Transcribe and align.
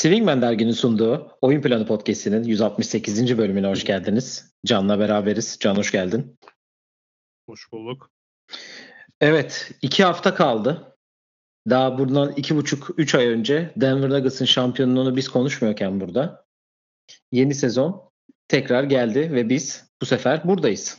Swingman 0.00 0.42
derginin 0.42 0.72
sunduğu 0.72 1.38
Oyun 1.40 1.62
Planı 1.62 1.86
Podcast'inin 1.86 2.44
168. 2.44 3.38
bölümüne 3.38 3.66
hoş 3.66 3.84
geldiniz. 3.84 4.54
Can'la 4.66 4.98
beraberiz. 4.98 5.56
Can 5.60 5.76
hoş 5.76 5.92
geldin. 5.92 6.38
Hoş 7.48 7.72
bulduk. 7.72 8.10
Evet, 9.20 9.72
iki 9.82 10.04
hafta 10.04 10.34
kaldı. 10.34 10.96
Daha 11.70 11.98
bundan 11.98 12.32
iki 12.32 12.56
buçuk, 12.56 12.90
üç 12.96 13.14
ay 13.14 13.26
önce 13.26 13.72
Denver 13.76 14.10
Nuggets'ın 14.10 14.44
şampiyonluğunu 14.44 15.16
biz 15.16 15.28
konuşmuyorken 15.28 16.00
burada 16.00 16.44
yeni 17.32 17.54
sezon 17.54 18.10
tekrar 18.48 18.84
geldi 18.84 19.32
ve 19.32 19.48
biz 19.48 19.90
bu 20.02 20.06
sefer 20.06 20.48
buradayız. 20.48 20.98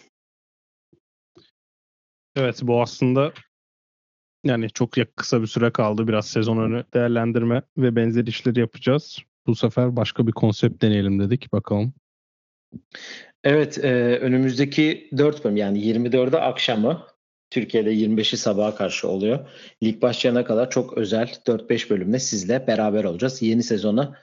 Evet 2.36 2.60
bu 2.64 2.82
aslında 2.82 3.34
yani 4.44 4.70
çok 4.70 4.92
kısa 5.16 5.42
bir 5.42 5.48
süre 5.48 5.72
kaldı. 5.72 6.08
Biraz 6.08 6.28
sezon 6.28 6.58
önü 6.58 6.84
değerlendirme 6.94 7.62
ve 7.78 7.96
benzer 7.96 8.26
işleri 8.26 8.60
yapacağız. 8.60 9.20
Bu 9.48 9.56
sefer 9.56 9.96
başka 9.96 10.28
bir 10.28 10.32
konsept 10.32 10.82
deneyelim 10.82 11.20
dedik. 11.20 11.54
Bakalım. 11.54 11.94
Evet 13.44 13.78
e, 13.78 14.18
önümüzdeki 14.18 15.10
4 15.18 15.46
bölüm 15.46 15.58
yani 15.58 15.80
24'e 15.80 16.40
akşamı 16.40 17.08
Türkiye'de 17.50 17.94
25'i 17.94 18.38
sabaha 18.38 18.76
karşı 18.76 19.08
oluyor. 19.08 19.48
Lig 19.84 20.02
başlayana 20.02 20.46
kadar 20.46 20.70
çok 20.70 20.98
özel 20.98 21.28
4-5 21.48 21.90
bölümde 21.90 22.20
sizle 22.20 22.68
beraber 22.68 23.04
olacağız. 23.04 23.42
Yeni 23.42 23.64
sezona 23.64 24.18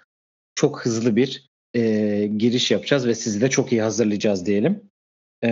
çok 0.55 0.87
hızlı 0.87 1.17
bir 1.17 1.51
e, 1.75 2.27
giriş 2.37 2.71
yapacağız 2.71 3.07
ve 3.07 3.15
sizi 3.15 3.41
de 3.41 3.51
çok 3.51 3.73
iyi 3.73 3.83
hazırlayacağız 3.83 4.47
diyelim. 4.47 4.91
E, 5.45 5.51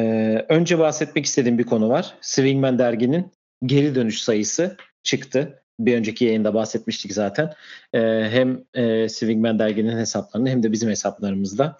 önce 0.48 0.78
bahsetmek 0.78 1.24
istediğim 1.24 1.58
bir 1.58 1.64
konu 1.64 1.88
var. 1.88 2.14
Swingman 2.20 2.78
derginin 2.78 3.32
geri 3.64 3.94
dönüş 3.94 4.22
sayısı 4.22 4.76
çıktı. 5.02 5.62
Bir 5.80 5.96
önceki 5.96 6.24
yayında 6.24 6.54
bahsetmiştik 6.54 7.12
zaten. 7.12 7.52
E, 7.92 8.00
hem 8.30 8.64
e, 8.74 9.08
Swingman 9.08 9.58
derginin 9.58 9.98
hesaplarında 9.98 10.48
hem 10.50 10.62
de 10.62 10.72
bizim 10.72 10.90
hesaplarımızda 10.90 11.78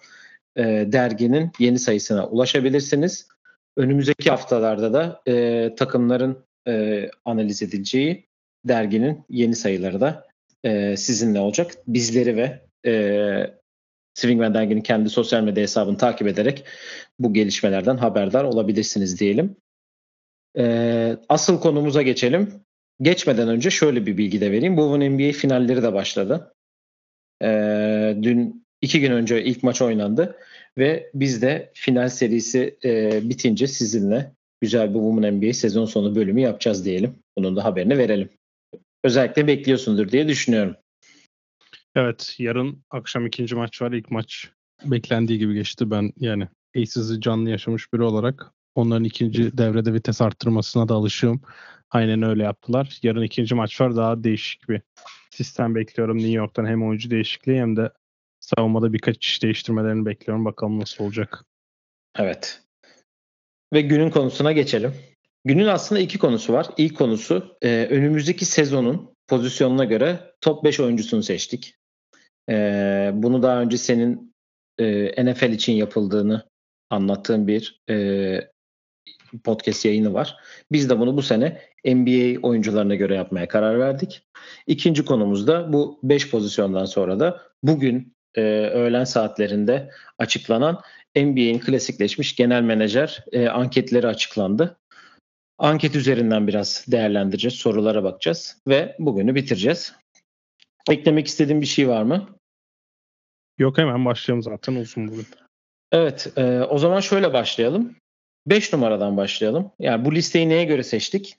e, 0.55 0.63
derginin 0.91 1.51
yeni 1.59 1.79
sayısına 1.79 2.27
ulaşabilirsiniz. 2.27 3.27
Önümüzdeki 3.77 4.29
haftalarda 4.29 4.93
da 4.93 5.21
e, 5.27 5.75
takımların 5.75 6.45
e, 6.67 7.09
analiz 7.25 7.63
edileceği 7.63 8.27
derginin 8.65 9.25
yeni 9.29 9.55
sayıları 9.55 10.01
da 10.01 10.27
e, 10.63 10.97
sizinle 10.97 11.39
olacak. 11.39 11.71
Bizleri 11.87 12.35
ve 12.35 12.61
e, 12.85 13.57
Swingman 14.13 14.53
derginin 14.53 14.81
kendi 14.81 15.09
sosyal 15.09 15.43
medya 15.43 15.63
hesabını 15.63 15.97
takip 15.97 16.27
ederek 16.27 16.63
bu 17.19 17.33
gelişmelerden 17.33 17.97
haberdar 17.97 18.43
olabilirsiniz 18.43 19.19
diyelim. 19.19 19.55
E, 20.57 21.17
asıl 21.29 21.59
konumuza 21.59 22.01
geçelim. 22.01 22.53
Geçmeden 23.01 23.47
önce 23.47 23.69
şöyle 23.69 24.05
bir 24.05 24.17
bilgi 24.17 24.41
de 24.41 24.51
vereyim. 24.51 24.75
Women 24.75 25.11
NBA 25.13 25.31
finalleri 25.31 25.83
de 25.83 25.93
başladı. 25.93 26.53
E, 27.43 27.47
dün 28.21 28.65
iki 28.81 29.01
gün 29.01 29.11
önce 29.11 29.43
ilk 29.43 29.63
maç 29.63 29.81
oynandı 29.81 30.35
ve 30.77 31.09
biz 31.13 31.41
de 31.41 31.71
final 31.73 32.09
serisi 32.09 32.77
e, 32.83 33.19
bitince 33.29 33.67
sizinle 33.67 34.31
güzel 34.61 34.89
bir 34.89 34.99
Women 34.99 35.33
NBA 35.33 35.53
sezon 35.53 35.85
sonu 35.85 36.15
bölümü 36.15 36.41
yapacağız 36.41 36.85
diyelim. 36.85 37.15
Bunun 37.37 37.55
da 37.55 37.63
haberini 37.63 37.97
verelim. 37.97 38.29
Özellikle 39.03 39.47
bekliyorsundur 39.47 40.11
diye 40.11 40.27
düşünüyorum. 40.27 40.75
Evet 41.95 42.35
yarın 42.37 42.83
akşam 42.89 43.25
ikinci 43.25 43.55
maç 43.55 43.81
var. 43.81 43.91
İlk 43.91 44.11
maç 44.11 44.49
beklendiği 44.85 45.39
gibi 45.39 45.53
geçti. 45.53 45.91
Ben 45.91 46.13
yani 46.17 46.47
Aces'i 46.75 47.21
canlı 47.21 47.49
yaşamış 47.49 47.93
biri 47.93 48.03
olarak 48.03 48.53
onların 48.77 49.03
ikinci 49.03 49.57
devrede 49.57 49.93
vites 49.93 50.21
arttırmasına 50.21 50.89
da 50.89 50.93
alışığım. 50.93 51.41
Aynen 51.91 52.21
öyle 52.21 52.43
yaptılar. 52.43 52.99
Yarın 53.03 53.21
ikinci 53.21 53.55
maç 53.55 53.81
var. 53.81 53.95
Daha 53.95 54.23
değişik 54.23 54.69
bir 54.69 54.81
sistem 55.31 55.75
bekliyorum 55.75 56.17
New 56.17 56.31
York'tan. 56.31 56.65
Hem 56.65 56.87
oyuncu 56.87 57.09
değişikliği 57.11 57.61
hem 57.61 57.77
de 57.77 57.91
savunmada 58.39 58.93
birkaç 58.93 59.25
iş 59.25 59.43
değiştirmelerini 59.43 60.05
bekliyorum. 60.05 60.45
Bakalım 60.45 60.79
nasıl 60.79 61.03
olacak. 61.03 61.45
Evet. 62.17 62.61
Ve 63.73 63.81
günün 63.81 64.09
konusuna 64.09 64.51
geçelim. 64.51 64.93
Günün 65.45 65.67
aslında 65.67 66.01
iki 66.01 66.19
konusu 66.19 66.53
var. 66.53 66.67
İlk 66.77 66.97
konusu 66.97 67.57
e, 67.61 67.87
önümüzdeki 67.89 68.45
sezonun 68.45 69.15
pozisyonuna 69.27 69.85
göre 69.85 70.33
top 70.41 70.63
5 70.63 70.79
oyuncusunu 70.79 71.23
seçtik. 71.23 71.75
E, 72.49 73.11
bunu 73.13 73.43
daha 73.43 73.61
önce 73.61 73.77
senin 73.77 74.33
e, 74.79 75.25
NFL 75.25 75.51
için 75.51 75.73
yapıldığını 75.73 76.49
anlattığın 76.89 77.47
bir 77.47 77.81
e, 77.89 77.95
podcast 79.39 79.85
yayını 79.85 80.13
var. 80.13 80.37
Biz 80.71 80.89
de 80.89 80.99
bunu 80.99 81.17
bu 81.17 81.21
sene 81.21 81.61
NBA 81.85 82.47
oyuncularına 82.47 82.95
göre 82.95 83.15
yapmaya 83.15 83.47
karar 83.47 83.79
verdik. 83.79 84.27
İkinci 84.67 85.05
konumuz 85.05 85.47
da 85.47 85.73
bu 85.73 85.99
5 86.03 86.31
pozisyondan 86.31 86.85
sonra 86.85 87.19
da 87.19 87.41
bugün 87.63 88.15
e, 88.35 88.41
öğlen 88.73 89.03
saatlerinde 89.03 89.91
açıklanan 90.17 90.81
NBA'in 91.15 91.59
klasikleşmiş 91.59 92.35
genel 92.35 92.61
menajer 92.61 93.25
e, 93.31 93.47
anketleri 93.47 94.07
açıklandı. 94.07 94.79
Anket 95.57 95.95
üzerinden 95.95 96.47
biraz 96.47 96.85
değerlendireceğiz, 96.87 97.55
sorulara 97.55 98.03
bakacağız 98.03 98.61
ve 98.67 98.95
bugünü 98.99 99.35
bitireceğiz. 99.35 99.93
Eklemek 100.89 101.27
istediğim 101.27 101.61
bir 101.61 101.65
şey 101.65 101.87
var 101.89 102.03
mı? 102.03 102.29
Yok 103.57 103.77
hemen 103.77 104.05
başlayalım 104.05 104.43
zaten 104.43 104.75
olsun 104.75 105.07
bugün. 105.07 105.25
Evet 105.91 106.33
e, 106.37 106.61
o 106.61 106.77
zaman 106.77 106.99
şöyle 106.99 107.33
başlayalım. 107.33 107.95
5 108.47 108.73
numaradan 108.73 109.17
başlayalım. 109.17 109.71
Yani 109.79 110.05
bu 110.05 110.15
listeyi 110.15 110.49
neye 110.49 110.63
göre 110.63 110.83
seçtik? 110.83 111.37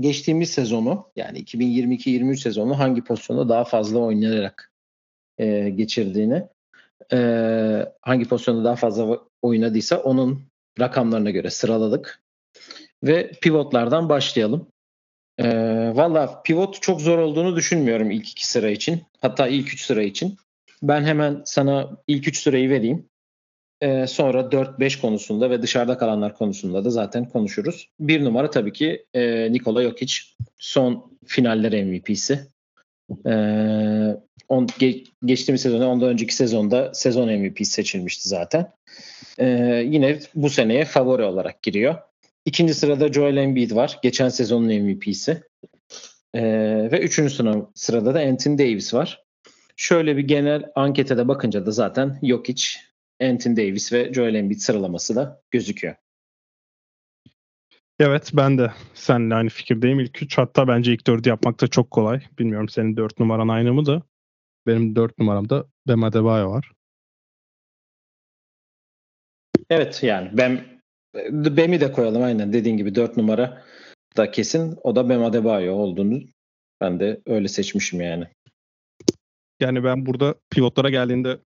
Geçtiğimiz 0.00 0.50
sezonu 0.50 1.08
yani 1.16 1.38
2022-23 1.38 2.36
sezonu 2.36 2.78
hangi 2.78 3.04
pozisyonda 3.04 3.48
daha 3.48 3.64
fazla 3.64 3.98
oynayarak 3.98 4.72
e, 5.38 5.70
geçirdiğini 5.70 6.42
e, 7.12 7.18
hangi 8.02 8.28
pozisyonda 8.28 8.64
daha 8.64 8.76
fazla 8.76 9.18
oynadıysa 9.42 9.96
onun 9.96 10.42
rakamlarına 10.80 11.30
göre 11.30 11.50
sıraladık. 11.50 12.22
Ve 13.02 13.30
pivotlardan 13.42 14.08
başlayalım. 14.08 14.66
E, 15.38 15.48
Valla 15.94 16.42
pivot 16.42 16.82
çok 16.82 17.00
zor 17.00 17.18
olduğunu 17.18 17.56
düşünmüyorum 17.56 18.10
ilk 18.10 18.28
iki 18.28 18.46
sıra 18.46 18.70
için. 18.70 19.02
Hatta 19.20 19.48
ilk 19.48 19.72
üç 19.72 19.84
sıra 19.84 20.02
için. 20.02 20.36
Ben 20.82 21.04
hemen 21.04 21.42
sana 21.44 21.90
ilk 22.06 22.28
üç 22.28 22.38
sırayı 22.38 22.70
vereyim. 22.70 23.08
E, 23.86 24.06
sonra 24.06 24.40
4-5 24.40 25.00
konusunda 25.00 25.50
ve 25.50 25.62
dışarıda 25.62 25.98
kalanlar 25.98 26.34
konusunda 26.34 26.84
da 26.84 26.90
zaten 26.90 27.28
konuşuruz. 27.28 27.88
Bir 28.00 28.24
numara 28.24 28.50
tabii 28.50 28.72
ki 28.72 29.06
e, 29.14 29.52
Nikola 29.52 29.82
Jokic. 29.82 30.14
Son 30.58 31.12
finaller 31.26 31.84
MVP'si. 31.84 32.40
E, 33.26 33.32
on, 34.48 34.66
ge, 34.78 35.04
geçtiğimiz 35.24 35.60
sezonda 35.60 35.88
ondan 35.88 36.08
önceki 36.08 36.34
sezonda 36.34 36.94
sezon 36.94 37.32
MVP 37.32 37.66
seçilmişti 37.66 38.28
zaten. 38.28 38.72
E, 39.38 39.46
yine 39.86 40.18
bu 40.34 40.50
seneye 40.50 40.84
favori 40.84 41.22
olarak 41.22 41.62
giriyor. 41.62 41.94
İkinci 42.44 42.74
sırada 42.74 43.12
Joel 43.12 43.36
Embiid 43.36 43.70
var. 43.70 43.98
Geçen 44.02 44.28
sezonun 44.28 44.82
MVP'si. 44.82 45.42
E, 46.34 46.42
ve 46.92 47.00
üçüncü 47.00 47.34
sırada 47.74 48.14
da 48.14 48.20
Anthony 48.20 48.58
Davis 48.58 48.94
var. 48.94 49.22
Şöyle 49.76 50.16
bir 50.16 50.22
genel 50.22 50.64
ankete 50.74 51.16
de 51.16 51.28
bakınca 51.28 51.66
da 51.66 51.70
zaten 51.70 52.18
Jokic, 52.22 52.64
Anthony 53.22 53.56
Davis 53.56 53.92
ve 53.92 54.12
Joel 54.12 54.34
Embiid 54.34 54.58
sıralaması 54.58 55.16
da 55.16 55.42
gözüküyor. 55.50 55.94
Evet 57.98 58.30
ben 58.34 58.58
de 58.58 58.72
seninle 58.94 59.34
aynı 59.34 59.48
fikirdeyim. 59.48 60.00
İlk 60.00 60.22
üç 60.22 60.38
hatta 60.38 60.68
bence 60.68 60.92
ilk 60.92 61.06
dördü 61.06 61.28
yapmak 61.28 61.60
da 61.60 61.68
çok 61.68 61.90
kolay. 61.90 62.22
Bilmiyorum 62.38 62.68
senin 62.68 62.96
dört 62.96 63.18
numaran 63.18 63.48
aynı 63.48 63.72
mı 63.72 63.86
da. 63.86 64.02
Benim 64.66 64.96
dört 64.96 65.18
numaramda 65.18 65.66
Bam 65.88 66.04
Adebayo 66.04 66.50
var. 66.50 66.72
Evet 69.70 70.02
yani 70.02 70.30
ben 70.32 70.64
Bem'i 71.30 71.80
de 71.80 71.92
koyalım 71.92 72.22
aynen 72.22 72.52
dediğin 72.52 72.76
gibi 72.76 72.94
dört 72.94 73.16
numara 73.16 73.64
da 74.16 74.30
kesin. 74.30 74.78
O 74.82 74.96
da 74.96 75.08
Bam 75.08 75.24
Adebayo 75.24 75.74
olduğunu 75.74 76.20
ben 76.80 77.00
de 77.00 77.20
öyle 77.26 77.48
seçmişim 77.48 78.00
yani. 78.00 78.26
Yani 79.60 79.84
ben 79.84 80.06
burada 80.06 80.34
pivotlara 80.50 80.90
geldiğinde 80.90 81.38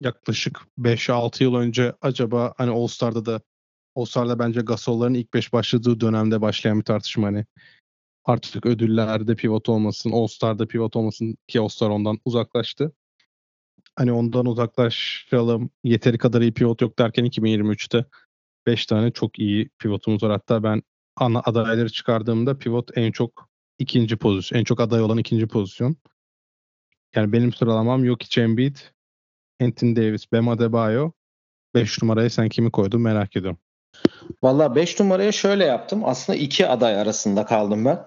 yaklaşık 0.00 0.60
5-6 0.78 1.42
yıl 1.42 1.54
önce 1.54 1.94
acaba 2.00 2.54
hani 2.56 2.70
All 2.70 2.86
Star'da 2.86 3.26
da 3.26 3.40
All 3.94 4.04
Star'da 4.04 4.38
bence 4.38 4.60
Gasol'ların 4.60 5.14
ilk 5.14 5.34
5 5.34 5.52
başladığı 5.52 6.00
dönemde 6.00 6.40
başlayan 6.40 6.78
bir 6.78 6.84
tartışma 6.84 7.26
hani 7.26 7.44
artık 8.24 8.66
ödüllerde 8.66 9.34
pivot 9.34 9.68
olmasın, 9.68 10.12
All 10.12 10.26
Star'da 10.26 10.66
pivot 10.66 10.96
olmasın 10.96 11.36
ki 11.48 11.60
All 11.60 11.68
Star 11.68 11.90
ondan 11.90 12.18
uzaklaştı. 12.24 12.92
Hani 13.96 14.12
ondan 14.12 14.46
uzaklaşalım, 14.46 15.70
yeteri 15.84 16.18
kadar 16.18 16.40
iyi 16.40 16.54
pivot 16.54 16.80
yok 16.82 16.98
derken 16.98 17.24
2023'te 17.24 18.04
5 18.66 18.86
tane 18.86 19.10
çok 19.10 19.38
iyi 19.38 19.70
pivotumuz 19.78 20.22
var. 20.22 20.30
Hatta 20.30 20.62
ben 20.62 20.82
ana 21.16 21.40
adayları 21.40 21.88
çıkardığımda 21.88 22.58
pivot 22.58 22.98
en 22.98 23.12
çok 23.12 23.48
ikinci 23.78 24.16
pozisyon, 24.16 24.58
en 24.58 24.64
çok 24.64 24.80
aday 24.80 25.02
olan 25.02 25.18
ikinci 25.18 25.46
pozisyon. 25.46 25.96
Yani 27.14 27.32
benim 27.32 27.52
sıralamam 27.52 28.04
yok 28.04 28.22
hiç 28.22 28.38
Embiid, 28.38 28.76
Anthony 29.60 29.96
Davis, 29.96 30.32
Bam 30.32 30.48
Adebayo. 30.48 31.10
5 31.74 32.02
numaraya 32.02 32.30
sen 32.30 32.48
kimi 32.48 32.70
koydun 32.70 33.00
merak 33.00 33.36
ediyorum. 33.36 33.58
Valla 34.42 34.76
5 34.76 35.00
numaraya 35.00 35.32
şöyle 35.32 35.64
yaptım. 35.64 36.04
Aslında 36.04 36.38
iki 36.38 36.66
aday 36.66 37.00
arasında 37.00 37.46
kaldım 37.46 37.84
ben. 37.84 37.98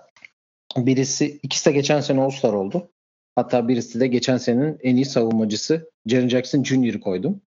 Birisi 0.77 1.39
ikisi 1.44 1.65
de 1.65 1.71
geçen 1.71 2.00
sene 2.00 2.21
All-Star 2.21 2.53
oldu. 2.53 2.91
Hatta 3.35 3.67
birisi 3.67 4.00
de 4.00 4.07
geçen 4.07 4.38
senenin 4.38 4.79
en 4.83 4.95
iyi 4.95 5.05
savunmacısı 5.05 5.91
Jaren 6.07 6.29
Jackson 6.29 6.63
Jr.'ı 6.63 7.00
koydum. 7.00 7.41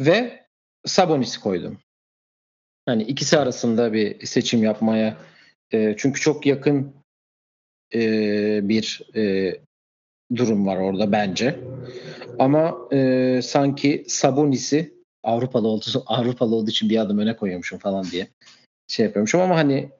Ve 0.00 0.46
Sabonis'i 0.86 1.40
koydum. 1.40 1.78
Hani 2.86 3.02
ikisi 3.02 3.38
arasında 3.38 3.92
bir 3.92 4.26
seçim 4.26 4.62
yapmaya 4.62 5.16
e, 5.72 5.94
çünkü 5.98 6.20
çok 6.20 6.46
yakın 6.46 6.94
e, 7.94 8.00
bir 8.68 9.02
e, 9.16 9.54
durum 10.36 10.66
var 10.66 10.76
orada 10.76 11.12
bence. 11.12 11.60
Ama 12.38 12.76
e, 12.92 13.40
sanki 13.42 14.04
Sabonis'i 14.08 14.94
Avrupalı 15.22 15.68
olduğu 15.68 16.02
Avrupalı 16.06 16.54
olduğu 16.54 16.70
için 16.70 16.90
bir 16.90 16.98
adım 16.98 17.18
öne 17.18 17.36
koyuyormuşum 17.36 17.78
falan 17.78 18.04
diye 18.04 18.28
şey 18.88 19.06
yapıyormuşum 19.06 19.40
ama 19.40 19.56
hani 19.56 19.90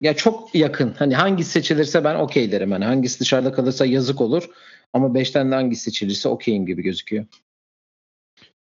ya 0.00 0.16
çok 0.16 0.54
yakın. 0.54 0.94
Hani 0.98 1.14
hangisi 1.14 1.50
seçilirse 1.50 2.04
ben 2.04 2.14
okey 2.14 2.52
derim. 2.52 2.70
Hani 2.70 2.84
hangisi 2.84 3.20
dışarıda 3.20 3.52
kalırsa 3.52 3.86
yazık 3.86 4.20
olur. 4.20 4.50
Ama 4.92 5.06
5'ten 5.06 5.50
de 5.50 5.54
hangisi 5.54 5.82
seçilirse 5.82 6.28
okeyim 6.28 6.66
gibi 6.66 6.82
gözüküyor. 6.82 7.26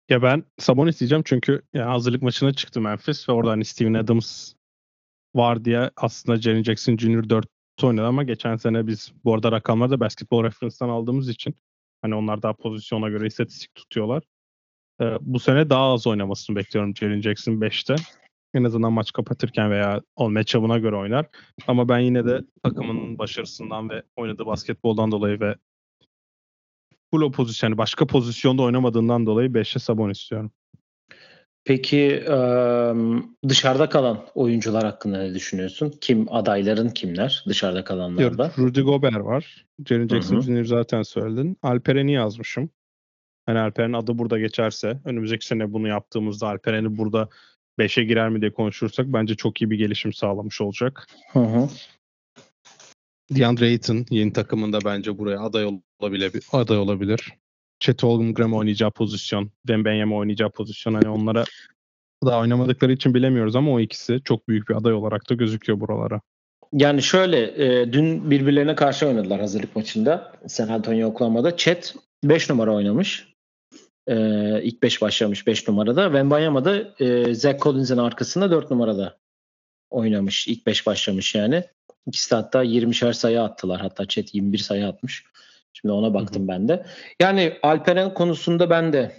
Ya 0.09 0.21
ben 0.21 0.43
Sabonis 0.59 0.99
diyeceğim 0.99 1.23
çünkü 1.25 1.61
yani 1.73 1.89
hazırlık 1.89 2.21
maçına 2.21 2.53
çıktı 2.53 2.81
Memphis 2.81 3.29
ve 3.29 3.33
orada 3.33 3.51
hani 3.51 3.65
Steven 3.65 3.93
Adams 3.93 4.53
var 5.35 5.65
diye 5.65 5.91
aslında 5.95 6.41
Jaren 6.41 6.63
Jackson 6.63 6.97
Jr. 6.97 7.29
4 7.29 7.47
oynadı 7.83 8.05
ama 8.05 8.23
geçen 8.23 8.55
sene 8.55 8.87
biz 8.87 9.11
bu 9.23 9.33
arada 9.33 9.51
rakamları 9.51 9.91
da 9.91 9.99
Basketball 9.99 10.43
Reference'dan 10.43 10.89
aldığımız 10.89 11.29
için 11.29 11.55
hani 12.03 12.15
onlar 12.15 12.41
daha 12.41 12.53
pozisyona 12.53 13.09
göre 13.09 13.27
istatistik 13.27 13.75
tutuyorlar. 13.75 14.23
Ee, 15.01 15.17
bu 15.21 15.39
sene 15.39 15.69
daha 15.69 15.93
az 15.93 16.07
oynamasını 16.07 16.55
bekliyorum 16.55 16.95
Jaren 16.95 17.21
Jackson 17.21 17.53
5'te. 17.53 17.95
En 18.53 18.63
azından 18.63 18.93
maç 18.93 19.11
kapatırken 19.11 19.71
veya 19.71 20.01
o 20.15 20.29
matchup'ına 20.29 20.77
göre 20.77 20.95
oynar. 20.95 21.25
Ama 21.67 21.89
ben 21.89 21.99
yine 21.99 22.25
de 22.25 22.41
takımın 22.63 23.17
başarısından 23.17 23.89
ve 23.89 24.03
oynadığı 24.15 24.45
basketboldan 24.45 25.11
dolayı 25.11 25.39
ve 25.39 25.55
full 27.11 27.31
pozisyon, 27.31 27.69
yani 27.69 27.77
başka 27.77 28.07
pozisyonda 28.07 28.61
oynamadığından 28.61 29.25
dolayı 29.25 29.49
5'e 29.49 29.79
Sabon 29.79 30.09
istiyorum. 30.09 30.51
Peki 31.65 32.23
dışarıda 33.49 33.89
kalan 33.89 34.25
oyuncular 34.35 34.83
hakkında 34.83 35.17
ne 35.17 35.33
düşünüyorsun? 35.33 35.93
Kim 36.01 36.33
adayların 36.33 36.89
kimler 36.89 37.43
dışarıda 37.47 37.83
kalanlarda? 37.83 38.51
Rudy 38.57 38.81
Gobert 38.81 39.23
var. 39.25 39.65
Jaren 39.85 40.07
Jackson 40.07 40.41
Jr. 40.41 40.63
zaten 40.63 41.01
söyledin. 41.01 41.57
Alperen'i 41.61 42.13
yazmışım. 42.13 42.69
Hani 43.45 43.59
Alperen'in 43.59 43.93
adı 43.93 44.17
burada 44.17 44.39
geçerse 44.39 44.99
önümüzdeki 45.05 45.45
sene 45.45 45.73
bunu 45.73 45.87
yaptığımızda 45.87 46.47
Alperen'i 46.47 46.97
burada 46.97 47.29
5'e 47.79 48.03
girer 48.03 48.29
mi 48.29 48.41
diye 48.41 48.53
konuşursak 48.53 49.05
bence 49.07 49.35
çok 49.35 49.61
iyi 49.61 49.69
bir 49.69 49.77
gelişim 49.77 50.13
sağlamış 50.13 50.61
olacak. 50.61 51.07
Hı 51.31 51.39
hı. 51.39 51.69
DeAndre 53.35 53.65
Ayton 53.65 54.05
yeni 54.09 54.33
takımında 54.33 54.79
bence 54.85 55.17
buraya 55.17 55.39
aday 55.39 55.79
olabilir. 55.99 56.31
Aday 56.51 56.77
olabilir. 56.77 57.33
Chet 57.83 58.03
Holmgren 58.03 58.51
oynayacağı 58.51 58.91
pozisyon, 58.91 59.51
Wembenyama 59.67 60.15
oynayacağı 60.15 60.49
pozisyon 60.49 60.93
hani 60.93 61.09
onlara 61.09 61.43
daha 62.25 62.39
oynamadıkları 62.39 62.91
için 62.93 63.13
bilemiyoruz 63.13 63.55
ama 63.55 63.71
o 63.71 63.79
ikisi 63.79 64.21
çok 64.25 64.47
büyük 64.47 64.69
bir 64.69 64.75
aday 64.75 64.93
olarak 64.93 65.29
da 65.29 65.33
gözüküyor 65.33 65.79
buralara. 65.79 66.21
Yani 66.73 67.01
şöyle 67.01 67.65
e, 67.65 67.93
dün 67.93 68.31
birbirlerine 68.31 68.75
karşı 68.75 69.07
oynadılar 69.07 69.39
hazırlık 69.39 69.75
maçında 69.75 70.33
San 70.47 70.67
Antonio 70.67 71.07
Oklahoma'da. 71.07 71.57
Chet 71.57 71.95
5 72.23 72.49
numara 72.49 72.73
oynamış. 72.73 73.33
E, 74.07 74.15
ilk 74.63 74.83
5 74.83 75.01
başlamış 75.01 75.47
5 75.47 75.67
numarada. 75.67 76.05
Wembanyama 76.05 76.65
da 76.65 76.93
e, 76.99 77.35
Zach 77.35 77.59
Collins'in 77.59 77.97
arkasında 77.97 78.51
4 78.51 78.71
numarada 78.71 79.17
oynamış. 79.89 80.47
İlk 80.47 80.67
5 80.67 80.87
başlamış 80.87 81.35
yani. 81.35 81.63
İkisi 82.07 82.31
de 82.31 82.35
hatta 82.35 82.63
20'şer 82.63 83.13
sayı 83.13 83.41
attılar. 83.41 83.81
Hatta 83.81 84.07
Chet 84.07 84.35
21 84.35 84.57
sayı 84.57 84.87
atmış. 84.87 85.23
Şimdi 85.73 85.93
ona 85.93 86.13
baktım 86.13 86.41
hı 86.41 86.45
hı. 86.45 86.47
ben 86.47 86.67
de. 86.67 86.85
Yani 87.21 87.53
Alperen 87.63 88.13
konusunda 88.13 88.69
ben 88.69 88.93
de 88.93 89.15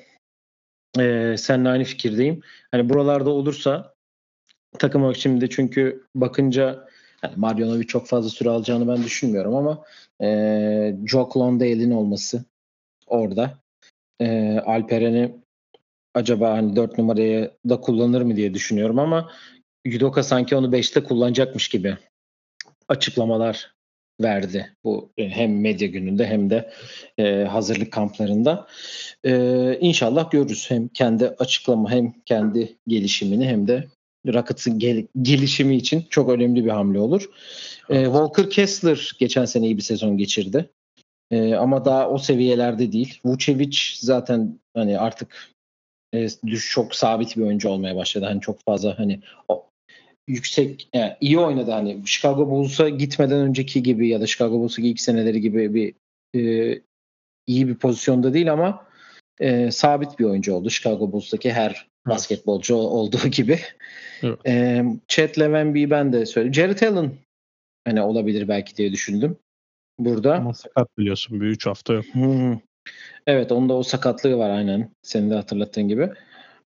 e, 0.98 1.34
seninle 1.38 1.68
aynı 1.68 1.84
fikirdeyim. 1.84 2.40
Hani 2.70 2.88
buralarda 2.88 3.30
olursa 3.30 3.94
takım 4.78 5.02
olarak 5.02 5.16
şimdi 5.16 5.50
çünkü 5.50 6.06
bakınca 6.14 6.88
yani 7.22 7.34
Marjanovic 7.36 7.86
çok 7.86 8.06
fazla 8.06 8.30
süre 8.30 8.50
alacağını 8.50 8.88
ben 8.88 9.02
düşünmüyorum 9.02 9.54
ama 9.54 9.84
e, 10.22 10.96
Jock 11.06 11.36
Landale'in 11.36 11.90
olması 11.90 12.44
orada 13.06 13.58
e, 14.20 14.58
Alperen'i 14.58 15.36
acaba 16.14 16.50
hani 16.50 16.76
4 16.76 16.98
numaraya 16.98 17.50
da 17.68 17.80
kullanır 17.80 18.22
mı 18.22 18.36
diye 18.36 18.54
düşünüyorum 18.54 18.98
ama 18.98 19.30
Yudoka 19.84 20.22
sanki 20.22 20.56
onu 20.56 20.66
5'te 20.66 21.04
kullanacakmış 21.04 21.68
gibi 21.68 21.96
açıklamalar 22.88 23.73
verdi 24.20 24.76
bu 24.84 25.12
e, 25.18 25.28
hem 25.28 25.60
medya 25.60 25.88
gününde 25.88 26.26
hem 26.26 26.50
de 26.50 26.70
e, 27.18 27.44
hazırlık 27.44 27.92
kamplarında. 27.92 28.66
E, 29.24 29.78
inşallah 29.80 30.30
görürüz 30.30 30.70
hem 30.70 30.88
kendi 30.88 31.28
açıklama 31.28 31.90
hem 31.90 32.12
kendi 32.26 32.76
gelişimini 32.86 33.46
hem 33.46 33.68
de 33.68 33.84
Rockets'ın 34.26 34.78
gel- 34.78 35.06
gelişimi 35.22 35.76
için 35.76 36.04
çok 36.10 36.28
önemli 36.28 36.64
bir 36.64 36.70
hamle 36.70 36.98
olur. 36.98 37.30
E, 37.90 38.04
Walker 38.04 38.50
Kessler 38.50 39.12
geçen 39.18 39.44
sene 39.44 39.66
iyi 39.66 39.76
bir 39.76 39.82
sezon 39.82 40.18
geçirdi. 40.18 40.70
E, 41.30 41.54
ama 41.54 41.84
daha 41.84 42.10
o 42.10 42.18
seviyelerde 42.18 42.92
değil. 42.92 43.20
Vucevic 43.24 43.78
zaten 43.94 44.60
hani 44.74 44.98
artık 44.98 45.54
e, 46.14 46.28
çok 46.70 46.94
sabit 46.94 47.36
bir 47.36 47.42
oyuncu 47.42 47.68
olmaya 47.68 47.96
başladı. 47.96 48.24
Hani 48.24 48.40
çok 48.40 48.64
fazla 48.64 48.98
hani 48.98 49.20
yüksek 50.28 50.88
yani 50.94 51.16
iyi 51.20 51.38
oynadı 51.38 51.70
hani 51.70 52.02
Chicago 52.06 52.50
Bulls'a 52.50 52.88
gitmeden 52.88 53.40
önceki 53.40 53.82
gibi 53.82 54.08
ya 54.08 54.20
da 54.20 54.26
Chicago 54.26 54.60
Bulls'aki 54.60 54.88
ilk 54.88 55.00
seneleri 55.00 55.40
gibi 55.40 55.74
bir 55.74 55.94
e, 56.40 56.80
iyi 57.46 57.68
bir 57.68 57.74
pozisyonda 57.74 58.34
değil 58.34 58.52
ama 58.52 58.86
e, 59.40 59.70
sabit 59.70 60.18
bir 60.18 60.24
oyuncu 60.24 60.54
oldu. 60.54 60.70
Chicago 60.70 61.12
Bulls'taki 61.12 61.52
her 61.52 61.86
basketbolcu 62.06 62.74
olduğu 62.74 63.28
gibi. 63.28 63.58
Evet. 64.22 64.46
E, 64.46 64.84
Chet 65.08 65.38
Levenby'yi 65.38 65.90
ben 65.90 66.12
de 66.12 66.26
söyledim. 66.26 66.54
Jared 66.54 66.80
Allen 66.80 67.12
hani 67.84 68.02
olabilir 68.02 68.48
belki 68.48 68.76
diye 68.76 68.92
düşündüm 68.92 69.36
burada. 69.98 70.34
Ama 70.34 70.54
sakat 70.54 70.98
biliyorsun 70.98 71.40
bir 71.40 71.46
3 71.46 71.66
hafta 71.66 71.92
yok. 71.92 72.04
Hmm. 72.12 72.58
Evet 73.26 73.52
onda 73.52 73.74
o 73.74 73.82
sakatlığı 73.82 74.38
var 74.38 74.50
aynen. 74.50 74.90
Senin 75.02 75.30
de 75.30 75.34
hatırlattığın 75.34 75.88
gibi. 75.88 76.10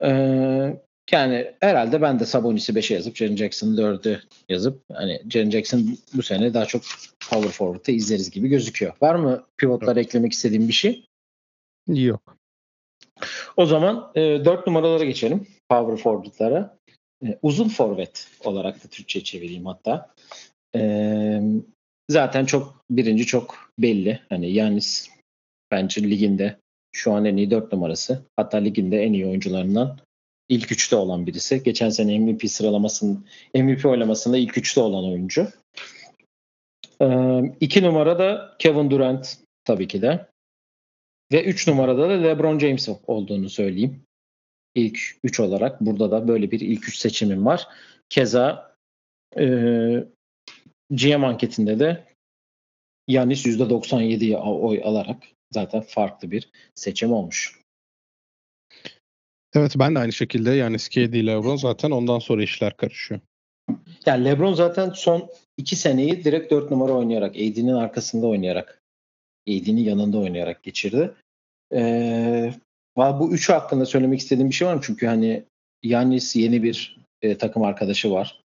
Ee, 0.03 0.77
yani 1.11 1.53
herhalde 1.59 2.01
ben 2.01 2.19
de 2.19 2.25
Sabonis'i 2.25 2.73
5'e 2.73 2.95
yazıp 2.95 3.15
Jaren 3.15 3.35
Jackson'ı 3.35 3.81
4'e 3.81 4.21
yazıp 4.49 4.83
hani 4.93 5.21
Jaren 5.29 5.49
Jackson 5.49 5.97
bu 6.13 6.23
sene 6.23 6.53
daha 6.53 6.65
çok 6.65 6.81
power 7.29 7.51
forward'ı 7.51 7.91
izleriz 7.91 8.31
gibi 8.31 8.47
gözüküyor. 8.47 8.93
Var 9.01 9.15
mı 9.15 9.45
pivotlara 9.57 9.99
evet. 9.99 10.07
eklemek 10.07 10.33
istediğim 10.33 10.67
bir 10.67 10.73
şey? 10.73 11.05
Yok. 11.87 12.37
O 13.57 13.65
zaman 13.65 14.11
e, 14.15 14.21
4 14.21 14.67
numaralara 14.67 15.03
geçelim. 15.03 15.47
Power 15.69 16.03
forward'lara. 16.03 16.77
E, 17.25 17.37
uzun 17.41 17.69
forvet 17.69 18.27
olarak 18.43 18.83
da 18.83 18.87
Türkçe 18.87 19.23
çevireyim 19.23 19.65
hatta. 19.65 20.13
E, 20.75 21.41
zaten 22.09 22.45
çok 22.45 22.81
birinci 22.89 23.25
çok 23.25 23.71
belli. 23.79 24.19
Hani 24.29 24.51
Yanis 24.51 25.09
bence 25.71 26.03
liginde 26.03 26.57
şu 26.91 27.13
an 27.13 27.25
en 27.25 27.37
iyi 27.37 27.51
4 27.51 27.73
numarası. 27.73 28.21
Hatta 28.35 28.57
liginde 28.57 29.03
en 29.03 29.13
iyi 29.13 29.27
oyuncularından 29.27 29.97
ilk 30.49 30.71
üçte 30.71 30.95
olan 30.95 31.27
birisi. 31.27 31.63
Geçen 31.63 31.89
sene 31.89 32.19
MVP 32.19 32.49
sıralamasının 32.51 33.25
MVP 33.55 33.85
oylamasında 33.85 34.37
ilk 34.37 34.57
üçte 34.57 34.81
olan 34.81 35.03
oyuncu. 35.03 35.47
Ee, 37.01 37.41
iki 37.59 37.83
numarada 37.83 38.55
Kevin 38.59 38.91
Durant 38.91 39.37
tabii 39.65 39.87
ki 39.87 40.01
de. 40.01 40.27
Ve 41.31 41.43
üç 41.43 41.67
numarada 41.67 42.09
da 42.09 42.13
LeBron 42.13 42.59
James 42.59 42.89
olduğunu 43.07 43.49
söyleyeyim. 43.49 44.03
İlk 44.75 44.99
üç 45.23 45.39
olarak 45.39 45.81
burada 45.81 46.11
da 46.11 46.27
böyle 46.27 46.51
bir 46.51 46.59
ilk 46.59 46.89
üç 46.89 46.97
seçimim 46.97 47.45
var. 47.45 47.67
Keza 48.09 48.75
e, 49.37 49.45
GM 50.89 51.23
anketinde 51.23 51.79
de 51.79 52.03
Yanis 53.07 53.45
%97'ye 53.45 54.37
oy 54.37 54.81
alarak 54.83 55.23
zaten 55.51 55.81
farklı 55.81 56.31
bir 56.31 56.49
seçim 56.75 57.13
olmuş. 57.13 57.59
Evet 59.53 59.75
ben 59.79 59.95
de 59.95 59.99
aynı 59.99 60.13
şekilde 60.13 60.51
yani 60.51 60.79
Skady 60.79 61.27
LeBron 61.27 61.55
zaten 61.55 61.91
ondan 61.91 62.19
sonra 62.19 62.43
işler 62.43 62.77
karışıyor. 62.77 63.19
Yani 64.05 64.25
LeBron 64.25 64.53
zaten 64.53 64.89
son 64.89 65.29
iki 65.57 65.75
seneyi 65.75 66.23
direkt 66.23 66.51
dört 66.51 66.71
numara 66.71 66.91
oynayarak, 66.91 67.35
AD'nin 67.35 67.73
arkasında 67.73 68.27
oynayarak, 68.27 68.81
AD'nin 69.49 69.83
yanında 69.83 70.17
oynayarak 70.17 70.63
geçirdi. 70.63 71.13
Ee, 71.73 72.53
bu 72.97 73.33
üçü 73.33 73.53
hakkında 73.53 73.85
söylemek 73.85 74.19
istediğim 74.19 74.49
bir 74.49 74.55
şey 74.55 74.67
var 74.67 74.73
mı? 74.73 74.81
Çünkü 74.83 75.07
hani 75.07 75.43
Yanis 75.83 76.35
yeni 76.35 76.63
bir 76.63 76.97
e, 77.21 77.37
takım 77.37 77.63
arkadaşı 77.63 78.11
var. 78.11 78.41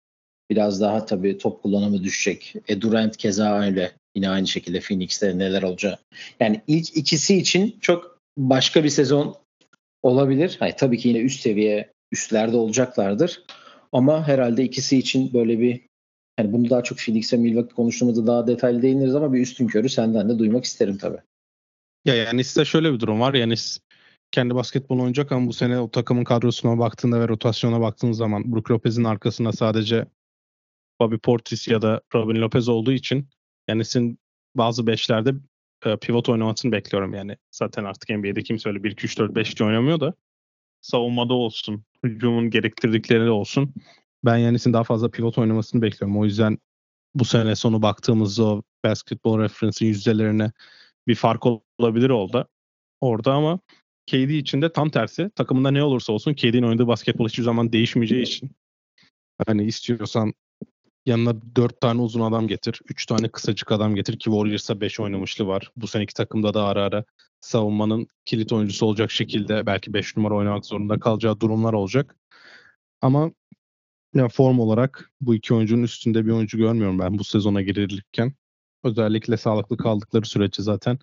Biraz 0.49 0.81
daha 0.81 1.05
tabii 1.05 1.37
top 1.37 1.63
kullanımı 1.63 2.03
düşecek. 2.03 2.53
E, 2.67 2.81
Durant 2.81 3.17
keza 3.17 3.59
öyle. 3.59 3.91
Yine 4.15 4.29
aynı 4.29 4.47
şekilde 4.47 4.79
Phoenix'te 4.79 5.37
neler 5.37 5.63
olacak. 5.63 5.99
Yani 6.39 6.61
ilk 6.67 6.97
ikisi 6.97 7.37
için 7.37 7.77
çok 7.81 8.19
başka 8.37 8.83
bir 8.83 8.89
sezon 8.89 9.35
olabilir. 10.03 10.55
Hayır, 10.59 10.75
tabii 10.77 10.97
ki 10.97 11.07
yine 11.07 11.19
üst 11.19 11.41
seviye 11.41 11.93
üstlerde 12.11 12.57
olacaklardır. 12.57 13.43
Ama 13.91 14.27
herhalde 14.27 14.63
ikisi 14.63 14.97
için 14.97 15.33
böyle 15.33 15.59
bir 15.59 15.87
Yani 16.39 16.53
bunu 16.53 16.69
daha 16.69 16.83
çok 16.83 16.97
Phoenix 16.97 17.33
ve 17.33 17.37
Milwaukee 17.37 17.75
konuştuğumuzda 17.75 18.27
daha 18.27 18.47
detaylı 18.47 18.81
değiniriz 18.81 19.15
ama 19.15 19.33
bir 19.33 19.41
üstün 19.41 19.67
körü 19.67 19.89
senden 19.89 20.29
de 20.29 20.39
duymak 20.39 20.65
isterim 20.65 20.97
tabii. 20.97 21.21
Ya 22.05 22.15
yani 22.15 22.43
size 22.43 22.65
şöyle 22.65 22.93
bir 22.93 22.99
durum 22.99 23.19
var. 23.19 23.33
Yani 23.33 23.53
kendi 24.31 24.55
basketbol 24.55 24.99
oynayacak 24.99 25.31
ama 25.31 25.47
bu 25.47 25.53
sene 25.53 25.79
o 25.79 25.91
takımın 25.91 26.23
kadrosuna 26.23 26.79
baktığında 26.79 27.19
ve 27.19 27.27
rotasyona 27.27 27.81
baktığın 27.81 28.11
zaman 28.11 28.51
Brook 28.51 28.71
Lopez'in 28.71 29.03
arkasında 29.03 29.51
sadece 29.51 30.05
Bobby 31.01 31.15
Portis 31.15 31.67
ya 31.67 31.81
da 31.81 32.01
Robin 32.13 32.41
Lopez 32.41 32.69
olduğu 32.69 32.91
için 32.91 33.29
yani 33.67 33.85
sizin 33.85 34.19
bazı 34.55 34.87
beşlerde 34.87 35.33
e, 35.85 35.97
pivot 35.97 36.29
oynamasını 36.29 36.71
bekliyorum 36.71 37.13
yani. 37.13 37.37
Zaten 37.51 37.83
artık 37.83 38.09
NBA'de 38.09 38.43
kimse 38.43 38.69
öyle 38.69 38.79
1-2-3-4-5 38.79 39.63
oynamıyor 39.65 39.99
da 39.99 40.13
savunmada 40.81 41.33
olsun, 41.33 41.83
hücumun 42.03 42.49
gerektirdikleri 42.49 43.29
olsun. 43.29 43.73
Ben 44.25 44.37
Yanis'in 44.37 44.73
daha 44.73 44.83
fazla 44.83 45.11
pivot 45.11 45.37
oynamasını 45.37 45.81
bekliyorum. 45.81 46.19
O 46.19 46.25
yüzden 46.25 46.57
bu 47.15 47.25
sene 47.25 47.55
sonu 47.55 47.81
baktığımızda 47.81 48.43
o 48.43 48.63
basketball 48.85 49.39
reference'in 49.39 49.89
yüzdelerine 49.89 50.51
bir 51.07 51.15
fark 51.15 51.43
olabilir 51.79 52.09
oldu 52.09 52.47
orada 53.01 53.33
ama 53.33 53.59
KD 54.07 54.29
için 54.29 54.61
de 54.61 54.71
tam 54.71 54.89
tersi. 54.89 55.31
Takımında 55.35 55.71
ne 55.71 55.83
olursa 55.83 56.13
olsun 56.13 56.33
KD'nin 56.33 56.63
oynadığı 56.63 56.87
basketbol 56.87 57.27
hiçbir 57.27 57.43
zaman 57.43 57.73
değişmeyeceği 57.73 58.21
için 58.23 58.51
hani 59.47 59.63
istiyorsan 59.63 60.33
yanına 61.07 61.35
4 61.55 61.81
tane 61.81 62.01
uzun 62.01 62.21
adam 62.21 62.47
getir. 62.47 62.81
3 62.89 63.05
tane 63.05 63.29
kısacık 63.29 63.71
adam 63.71 63.95
getir 63.95 64.13
ki 64.19 64.23
Warriors'a 64.23 64.81
5 64.81 64.99
oynamışlı 64.99 65.47
var. 65.47 65.71
Bu 65.75 65.87
seneki 65.87 66.13
takımda 66.13 66.53
da 66.53 66.65
ara 66.65 66.83
ara 66.83 67.03
savunmanın 67.39 68.07
kilit 68.25 68.53
oyuncusu 68.53 68.85
olacak 68.85 69.11
şekilde 69.11 69.65
belki 69.65 69.93
5 69.93 70.17
numara 70.17 70.35
oynamak 70.35 70.65
zorunda 70.65 70.99
kalacağı 70.99 71.39
durumlar 71.39 71.73
olacak. 71.73 72.15
Ama 73.01 73.31
ya 74.15 74.27
form 74.29 74.59
olarak 74.59 75.11
bu 75.21 75.35
iki 75.35 75.53
oyuncunun 75.53 75.83
üstünde 75.83 76.25
bir 76.25 76.31
oyuncu 76.31 76.57
görmüyorum 76.57 76.99
ben 76.99 77.17
bu 77.17 77.23
sezona 77.23 77.61
girilirken. 77.61 78.33
Özellikle 78.83 79.37
sağlıklı 79.37 79.77
kaldıkları 79.77 80.25
sürece 80.25 80.63
zaten 80.63 80.99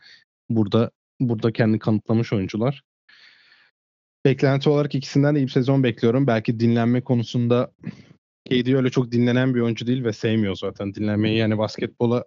burada 0.49 0.91
burada 1.21 1.53
kendi 1.53 1.79
kanıtlamış 1.79 2.33
oyuncular. 2.33 2.83
Beklenti 4.25 4.71
olarak 4.71 4.95
ikisinden 4.95 5.35
de 5.35 5.39
iyi 5.41 5.47
bir 5.47 5.53
sezon 5.53 5.83
bekliyorum. 5.83 6.27
Belki 6.27 6.61
dinlenme 6.61 7.01
konusunda 7.01 7.73
KD 8.51 8.75
öyle 8.75 8.91
çok 8.91 9.13
dinlenen 9.13 9.55
bir 9.55 9.61
oyuncu 9.61 9.87
değil 9.87 10.05
ve 10.05 10.13
sevmiyor 10.13 10.57
zaten 10.57 10.95
dinlenmeyi. 10.95 11.39
Yani 11.39 11.59
basketbola 11.59 12.25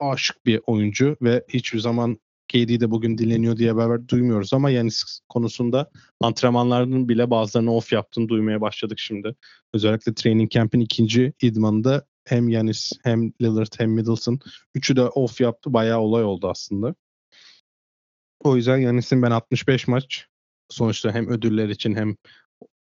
aşık 0.00 0.46
bir 0.46 0.60
oyuncu 0.66 1.16
ve 1.22 1.44
hiçbir 1.48 1.78
zaman 1.78 2.18
KD 2.48 2.80
de 2.80 2.90
bugün 2.90 3.18
dinleniyor 3.18 3.56
diye 3.56 3.72
haber 3.72 4.08
duymuyoruz 4.08 4.54
ama 4.54 4.70
yani 4.70 4.90
konusunda 5.28 5.90
antrenmanlarının 6.20 7.08
bile 7.08 7.30
bazılarını 7.30 7.74
off 7.74 7.92
yaptığını 7.92 8.28
duymaya 8.28 8.60
başladık 8.60 8.98
şimdi. 8.98 9.34
Özellikle 9.74 10.14
training 10.14 10.50
camp'in 10.50 10.80
ikinci 10.80 11.32
idmanında 11.42 12.06
hem 12.24 12.48
Yanis 12.48 12.92
hem 13.02 13.32
Lillard 13.42 13.72
hem 13.78 13.90
Middleton 13.92 14.38
üçü 14.74 14.96
de 14.96 15.02
off 15.02 15.40
yaptı. 15.40 15.72
Bayağı 15.72 16.00
olay 16.00 16.24
oldu 16.24 16.48
aslında. 16.48 16.94
O 18.40 18.56
yüzden 18.56 18.76
Yanis'in 18.76 19.22
ben 19.22 19.30
65 19.30 19.88
maç 19.88 20.26
sonuçta 20.68 21.12
hem 21.12 21.28
ödüller 21.28 21.68
için 21.68 21.94
hem 21.94 22.16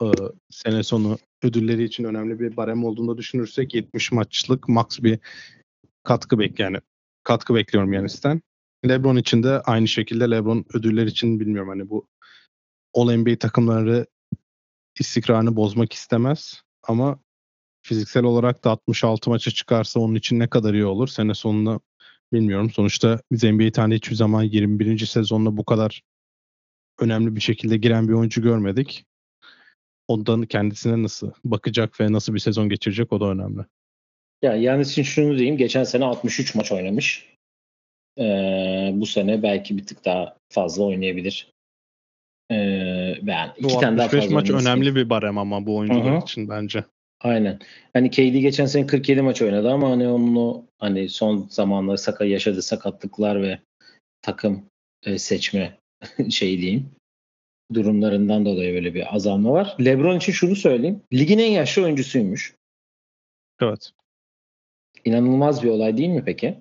e, 0.03 0.07
sene 0.51 0.83
sonu 0.83 1.19
ödülleri 1.43 1.85
için 1.85 2.05
önemli 2.05 2.41
bir 2.41 2.57
barem 2.57 2.85
olduğunu 2.85 3.19
düşünürsek 3.19 3.75
70 3.75 4.13
maçlık 4.13 4.69
max 4.69 5.03
bir 5.03 5.19
katkı 6.03 6.39
bek 6.39 6.59
yani 6.59 6.79
katkı 7.25 7.55
bekliyorum 7.55 7.93
Yanis'ten. 7.93 8.43
LeBron 8.89 9.17
için 9.17 9.43
de 9.43 9.61
aynı 9.61 9.89
şekilde 9.89 10.31
LeBron 10.31 10.65
ödüller 10.75 11.07
için 11.07 11.41
bilmiyorum 11.41 11.69
hani 11.69 11.91
bu 11.91 12.09
All 12.95 13.17
NBA 13.17 13.39
takımları 13.39 14.07
istikrarını 15.01 15.57
bozmak 15.57 15.93
istemez 15.93 16.63
ama 16.83 17.21
fiziksel 17.83 18.25
olarak 18.25 18.65
da 18.65 18.71
66 18.71 19.31
maça 19.31 19.51
çıkarsa 19.51 20.01
onun 20.01 20.15
için 20.15 20.39
ne 20.39 20.49
kadar 20.49 20.75
iyi 20.75 20.85
olur 20.85 21.09
sene 21.09 21.35
sonunda 21.35 21.81
bilmiyorum. 22.33 22.71
Sonuçta 22.71 23.21
biz 23.33 23.45
NBA 23.45 23.73
tarihinde 23.73 23.95
hiçbir 23.95 24.17
zaman 24.17 24.43
21. 24.43 24.99
sezonda 25.07 25.57
bu 25.57 25.65
kadar 25.65 26.03
önemli 27.01 27.37
bir 27.37 27.41
şekilde 27.41 27.77
giren 27.77 28.09
bir 28.09 28.13
oyuncu 28.13 28.43
görmedik. 28.43 29.05
Ondan 30.09 30.43
kendisine 30.43 31.03
nasıl 31.03 31.31
bakacak 31.45 32.01
ve 32.01 32.13
nasıl 32.13 32.35
bir 32.35 32.39
sezon 32.39 32.69
geçirecek 32.69 33.13
o 33.13 33.21
da 33.21 33.25
önemli. 33.25 33.63
Ya 34.43 34.55
yani 34.55 34.83
için 34.83 35.03
şunu 35.03 35.39
diyeyim. 35.39 35.57
Geçen 35.57 35.85
sene 35.85 36.05
63 36.05 36.55
maç 36.55 36.73
oynamış. 36.73 37.33
Ee, 38.19 38.91
bu 38.95 39.07
sene 39.07 39.43
belki 39.43 39.77
bir 39.77 39.87
tık 39.87 40.05
daha 40.05 40.37
fazla 40.49 40.85
oynayabilir. 40.85 41.53
Ee, 42.51 43.15
ben 43.23 43.53
iki 43.57 43.65
bu 43.65 43.81
tane 43.81 43.99
daha 43.99 44.09
fazla 44.09 44.35
maç 44.35 44.51
önemli 44.51 44.95
bir 44.95 45.11
barem 45.11 45.39
ama 45.39 45.67
bu 45.67 45.77
oyuncular 45.77 46.15
Hı-hı. 46.15 46.23
için 46.23 46.49
bence. 46.49 46.85
Aynen. 47.21 47.59
Hani 47.93 48.11
KD 48.11 48.41
geçen 48.41 48.67
sene 48.67 48.87
47 48.87 49.23
maç 49.23 49.43
oynadı 49.43 49.71
ama 49.71 49.91
hani 49.91 50.09
onun 50.09 50.37
o 50.37 50.65
hani 50.79 51.09
son 51.09 51.47
zamanlarda 51.51 51.97
sakat 51.97 52.29
yaşadığı 52.29 52.63
sakatlıklar 52.63 53.43
ve 53.43 53.59
takım 54.23 54.65
e, 55.05 55.19
seçme 55.19 55.79
şey 56.31 56.61
diyeyim 56.61 56.91
durumlarından 57.75 58.45
dolayı 58.45 58.75
böyle 58.75 58.95
bir 58.95 59.15
azalma 59.15 59.53
var. 59.53 59.77
LeBron 59.85 60.17
için 60.17 60.33
şunu 60.33 60.57
söyleyeyim. 60.57 61.03
Ligin 61.13 61.39
en 61.39 61.51
yaşlı 61.51 61.85
oyuncusuymuş. 61.85 62.55
Evet. 63.61 63.93
İnanılmaz 65.05 65.63
bir 65.63 65.69
olay 65.69 65.97
değil 65.97 66.09
mi 66.09 66.23
peki? 66.27 66.59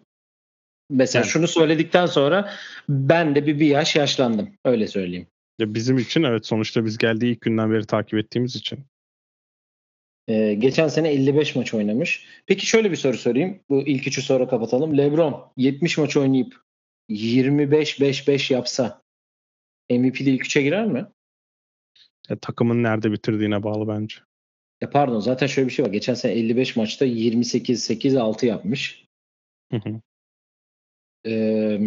Mesela 0.89 1.23
evet. 1.23 1.33
şunu 1.33 1.47
söyledikten 1.47 2.05
sonra 2.05 2.51
ben 2.89 3.35
de 3.35 3.47
bir, 3.47 3.59
bir 3.59 3.67
yaş 3.67 3.95
yaşlandım. 3.95 4.49
Öyle 4.65 4.87
söyleyeyim. 4.87 5.27
Ya 5.59 5.73
bizim 5.73 5.97
için 5.97 6.23
evet 6.23 6.45
sonuçta 6.45 6.85
biz 6.85 6.97
geldiği 6.97 7.31
ilk 7.31 7.41
günden 7.41 7.71
beri 7.71 7.85
takip 7.85 8.19
ettiğimiz 8.19 8.55
için. 8.55 8.79
Ee, 10.27 10.53
geçen 10.53 10.87
sene 10.87 11.09
55 11.09 11.55
maç 11.55 11.73
oynamış. 11.73 12.25
Peki 12.45 12.65
şöyle 12.65 12.91
bir 12.91 12.95
soru 12.95 13.17
sorayım. 13.17 13.59
Bu 13.69 13.81
ilk 13.81 14.07
üçü 14.07 14.21
sonra 14.21 14.47
kapatalım. 14.47 14.97
LeBron 14.97 15.51
70 15.57 15.97
maç 15.97 16.17
oynayıp 16.17 16.61
25-5-5 17.09 18.53
yapsa 18.53 19.01
MVP'de 19.89 20.31
ilk 20.31 20.45
üçe 20.45 20.61
girer 20.61 20.85
mi? 20.85 21.05
Ya, 22.29 22.39
takımın 22.41 22.83
nerede 22.83 23.11
bitirdiğine 23.11 23.63
bağlı 23.63 23.87
bence. 23.87 24.15
Ya 24.81 24.89
pardon 24.89 25.19
zaten 25.19 25.47
şöyle 25.47 25.67
bir 25.67 25.73
şey 25.73 25.85
var. 25.85 25.91
Geçen 25.91 26.13
sene 26.13 26.31
55 26.31 26.75
maçta 26.75 27.05
28-8-6 27.05 28.45
yapmış. 28.45 29.05
Hı 29.71 29.77
hı. 29.77 30.01
Ee, 31.25 31.79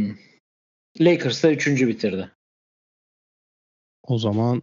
Lakers'ta 1.01 1.51
üçüncü 1.51 1.89
bitirdi. 1.89 2.31
O 4.03 4.19
zaman 4.19 4.63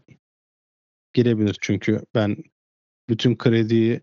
girebilir 1.13 1.57
çünkü 1.61 2.01
ben 2.15 2.37
bütün 3.09 3.37
krediyi 3.37 4.01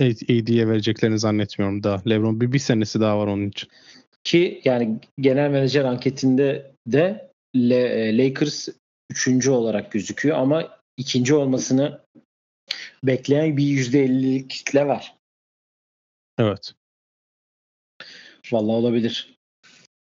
AD'ye 0.00 0.68
vereceklerini 0.68 1.18
zannetmiyorum 1.18 1.82
daha. 1.82 2.02
LeBron 2.08 2.40
bir, 2.40 2.52
bir 2.52 2.58
senesi 2.58 3.00
daha 3.00 3.18
var 3.18 3.26
onun 3.26 3.48
için. 3.48 3.70
Ki 4.24 4.60
yani 4.64 5.00
genel 5.18 5.50
menajer 5.50 5.84
anketinde 5.84 6.74
de 6.86 6.98
e, 6.98 7.33
Lakers 7.54 8.68
üçüncü 9.10 9.50
olarak 9.50 9.92
gözüküyor 9.92 10.38
ama 10.38 10.78
ikinci 10.96 11.34
olmasını 11.34 12.00
bekleyen 13.04 13.56
bir 13.56 13.64
yüzde 13.64 14.04
ellilik 14.04 14.50
kitle 14.50 14.86
var. 14.86 15.16
Evet. 16.38 16.74
Vallahi 18.52 18.76
olabilir. 18.76 19.38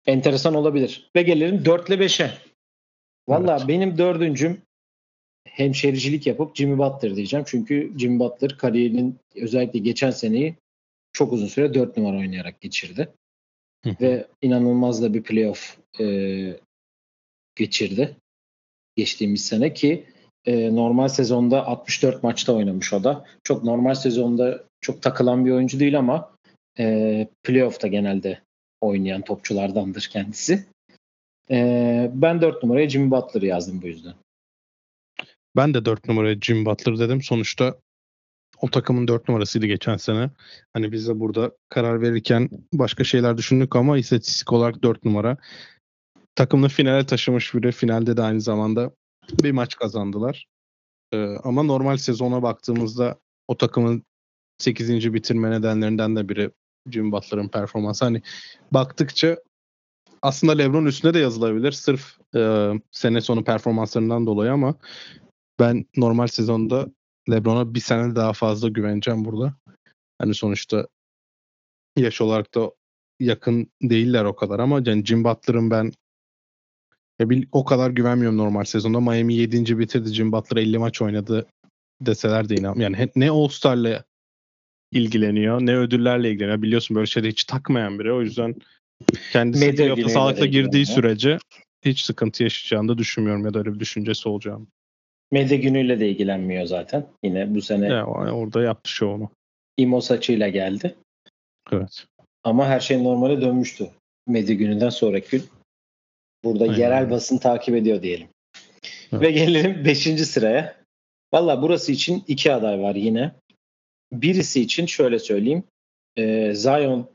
Enteresan 0.06 0.56
olabilir. 0.56 1.12
Ve 1.16 1.22
gelelim 1.22 1.66
4 1.66 1.90
ile 1.90 1.96
5'e. 1.96 2.38
Valla 3.28 3.58
evet. 3.58 3.68
benim 3.68 3.98
dördüncüm 3.98 4.62
hemşericilik 5.48 6.28
yapıp 6.28 6.56
Jimmy 6.56 6.78
Butler 6.78 7.16
diyeceğim. 7.16 7.46
Çünkü 7.48 7.94
Jimmy 7.98 8.20
Butler 8.20 8.58
kariyerinin 8.58 9.20
özellikle 9.36 9.80
geçen 9.80 10.12
seneyi 10.12 10.56
çok 11.14 11.34
uzun 11.34 11.48
süre 11.48 11.74
4 11.74 11.98
numara 11.98 12.18
oynayarak 12.18 12.62
geçirdi. 12.62 13.10
Ve 13.86 14.28
inanılmaz 14.42 15.02
da 15.02 15.14
bir 15.14 15.24
playoff 15.24 15.78
e, 16.00 16.06
geçirdi 17.56 18.18
geçtiğimiz 18.96 19.46
sene 19.46 19.74
ki 19.74 20.06
e, 20.46 20.76
normal 20.76 21.08
sezonda 21.08 21.68
64 21.68 22.24
maçta 22.24 22.54
oynamış 22.54 22.94
o 22.94 23.04
da. 23.04 23.26
Çok 23.44 23.64
normal 23.64 23.96
sezonda 23.96 24.64
çok 24.82 25.02
takılan 25.02 25.46
bir 25.46 25.52
oyuncu 25.52 25.80
değil 25.80 26.00
ama 26.00 26.36
e, 26.80 27.28
playoff'ta 27.44 27.88
genelde 27.88 28.42
oynayan 28.82 29.22
topçulardandır 29.22 30.10
kendisi. 30.12 30.66
E, 31.52 32.12
ben 32.14 32.42
4 32.42 32.64
numaraya 32.64 32.90
Jimmy 32.90 33.12
Butler'ı 33.12 33.46
yazdım 33.46 33.82
bu 33.82 33.88
yüzden. 33.88 34.14
Ben 35.56 35.74
de 35.74 35.86
4 35.86 36.08
numaraya 36.08 36.40
Jimmy 36.42 36.66
Butler 36.66 37.00
dedim. 37.00 37.22
Sonuçta 37.22 37.76
o 38.62 38.70
takımın 38.70 39.08
4 39.08 39.28
numarasıydı 39.30 39.66
geçen 39.66 39.98
sene. 39.98 40.30
Hani 40.74 40.92
biz 40.92 41.08
de 41.08 41.20
burada 41.20 41.52
karar 41.70 42.02
verirken 42.02 42.50
başka 42.74 43.04
şeyler 43.04 43.38
düşündük 43.38 43.76
ama 43.76 43.98
istatistik 43.98 44.54
olarak 44.54 44.84
4 44.84 45.06
numara 45.06 45.38
takımını 46.36 46.70
finale 46.70 47.06
taşımış 47.06 47.54
biri. 47.54 47.72
Finalde 47.72 48.18
de 48.18 48.22
aynı 48.22 48.42
zamanda 48.42 48.92
bir 49.44 49.52
maç 49.52 49.76
kazandılar. 49.76 50.48
Ee, 51.14 51.36
ama 51.44 51.64
normal 51.64 51.98
sezona 51.98 52.44
baktığımızda 52.44 53.20
o 53.48 53.58
takımın 53.58 54.04
8. 54.58 55.14
bitirme 55.14 55.52
nedenlerinden 55.52 56.16
de 56.16 56.30
biri 56.30 56.52
Jim 56.90 57.12
Butler'ın 57.12 57.48
performansı. 57.48 58.06
Hani 58.06 58.22
baktıkça 58.72 59.38
aslında 60.22 60.54
LeBron 60.54 60.86
üstüne 60.86 61.14
de 61.14 61.20
yazılabilir 61.20 61.72
sırf 61.72 62.18
e, 62.36 62.72
sene 62.92 63.22
sonu 63.22 63.44
performanslarından 63.44 64.26
dolayı 64.26 64.52
ama 64.52 64.76
ben 65.60 65.86
normal 65.98 66.28
sezonda 66.28 66.88
LeBron'a 67.30 67.74
bir 67.74 67.80
sene 67.80 68.16
daha 68.16 68.34
fazla 68.34 68.70
güveneceğim 68.70 69.26
burada. 69.26 69.56
Hani 70.18 70.36
sonuçta 70.36 70.88
yaş 71.98 72.22
olarak 72.22 72.56
da 72.56 72.72
yakın 73.20 73.72
değiller 73.82 74.26
o 74.26 74.36
kadar 74.36 74.60
ama 74.60 74.82
yani 74.86 75.06
Jim 75.06 75.24
Butler'ın 75.24 75.72
ben 75.72 75.92
ya 77.20 77.30
bir, 77.30 77.48
o 77.52 77.66
kadar 77.66 77.90
güvenmiyorum 77.90 78.38
normal 78.38 78.64
sezonda. 78.64 79.00
Miami 79.00 79.34
7. 79.34 79.80
bitirdi. 79.80 80.10
Jim 80.10 80.32
Butler 80.32 80.62
50 80.62 80.78
maç 80.78 81.02
oynadı 81.02 81.46
deseler 82.02 82.50
de 82.50 82.56
inan. 82.56 82.76
Yani 82.80 83.10
ne 83.16 83.30
All-Star'la 83.30 84.04
ilgileniyor 84.92 85.62
ne 85.62 85.78
ödüllerle 85.78 86.32
ilgileniyor. 86.32 86.62
Biliyorsun 86.62 86.96
böyle 86.96 87.08
şeyde 87.08 87.30
hiç 87.30 87.44
takmayan 87.44 88.00
biri. 88.00 88.14
O 88.14 88.22
yüzden 88.22 88.56
kendisi 89.32 89.72
günüyle 89.72 90.10
sağlıkla 90.10 90.46
girdiği 90.46 90.86
sürece 90.86 91.38
hiç 91.86 92.02
sıkıntı 92.02 92.44
yaşayacağını 92.44 92.90
da 92.90 92.98
düşünmüyorum 92.98 93.46
ya 93.46 93.54
da 93.54 93.60
öyle 93.60 93.74
bir 93.74 93.80
düşüncesi 93.80 94.30
olacağını. 94.30 94.66
Medya 95.32 95.58
günüyle 95.58 96.00
de 96.00 96.10
ilgilenmiyor 96.10 96.66
zaten. 96.66 97.06
Yine 97.24 97.56
bu 97.56 97.62
sene 97.62 97.88
Ya, 97.88 98.06
orada 98.06 98.64
yaptı 98.64 98.92
şovunu. 98.92 99.30
imo 99.78 100.02
saçıyla 100.02 100.50
geldi. 100.50 100.96
Evet. 101.72 102.06
Ama 102.44 102.68
her 102.68 102.80
şey 102.80 103.04
normale 103.04 103.42
dönmüştü. 103.42 103.90
Medya 104.28 104.56
gününden 104.56 104.90
sonraki 104.90 105.32
gün. 105.32 105.44
Burada 106.44 106.64
Aynen 106.64 106.78
yerel 106.78 107.10
basın 107.10 107.38
takip 107.38 107.76
ediyor 107.76 108.02
diyelim. 108.02 108.28
Evet. 109.12 109.22
Ve 109.22 109.32
gelelim 109.32 109.86
5. 109.86 110.04
sıraya. 110.28 110.76
Valla 111.34 111.62
burası 111.62 111.92
için 111.92 112.24
iki 112.28 112.54
aday 112.54 112.80
var 112.80 112.96
yine. 112.96 113.32
Birisi 114.14 114.62
için 114.62 114.86
şöyle 114.86 115.20
söyleyeyim. 115.20 115.64
Ee, 116.18 116.54
Zion 116.56 117.10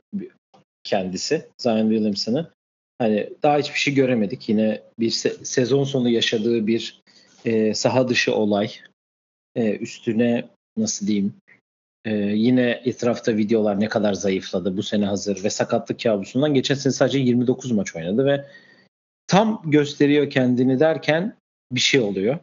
kendisi. 0.83 1.47
Zion 1.57 1.89
Williamson'ı. 1.89 2.51
Hani 2.97 3.29
daha 3.43 3.57
hiçbir 3.57 3.79
şey 3.79 3.93
göremedik. 3.93 4.49
Yine 4.49 4.81
bir 4.99 5.09
se- 5.11 5.45
sezon 5.45 5.83
sonu 5.83 6.09
yaşadığı 6.09 6.67
bir 6.67 7.01
e, 7.45 7.73
saha 7.73 8.09
dışı 8.09 8.35
olay. 8.35 8.71
E, 9.55 9.75
üstüne 9.75 10.45
nasıl 10.77 11.07
diyeyim 11.07 11.33
e, 12.05 12.15
yine 12.15 12.81
etrafta 12.85 13.37
videolar 13.37 13.79
ne 13.79 13.89
kadar 13.89 14.13
zayıfladı 14.13 14.77
bu 14.77 14.83
sene 14.83 15.05
hazır 15.05 15.43
ve 15.43 15.49
sakatlık 15.49 15.99
kabusundan 15.99 16.53
geçen 16.53 16.75
sene 16.75 16.93
sadece 16.93 17.19
29 17.19 17.71
maç 17.71 17.95
oynadı 17.95 18.25
ve 18.25 18.45
tam 19.29 19.61
gösteriyor 19.65 20.29
kendini 20.29 20.79
derken 20.79 21.37
bir 21.71 21.79
şey 21.79 22.01
oluyor. 22.01 22.39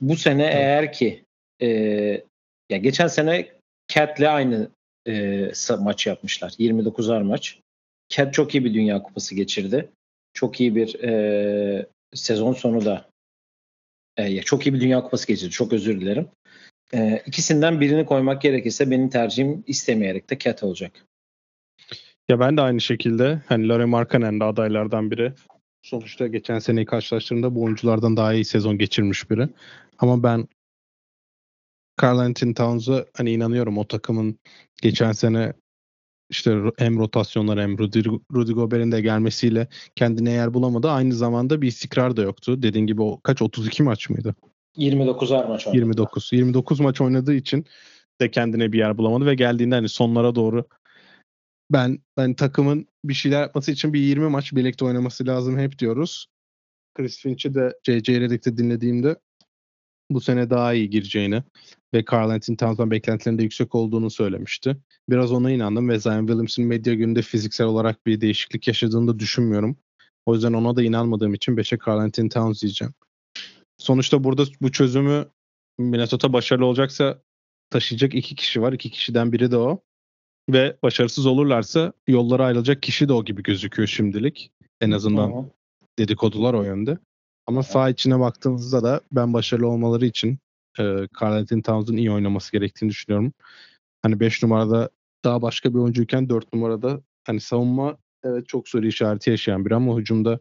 Bu 0.00 0.16
sene 0.16 0.42
eğer 0.42 0.92
ki 0.92 1.24
e, 1.62 1.68
ya 2.70 2.78
geçen 2.78 3.06
sene 3.06 3.48
Cat'le 3.88 4.28
aynı 4.28 4.68
e, 5.08 5.52
maç 5.78 6.06
yapmışlar. 6.06 6.50
29'ar 6.50 7.22
maç. 7.22 7.58
Cat 8.08 8.34
çok 8.34 8.54
iyi 8.54 8.64
bir 8.64 8.74
Dünya 8.74 9.02
Kupası 9.02 9.34
geçirdi. 9.34 9.90
Çok 10.32 10.60
iyi 10.60 10.76
bir 10.76 11.02
e, 11.02 11.86
sezon 12.14 12.52
sonu 12.52 12.84
da 12.84 13.08
e, 14.16 14.42
çok 14.42 14.66
iyi 14.66 14.74
bir 14.74 14.80
Dünya 14.80 15.02
Kupası 15.02 15.26
geçirdi. 15.26 15.50
Çok 15.50 15.72
özür 15.72 16.00
dilerim. 16.00 16.28
E, 16.94 17.22
ikisinden 17.26 17.80
birini 17.80 18.06
koymak 18.06 18.42
gerekirse 18.42 18.90
benim 18.90 19.08
tercihim 19.08 19.64
istemeyerek 19.66 20.30
de 20.30 20.38
Cat 20.38 20.62
olacak. 20.62 21.04
Ya 22.28 22.40
ben 22.40 22.56
de 22.56 22.60
aynı 22.60 22.80
şekilde 22.80 23.42
hani 23.46 23.68
Larry 23.68 23.84
Markkanen 23.84 24.40
de 24.40 24.44
adaylardan 24.44 25.10
biri. 25.10 25.32
Sonuçta 25.84 26.26
geçen 26.26 26.58
seneyi 26.58 26.86
karşılaştırdığımda 26.86 27.54
bu 27.54 27.62
oyunculardan 27.62 28.16
daha 28.16 28.34
iyi 28.34 28.44
sezon 28.44 28.78
geçirmiş 28.78 29.30
biri. 29.30 29.48
Ama 29.98 30.22
ben 30.22 30.48
Carl 32.02 32.18
Anthony 32.18 32.54
Towns'a 32.54 33.06
hani 33.16 33.32
inanıyorum 33.32 33.78
o 33.78 33.88
takımın 33.88 34.38
geçen 34.82 35.12
sene 35.12 35.52
işte 36.30 36.58
hem 36.78 36.98
rotasyonlar 36.98 37.60
hem 37.60 37.78
Rudy, 37.78 38.02
Rudy 38.32 38.52
Gobert'in 38.52 38.92
de 38.92 39.00
gelmesiyle 39.00 39.68
kendine 39.96 40.30
yer 40.30 40.54
bulamadı. 40.54 40.90
Aynı 40.90 41.14
zamanda 41.14 41.62
bir 41.62 41.68
istikrar 41.68 42.16
da 42.16 42.22
yoktu. 42.22 42.62
Dediğin 42.62 42.86
gibi 42.86 43.02
o 43.02 43.20
kaç 43.20 43.42
32 43.42 43.82
maç 43.82 44.10
mıydı? 44.10 44.34
29'ar 44.76 45.48
maç 45.48 45.66
oynadı. 45.66 45.78
29. 45.78 46.32
29 46.32 46.80
maç 46.80 47.00
oynadığı 47.00 47.34
için 47.34 47.66
de 48.20 48.30
kendine 48.30 48.72
bir 48.72 48.78
yer 48.78 48.98
bulamadı 48.98 49.26
ve 49.26 49.34
geldiğinde 49.34 49.74
hani 49.74 49.88
sonlara 49.88 50.34
doğru 50.34 50.64
ben 51.70 51.98
ben 52.16 52.34
takımın 52.34 52.86
bir 53.04 53.14
şeyler 53.14 53.40
yapması 53.40 53.72
için 53.72 53.92
bir 53.92 54.00
20 54.00 54.28
maç 54.28 54.52
birlikte 54.52 54.84
oynaması 54.84 55.26
lazım 55.26 55.58
hep 55.58 55.78
diyoruz. 55.78 56.26
Chris 56.94 57.18
Finch'i 57.18 57.54
de 57.54 57.78
J.J. 57.82 58.20
Redick'te 58.20 58.56
dinlediğimde 58.56 59.16
bu 60.10 60.20
sene 60.20 60.50
daha 60.50 60.74
iyi 60.74 60.90
gireceğini 60.90 61.42
ve 61.94 62.04
Carl 62.12 62.30
Anthony 62.30 62.56
Towns'dan 62.56 62.90
beklentilerinde 62.90 63.42
yüksek 63.42 63.74
olduğunu 63.74 64.10
söylemişti. 64.10 64.76
Biraz 65.08 65.32
ona 65.32 65.50
inandım 65.50 65.88
ve 65.88 65.98
Zion 65.98 66.26
Williams'ın 66.26 66.64
medya 66.64 66.94
gününde 66.94 67.22
fiziksel 67.22 67.66
olarak 67.66 68.06
bir 68.06 68.20
değişiklik 68.20 68.68
yaşadığını 68.68 69.08
da 69.08 69.18
düşünmüyorum. 69.18 69.76
O 70.26 70.34
yüzden 70.34 70.52
ona 70.52 70.76
da 70.76 70.82
inanmadığım 70.82 71.34
için 71.34 71.56
5'e 71.56 71.78
Carl 71.86 71.98
Anthony 71.98 72.28
Towns 72.28 72.62
diyeceğim. 72.62 72.94
Sonuçta 73.78 74.24
burada 74.24 74.44
bu 74.60 74.72
çözümü 74.72 75.28
Minnesota 75.78 76.32
başarılı 76.32 76.66
olacaksa 76.66 77.22
taşıyacak 77.70 78.14
iki 78.14 78.34
kişi 78.34 78.62
var. 78.62 78.72
İki 78.72 78.90
kişiden 78.90 79.32
biri 79.32 79.50
de 79.50 79.56
o. 79.56 79.83
Ve 80.50 80.76
başarısız 80.82 81.26
olurlarsa 81.26 81.92
yollara 82.08 82.44
ayrılacak 82.44 82.82
kişi 82.82 83.08
de 83.08 83.12
o 83.12 83.24
gibi 83.24 83.42
gözüküyor 83.42 83.88
şimdilik. 83.88 84.50
En 84.80 84.90
azından 84.90 85.28
hı. 85.28 85.50
dedikodular 85.98 86.54
o 86.54 86.62
yönde. 86.62 86.98
Ama 87.46 87.62
saha 87.62 87.90
içine 87.90 88.20
baktığımızda 88.20 88.82
da 88.82 89.00
ben 89.12 89.32
başarılı 89.32 89.68
olmaları 89.68 90.06
için 90.06 90.38
e, 90.78 90.82
Carl 91.20 91.32
Anthony 91.32 91.62
Towns'un 91.62 91.96
iyi 91.96 92.10
oynaması 92.10 92.52
gerektiğini 92.52 92.90
düşünüyorum. 92.90 93.32
Hani 94.02 94.20
5 94.20 94.42
numarada 94.42 94.90
daha 95.24 95.42
başka 95.42 95.74
bir 95.74 95.78
oyuncuyken 95.78 96.28
4 96.28 96.52
numarada 96.52 97.00
hani 97.24 97.40
savunma 97.40 97.98
evet 98.24 98.48
çok 98.48 98.68
soru 98.68 98.86
işareti 98.86 99.30
yaşayan 99.30 99.64
biri 99.64 99.74
ama 99.74 99.96
hücumda 99.96 100.40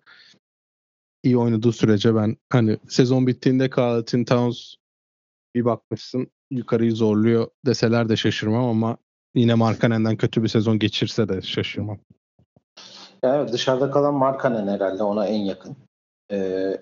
iyi 1.23 1.37
oynadığı 1.37 1.71
sürece 1.71 2.15
ben 2.15 2.37
hani 2.49 2.77
sezon 2.87 3.27
bittiğinde 3.27 3.69
Carl 3.77 3.95
Anthony 3.95 4.25
Towns 4.25 4.75
bir 5.55 5.65
bakmışsın 5.65 6.27
yukarıyı 6.51 6.91
zorluyor 6.91 7.47
deseler 7.65 8.09
de 8.09 8.15
şaşırmam 8.15 8.65
ama 8.65 8.97
yine 9.35 9.53
Markkanen'den 9.53 10.15
kötü 10.15 10.43
bir 10.43 10.47
sezon 10.47 10.79
geçirse 10.79 11.29
de 11.29 11.41
şaşırmam. 11.41 11.97
Evet, 13.23 13.53
dışarıda 13.53 13.91
kalan 13.91 14.13
Markkanen 14.13 14.67
herhalde 14.67 15.03
ona 15.03 15.25
en 15.25 15.39
yakın. 15.39 15.75
Ee, 16.31 16.37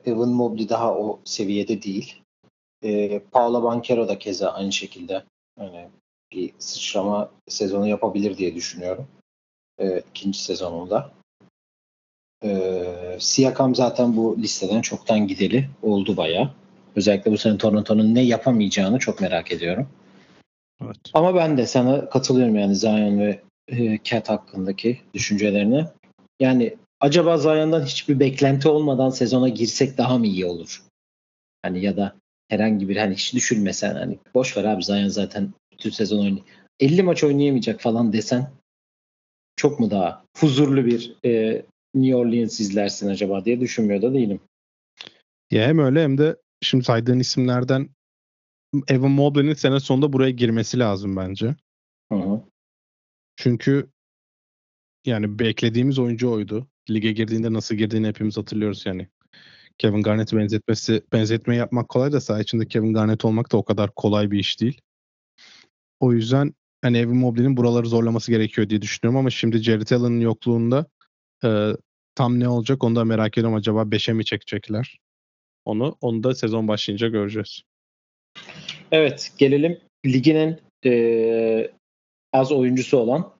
Evan 0.06 0.30
Mobley 0.30 0.70
daha 0.70 0.94
o 0.96 1.20
seviyede 1.26 1.82
değil. 1.82 2.22
Ee, 2.84 3.20
Paolo 3.32 3.64
Banchero 3.64 4.08
da 4.08 4.20
keza 4.20 4.50
aynı 4.50 4.72
şekilde 4.72 5.24
hani 5.60 5.88
bir 6.32 6.54
sıçrama 6.60 7.32
sezonu 7.48 7.88
yapabilir 7.88 8.38
diye 8.38 8.56
düşünüyorum. 8.56 9.08
Ee, 9.80 10.02
ikinci 10.10 10.40
sezonunda. 10.44 11.12
Ee, 12.44 13.18
Siakam 13.20 13.76
zaten 13.76 14.18
bu 14.18 14.38
listeden 14.38 14.82
çoktan 14.82 15.28
gideli 15.28 15.70
oldu 15.82 16.18
bayağı. 16.18 16.52
Özellikle 16.96 17.32
bu 17.32 17.38
sene 17.38 17.58
Toronto'nun 17.58 18.16
ne 18.16 18.22
yapamayacağını 18.22 19.00
çok 19.00 19.22
merak 19.22 19.52
ediyorum. 19.52 19.90
Evet. 20.86 20.98
Ama 21.14 21.36
ben 21.36 21.58
de 21.58 21.68
sana 21.68 22.10
katılıyorum 22.10 22.56
yani 22.56 22.76
Zion 22.76 23.20
ve 23.20 23.42
e, 23.68 24.00
Cat 24.04 24.30
hakkındaki 24.30 25.02
düşüncelerine. 25.14 25.88
Yani 26.40 26.76
acaba 27.00 27.38
Zion'dan 27.38 27.86
hiçbir 27.86 28.20
beklenti 28.20 28.68
olmadan 28.68 29.10
sezona 29.10 29.50
girsek 29.50 29.98
daha 29.98 30.18
mı 30.18 30.28
iyi 30.28 30.46
olur? 30.46 30.84
Hani 31.62 31.82
ya 31.82 31.98
da 31.98 32.16
herhangi 32.50 32.90
bir 32.90 32.98
hani 32.98 33.16
hiç 33.16 33.34
düşünmesen 33.34 33.96
hani 33.96 34.20
boş 34.34 34.58
ver 34.58 34.64
abi 34.64 34.84
Zion 34.84 35.08
zaten 35.08 35.54
bütün 35.72 35.90
sezon 35.90 36.20
oynuyor. 36.20 36.46
50 36.80 37.04
maç 37.04 37.24
oynayamayacak 37.24 37.82
falan 37.82 38.14
desen 38.14 38.52
çok 39.56 39.80
mu 39.80 39.92
daha 39.92 40.24
huzurlu 40.38 40.86
bir 40.86 41.16
e, 41.26 41.62
New 41.96 42.16
Orleans 42.16 42.60
izlersin 42.60 43.10
acaba 43.10 43.46
diye 43.46 43.60
düşünmüyor 43.60 44.02
da 44.02 44.14
değilim. 44.14 44.40
Ya 45.52 45.68
hem 45.68 45.80
öyle 45.80 46.04
hem 46.04 46.18
de 46.18 46.36
şimdi 46.62 46.84
saydığın 46.84 47.20
isimlerden 47.20 47.90
Evan 48.88 49.12
Mobley'nin 49.12 49.54
sene 49.54 49.80
sonunda 49.80 50.14
buraya 50.14 50.32
girmesi 50.32 50.80
lazım 50.80 51.16
bence. 51.16 51.56
Hı 52.12 52.16
hı. 52.16 52.42
Çünkü 53.36 53.92
yani 55.06 55.40
beklediğimiz 55.40 56.00
oyuncu 56.00 56.32
oydu. 56.32 56.68
Lige 56.90 57.12
girdiğinde 57.12 57.54
nasıl 57.54 57.76
girdiğini 57.76 58.08
hepimiz 58.08 58.38
hatırlıyoruz 58.38 58.86
yani. 58.86 59.08
Kevin 59.78 60.02
Garnett'i 60.02 60.38
benzetmesi, 60.38 61.04
benzetmeyi 61.14 61.60
yapmak 61.60 61.90
kolay 61.90 62.12
da 62.12 62.22
saha 62.22 62.42
içinde 62.42 62.68
Kevin 62.68 62.94
Garnett 62.94 63.26
olmak 63.26 63.52
da 63.52 63.58
o 63.58 63.64
kadar 63.64 63.96
kolay 63.96 64.32
bir 64.32 64.40
iş 64.40 64.62
değil. 64.62 64.82
O 66.00 66.14
yüzden 66.14 66.54
hani 66.82 66.98
Evan 66.98 67.16
Mobley'nin 67.16 67.58
buraları 67.58 67.88
zorlaması 67.88 68.32
gerekiyor 68.32 68.70
diye 68.70 68.82
düşünüyorum 68.82 69.20
ama 69.20 69.30
şimdi 69.30 69.58
Jared 69.58 69.90
Allen'ın 69.90 70.20
yokluğunda 70.20 70.86
e, 71.44 71.72
tam 72.16 72.40
ne 72.40 72.50
olacak 72.50 72.84
onu 72.84 72.96
da 72.96 73.06
merak 73.06 73.38
ediyorum. 73.38 73.58
Acaba 73.58 73.82
5'e 73.82 74.14
mi 74.14 74.26
çekecekler? 74.26 75.00
Onu, 75.66 75.98
onu 76.02 76.24
da 76.24 76.36
sezon 76.36 76.68
başlayınca 76.68 77.08
göreceğiz. 77.08 77.62
Evet 78.92 79.32
gelelim 79.38 79.80
liginin 80.06 80.60
e, 80.86 81.72
az 82.34 82.52
oyuncusu 82.52 82.98
olan 82.98 83.34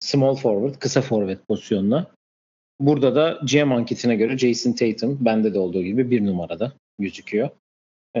small 0.00 0.34
forward, 0.34 0.74
kısa 0.74 1.02
forward 1.02 1.38
pozisyonuna. 1.48 2.10
Burada 2.80 3.14
da 3.14 3.40
GM 3.52 3.72
anketine 3.72 4.16
göre 4.16 4.38
Jason 4.38 4.72
Tatum 4.72 5.18
bende 5.20 5.54
de 5.54 5.58
olduğu 5.58 5.82
gibi 5.82 6.10
bir 6.10 6.26
numarada 6.26 6.72
gözüküyor. 6.98 7.50
E, 8.14 8.20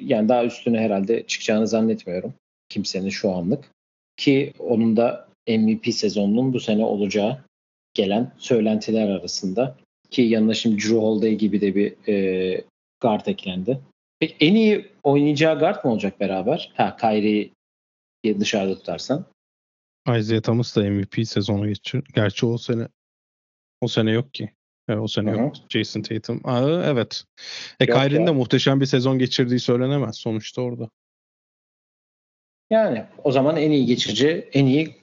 yani 0.00 0.28
daha 0.28 0.44
üstüne 0.44 0.80
herhalde 0.80 1.26
çıkacağını 1.26 1.66
zannetmiyorum 1.66 2.34
kimsenin 2.68 3.08
şu 3.08 3.30
anlık. 3.30 3.70
Ki 4.16 4.52
onun 4.58 4.96
da 4.96 5.28
MVP 5.48 5.94
sezonunun 5.94 6.52
bu 6.52 6.60
sene 6.60 6.84
olacağı 6.84 7.38
gelen 7.94 8.32
söylentiler 8.38 9.08
arasında. 9.08 9.76
Ki 10.10 10.22
yanına 10.22 10.54
şimdi 10.54 10.76
Drew 10.76 10.96
Holiday 10.96 11.34
gibi 11.34 11.60
de 11.60 11.74
bir 11.74 12.08
e, 12.08 12.64
guard 13.00 13.26
eklendi. 13.26 13.80
Peki 14.22 14.36
en 14.40 14.54
iyi 14.54 14.92
oynayacağı 15.02 15.58
guard 15.58 15.84
mı 15.84 15.90
olacak 15.90 16.20
beraber? 16.20 16.72
Ha 16.76 16.96
Kyrie'yi 16.96 18.40
dışarıda 18.40 18.74
tutarsan. 18.74 19.26
Isaiah 20.18 20.42
Thomas 20.42 20.76
da 20.76 20.90
MVP 20.90 21.28
sezonu 21.28 21.68
geçir. 21.68 22.04
Gerçi 22.14 22.46
o 22.46 22.58
sene 22.58 22.88
o 23.80 23.88
sene 23.88 24.10
yok 24.10 24.34
ki. 24.34 24.52
Evet, 24.88 25.00
o 25.00 25.08
sene 25.08 25.30
Hı 25.30 25.34
hı. 25.34 25.40
yok. 25.40 25.54
Jason 25.68 26.02
Tatum. 26.02 26.40
Aa, 26.44 26.82
evet. 26.84 27.24
E 27.80 27.84
Yok 27.84 27.98
Kyrie'nin 27.98 28.20
ya. 28.20 28.26
de 28.26 28.30
muhteşem 28.30 28.80
bir 28.80 28.86
sezon 28.86 29.18
geçirdiği 29.18 29.60
söylenemez 29.60 30.16
sonuçta 30.16 30.62
orada. 30.62 30.88
Yani 32.70 33.04
o 33.24 33.32
zaman 33.32 33.56
en 33.56 33.70
iyi 33.70 33.86
geçici, 33.86 34.48
en 34.52 34.66
iyi 34.66 34.96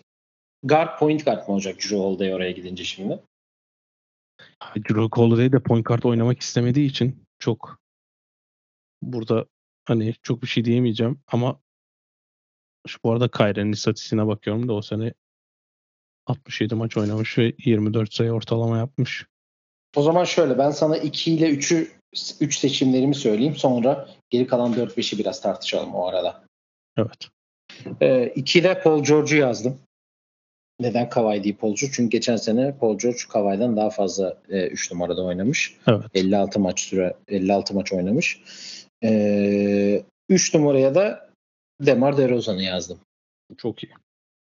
guard 0.63 0.99
point 0.99 1.25
guard 1.25 1.47
mı 1.47 1.53
olacak 1.53 1.75
Drew 1.75 1.97
Holiday 1.97 2.33
oraya 2.33 2.51
gidince 2.51 2.83
şimdi? 2.83 3.19
Drew 4.75 5.21
Holiday 5.21 5.51
de 5.51 5.59
point 5.59 5.85
guard 5.85 6.03
oynamak 6.03 6.41
istemediği 6.41 6.89
için 6.89 7.23
çok 7.39 7.79
burada 9.01 9.45
hani 9.85 10.13
çok 10.23 10.41
bir 10.41 10.47
şey 10.47 10.65
diyemeyeceğim 10.65 11.19
ama 11.27 11.59
şu 12.87 12.99
bu 13.03 13.11
arada 13.11 13.27
Kyrie'nin 13.31 13.71
istatistiğine 13.71 14.27
bakıyorum 14.27 14.67
da 14.67 14.73
o 14.73 14.81
sene 14.81 15.13
67 16.25 16.75
maç 16.75 16.97
oynamış 16.97 17.37
ve 17.37 17.53
24 17.65 18.13
sayı 18.13 18.31
ortalama 18.31 18.77
yapmış. 18.77 19.25
O 19.95 20.01
zaman 20.01 20.23
şöyle 20.23 20.57
ben 20.57 20.71
sana 20.71 20.97
2 20.97 21.33
ile 21.33 21.49
3'ü 21.49 21.87
3 22.39 22.57
seçimlerimi 22.57 23.15
söyleyeyim. 23.15 23.55
Sonra 23.55 24.09
geri 24.29 24.47
kalan 24.47 24.73
4-5'i 24.73 25.19
biraz 25.19 25.41
tartışalım 25.41 25.95
o 25.95 26.07
arada. 26.07 26.43
Evet. 26.97 27.29
2 28.35 28.59
ile 28.59 28.81
Paul 28.81 29.03
George'u 29.03 29.39
yazdım. 29.39 29.79
Neden 30.79 31.09
Kawhi 31.09 31.43
değil 31.43 31.57
Paul 31.57 31.75
George? 31.75 31.95
Çünkü 31.95 32.09
geçen 32.09 32.35
sene 32.35 32.77
Paul 32.77 32.97
George 32.97 33.19
Kawhi'den 33.29 33.77
daha 33.77 33.89
fazla 33.89 34.41
3 34.49 34.91
numarada 34.91 35.23
oynamış. 35.23 35.77
Evet. 35.87 36.05
56 36.13 36.59
maç 36.59 36.79
süre 36.79 37.17
56 37.27 37.73
maç 37.73 37.93
oynamış. 37.93 38.41
3 39.01 40.53
numaraya 40.53 40.95
da 40.95 41.29
Demar 41.81 42.17
DeRozan'ı 42.17 42.63
yazdım. 42.63 42.99
Çok 43.57 43.83
iyi. 43.83 43.93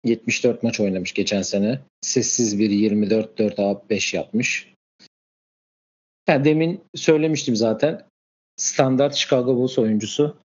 74 0.05 0.63
maç 0.63 0.79
oynamış 0.79 1.13
geçen 1.13 1.41
sene. 1.41 1.79
Sessiz 2.01 2.59
bir 2.59 2.69
24 2.69 3.37
4 3.37 3.59
A 3.59 3.89
5 3.89 4.13
yapmış. 4.13 4.73
Yani 6.27 6.45
demin 6.45 6.83
söylemiştim 6.95 7.55
zaten. 7.55 8.05
Standart 8.57 9.15
Chicago 9.15 9.55
Bulls 9.55 9.79
oyuncusu 9.79 10.37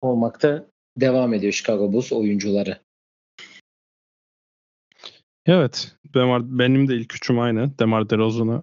olmakta 0.00 0.66
devam 0.96 1.34
ediyor 1.34 1.52
Chicago 1.52 1.92
Bulls 1.92 2.12
oyuncuları. 2.12 2.80
Evet. 5.46 5.96
Demar, 6.14 6.58
benim 6.58 6.88
de 6.88 6.96
ilk 6.96 7.14
üçüm 7.14 7.38
aynı. 7.38 7.78
Demar 7.78 8.10
DeRozan'ı 8.10 8.62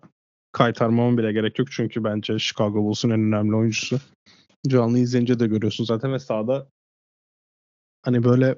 kaytarmama 0.52 1.18
bile 1.18 1.32
gerek 1.32 1.60
yok. 1.60 1.72
Çünkü 1.72 2.04
bence 2.04 2.40
Chicago 2.40 2.84
Bulls'un 2.84 3.10
en 3.10 3.20
önemli 3.20 3.56
oyuncusu. 3.56 4.00
Canlı 4.69 4.99
izleyince 4.99 5.39
de 5.39 5.47
görüyorsun 5.47 5.86
zaten 5.86 6.13
ve 6.13 6.19
sahada 6.19 6.67
hani 8.01 8.23
böyle 8.23 8.56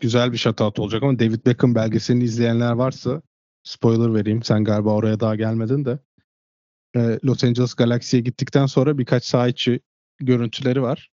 güzel 0.00 0.32
bir 0.32 0.36
shutout 0.36 0.78
olacak 0.78 1.02
ama 1.02 1.18
David 1.18 1.46
Beckham 1.46 1.74
belgeselini 1.74 2.24
izleyenler 2.24 2.72
varsa 2.72 3.22
spoiler 3.62 4.14
vereyim. 4.14 4.42
Sen 4.42 4.64
galiba 4.64 4.94
oraya 4.94 5.20
daha 5.20 5.36
gelmedin 5.36 5.84
de. 5.84 5.98
Ee, 6.96 7.18
Los 7.24 7.44
Angeles 7.44 7.74
Galaxy'ye 7.74 8.22
gittikten 8.22 8.66
sonra 8.66 8.98
birkaç 8.98 9.24
saha 9.24 9.48
içi 9.48 9.80
görüntüleri 10.18 10.82
var. 10.82 11.10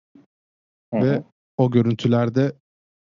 Hı 0.94 1.00
hı. 1.00 1.04
Ve 1.04 1.22
o 1.56 1.70
görüntülerde 1.70 2.52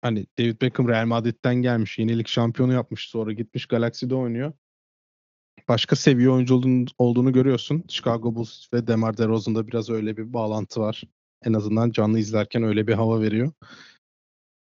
hani 0.02 0.26
David 0.38 0.62
Beckham 0.62 0.88
Real 0.88 1.06
Madrid'den 1.06 1.54
gelmiş. 1.54 1.98
Yenilik 1.98 2.28
şampiyonu 2.28 2.72
yapmış. 2.72 3.08
Sonra 3.08 3.32
gitmiş 3.32 3.66
Galaxy'de 3.66 4.14
oynuyor. 4.14 4.52
Başka 5.68 5.96
seviye 5.96 6.30
oyuncu 6.30 6.60
olduğunu, 6.98 7.32
görüyorsun. 7.32 7.84
Chicago 7.88 8.34
Bulls 8.34 8.72
ve 8.72 8.86
DeMar 8.86 9.16
DeRozan'da 9.16 9.66
biraz 9.66 9.90
öyle 9.90 10.16
bir 10.16 10.32
bağlantı 10.32 10.80
var. 10.80 11.02
En 11.44 11.52
azından 11.52 11.90
canlı 11.90 12.18
izlerken 12.18 12.62
öyle 12.62 12.86
bir 12.86 12.94
hava 12.94 13.20
veriyor. 13.20 13.52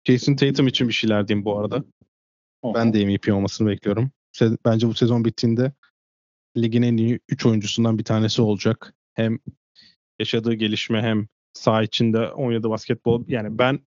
Jason 0.05 0.37
Tatum 0.37 0.67
için 0.67 0.89
bir 0.89 0.93
şeyler 0.93 1.29
diyeyim 1.29 1.45
bu 1.45 1.59
arada. 1.59 1.77
Hı. 1.77 2.75
Ben 2.75 2.95
de 2.95 3.07
MVP 3.07 3.35
olmasını 3.35 3.69
bekliyorum. 3.69 4.11
Bence 4.65 4.89
bu 4.89 4.95
sezon 4.95 5.25
bittiğinde 5.25 5.73
ligin 6.57 6.83
en 6.83 6.97
iyi 6.97 7.21
3 7.29 7.47
oyuncusundan 7.47 7.99
bir 7.99 8.05
tanesi 8.05 8.43
olacak. 8.43 8.95
Hem 9.15 9.39
yaşadığı 10.19 10.55
gelişme 10.55 11.03
hem 11.03 11.27
saha 11.53 11.83
içinde 11.83 12.33
oynadığı 12.33 12.71
basketbol. 12.71 13.25
Yani 13.29 13.59
ben 13.59 13.81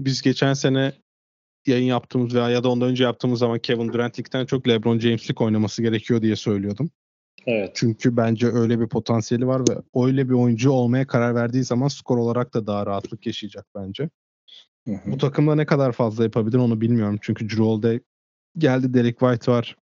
biz 0.00 0.22
geçen 0.22 0.52
sene 0.52 0.92
yayın 1.66 1.86
yaptığımız 1.86 2.34
veya 2.34 2.50
ya 2.50 2.64
da 2.64 2.68
ondan 2.68 2.88
önce 2.88 3.04
yaptığımız 3.04 3.38
zaman 3.38 3.58
Kevin 3.58 3.92
Durant'likten 3.92 4.46
çok 4.46 4.68
LeBron 4.68 4.98
James'lik 4.98 5.40
oynaması 5.40 5.82
gerekiyor 5.82 6.22
diye 6.22 6.36
söylüyordum. 6.36 6.90
Evet. 7.46 7.70
Çünkü 7.74 8.16
bence 8.16 8.46
öyle 8.46 8.80
bir 8.80 8.88
potansiyeli 8.88 9.46
var 9.46 9.60
ve 9.60 10.02
öyle 10.06 10.28
bir 10.28 10.34
oyuncu 10.34 10.70
olmaya 10.70 11.06
karar 11.06 11.34
verdiği 11.34 11.64
zaman 11.64 11.88
skor 11.88 12.18
olarak 12.18 12.54
da 12.54 12.66
daha 12.66 12.86
rahatlık 12.86 13.26
yaşayacak 13.26 13.66
bence. 13.74 14.10
Hı 14.88 14.94
hı. 14.94 15.12
Bu 15.12 15.18
takımda 15.18 15.54
ne 15.54 15.66
kadar 15.66 15.92
fazla 15.92 16.24
yapabilir 16.24 16.58
onu 16.58 16.80
bilmiyorum. 16.80 17.18
Çünkü 17.22 17.48
Drew 17.48 17.62
Holiday 17.62 18.00
geldi, 18.58 18.94
Derek 18.94 19.18
White 19.18 19.52
var. 19.52 19.76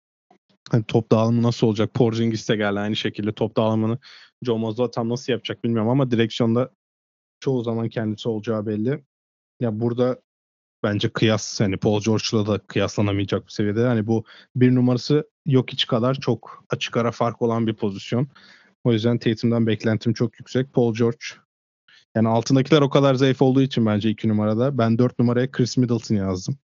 Hani 0.70 0.84
top 0.84 1.12
dağılımı 1.12 1.42
nasıl 1.42 1.66
olacak? 1.66 1.94
Porzingis 1.94 2.48
de 2.48 2.56
geldi 2.56 2.80
aynı 2.80 2.96
şekilde. 2.96 3.32
Top 3.32 3.56
dağılımını 3.56 3.98
Joe 4.42 4.58
Mazzulla 4.58 4.90
tam 4.90 5.08
nasıl 5.08 5.32
yapacak 5.32 5.64
bilmiyorum 5.64 5.90
ama 5.90 6.10
direksiyonda 6.10 6.70
çoğu 7.40 7.62
zaman 7.62 7.88
kendisi 7.88 8.28
olacağı 8.28 8.66
belli. 8.66 9.04
Ya 9.60 9.80
burada 9.80 10.20
bence 10.86 11.08
kıyas 11.08 11.60
hani 11.60 11.76
Paul 11.76 12.00
George'la 12.00 12.46
da 12.46 12.58
kıyaslanamayacak 12.58 13.46
bir 13.46 13.52
seviyede. 13.52 13.86
Hani 13.86 14.06
bu 14.06 14.24
bir 14.56 14.74
numarası 14.74 15.30
yok 15.46 15.72
hiç 15.72 15.86
kadar 15.86 16.14
çok 16.14 16.64
açık 16.70 16.96
ara 16.96 17.10
fark 17.10 17.42
olan 17.42 17.66
bir 17.66 17.74
pozisyon. 17.74 18.28
O 18.84 18.92
yüzden 18.92 19.18
Tatum'dan 19.18 19.66
beklentim 19.66 20.12
çok 20.12 20.38
yüksek. 20.40 20.72
Paul 20.72 20.94
George 20.94 21.24
yani 22.16 22.28
altındakiler 22.28 22.80
o 22.80 22.90
kadar 22.90 23.14
zayıf 23.14 23.42
olduğu 23.42 23.62
için 23.62 23.86
bence 23.86 24.10
iki 24.10 24.28
numarada. 24.28 24.78
Ben 24.78 24.98
dört 24.98 25.18
numaraya 25.18 25.50
Chris 25.50 25.76
Middleton 25.76 26.16
yazdım. 26.16 26.56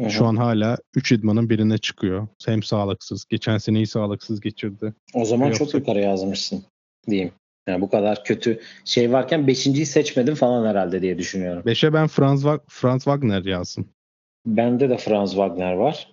Hı 0.00 0.06
hı. 0.06 0.10
Şu 0.10 0.26
an 0.26 0.36
hala 0.36 0.78
3 0.94 1.12
idmanın 1.12 1.50
birine 1.50 1.78
çıkıyor. 1.78 2.28
Hem 2.46 2.62
sağlıksız. 2.62 3.24
Geçen 3.24 3.58
seneyi 3.58 3.86
sağlıksız 3.86 4.40
geçirdi. 4.40 4.94
O 5.14 5.24
zaman 5.24 5.46
Yoksa- 5.46 5.64
çok 5.64 5.74
yukarı 5.74 6.00
yazmışsın 6.00 6.64
diyeyim. 7.10 7.32
Yani 7.66 7.80
bu 7.80 7.90
kadar 7.90 8.24
kötü 8.24 8.60
şey 8.84 9.12
varken 9.12 9.40
5.yi 9.40 9.86
seçmedim 9.86 10.34
falan 10.34 10.66
herhalde 10.66 11.02
diye 11.02 11.18
düşünüyorum. 11.18 11.62
5'e 11.66 11.92
ben 11.92 12.06
Franz, 12.06 12.44
Franz 12.68 13.04
Wagner 13.04 13.44
yazdım. 13.44 13.88
Bende 14.46 14.90
de 14.90 14.96
Franz 14.96 15.30
Wagner 15.30 15.72
var. 15.72 16.12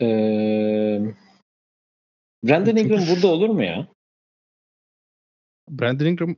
Ee, 0.00 1.00
Brandon 2.44 2.76
Ingram 2.76 3.00
burada 3.10 3.26
olur 3.26 3.48
mu 3.48 3.64
ya? 3.64 3.88
Brandon 5.70 6.06
Ingram 6.06 6.36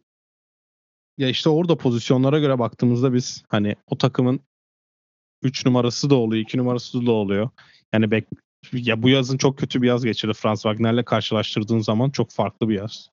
ya 1.18 1.28
işte 1.28 1.48
orada 1.48 1.76
pozisyonlara 1.76 2.38
göre 2.38 2.58
baktığımızda 2.58 3.14
biz 3.14 3.44
hani 3.48 3.76
o 3.86 3.98
takımın 3.98 4.40
3 5.42 5.66
numarası 5.66 6.10
da 6.10 6.14
oluyor, 6.14 6.42
2 6.42 6.58
numarası 6.58 7.06
da 7.06 7.12
oluyor. 7.12 7.50
Yani 7.92 8.10
bek 8.10 8.26
ya 8.72 9.02
bu 9.02 9.08
yazın 9.08 9.38
çok 9.38 9.58
kötü 9.58 9.82
bir 9.82 9.88
yaz 9.88 10.04
geçirdi 10.04 10.32
Franz 10.34 10.62
Wagner'le 10.62 11.04
karşılaştırdığın 11.04 11.78
zaman 11.78 12.10
çok 12.10 12.30
farklı 12.30 12.68
bir 12.68 12.74
yaz. 12.74 13.10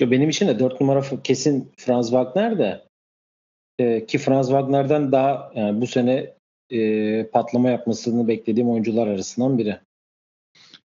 Ya 0.00 0.10
benim 0.10 0.28
için 0.28 0.48
de 0.48 0.58
4 0.58 0.80
numara 0.80 1.02
kesin 1.22 1.72
Franz 1.76 2.06
Wagner 2.10 2.58
de 2.58 2.86
Ee, 3.78 4.06
ki 4.06 4.18
Franz 4.18 4.46
Wagner'den 4.46 5.12
daha 5.12 5.52
yani 5.54 5.80
bu 5.80 5.86
sene 5.86 6.34
e, 6.70 7.26
patlama 7.26 7.70
yapmasını 7.70 8.28
beklediğim 8.28 8.70
oyuncular 8.70 9.06
arasından 9.06 9.58
biri. 9.58 9.78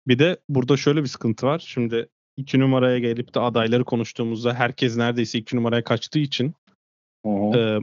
Bir 0.09 0.19
de 0.19 0.37
burada 0.49 0.77
şöyle 0.77 1.03
bir 1.03 1.09
sıkıntı 1.09 1.47
var. 1.47 1.65
Şimdi 1.67 2.09
2 2.37 2.61
numaraya 2.61 2.99
gelip 2.99 3.35
de 3.35 3.41
adayları 3.41 3.85
konuştuğumuzda 3.85 4.55
herkes 4.55 4.97
neredeyse 4.97 5.39
2 5.39 5.57
numaraya 5.57 5.85
kaçtığı 5.85 6.19
için. 6.19 6.55
Ee, 7.27 7.79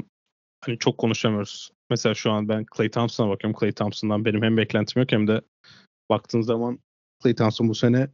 hani 0.61 0.77
çok 0.79 0.97
konuşamıyoruz. 0.97 1.71
Mesela 1.89 2.15
şu 2.15 2.31
an 2.31 2.49
ben 2.49 2.65
Clay 2.77 2.89
Thompson'a 2.89 3.29
bakıyorum. 3.29 3.59
Clay 3.59 3.71
Thompson'dan 3.71 4.25
benim 4.25 4.43
hem 4.43 4.57
beklentim 4.57 5.01
yok 5.01 5.11
hem 5.11 5.27
de 5.27 5.41
baktığın 6.09 6.41
zaman 6.41 6.79
Clay 7.23 7.35
Thompson 7.35 7.69
bu 7.69 7.75
sene 7.75 8.07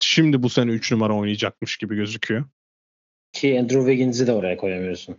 şimdi 0.00 0.42
bu 0.42 0.48
sene 0.48 0.70
3 0.70 0.92
numara 0.92 1.16
oynayacakmış 1.16 1.76
gibi 1.76 1.96
gözüküyor. 1.96 2.44
Ki 3.32 3.60
Andrew 3.60 3.80
Wiggins'i 3.80 4.26
de 4.26 4.32
oraya 4.32 4.56
koyamıyorsun. 4.56 5.16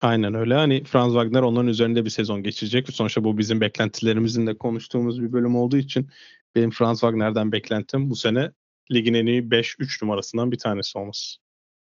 Aynen 0.00 0.34
öyle. 0.34 0.54
Hani 0.54 0.84
Franz 0.84 1.12
Wagner 1.12 1.42
onların 1.42 1.68
üzerinde 1.68 2.04
bir 2.04 2.10
sezon 2.10 2.42
geçirecek. 2.42 2.88
Sonuçta 2.88 3.24
bu 3.24 3.38
bizim 3.38 3.60
beklentilerimizin 3.60 4.46
de 4.46 4.58
konuştuğumuz 4.58 5.22
bir 5.22 5.32
bölüm 5.32 5.56
olduğu 5.56 5.76
için 5.76 6.10
benim 6.54 6.70
Franz 6.70 7.00
Wagner'den 7.00 7.52
beklentim 7.52 8.10
bu 8.10 8.16
sene 8.16 8.50
ligin 8.92 9.14
en 9.14 9.26
iyi 9.26 9.42
5-3 9.42 10.04
numarasından 10.04 10.52
bir 10.52 10.58
tanesi 10.58 10.98
olması. 10.98 11.36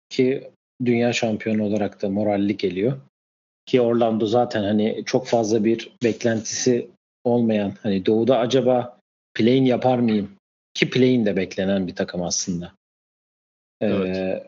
Ki 0.09 0.51
dünya 0.85 1.13
şampiyonu 1.13 1.63
olarak 1.63 2.01
da 2.01 2.09
moralli 2.09 2.57
geliyor. 2.57 2.97
Ki 3.65 3.81
Orlando 3.81 4.25
zaten 4.25 4.63
hani 4.63 5.03
çok 5.05 5.27
fazla 5.27 5.63
bir 5.63 5.91
beklentisi 6.03 6.87
olmayan 7.23 7.73
hani 7.83 8.05
doğuda 8.05 8.39
acaba 8.39 8.99
play-in 9.33 9.65
yapar 9.65 9.99
mıyım? 9.99 10.31
Ki 10.75 10.89
play-in 10.89 11.25
de 11.25 11.35
beklenen 11.35 11.87
bir 11.87 11.95
takım 11.95 12.23
aslında. 12.23 12.73
Ee, 13.81 13.85
Evet. 13.87 14.45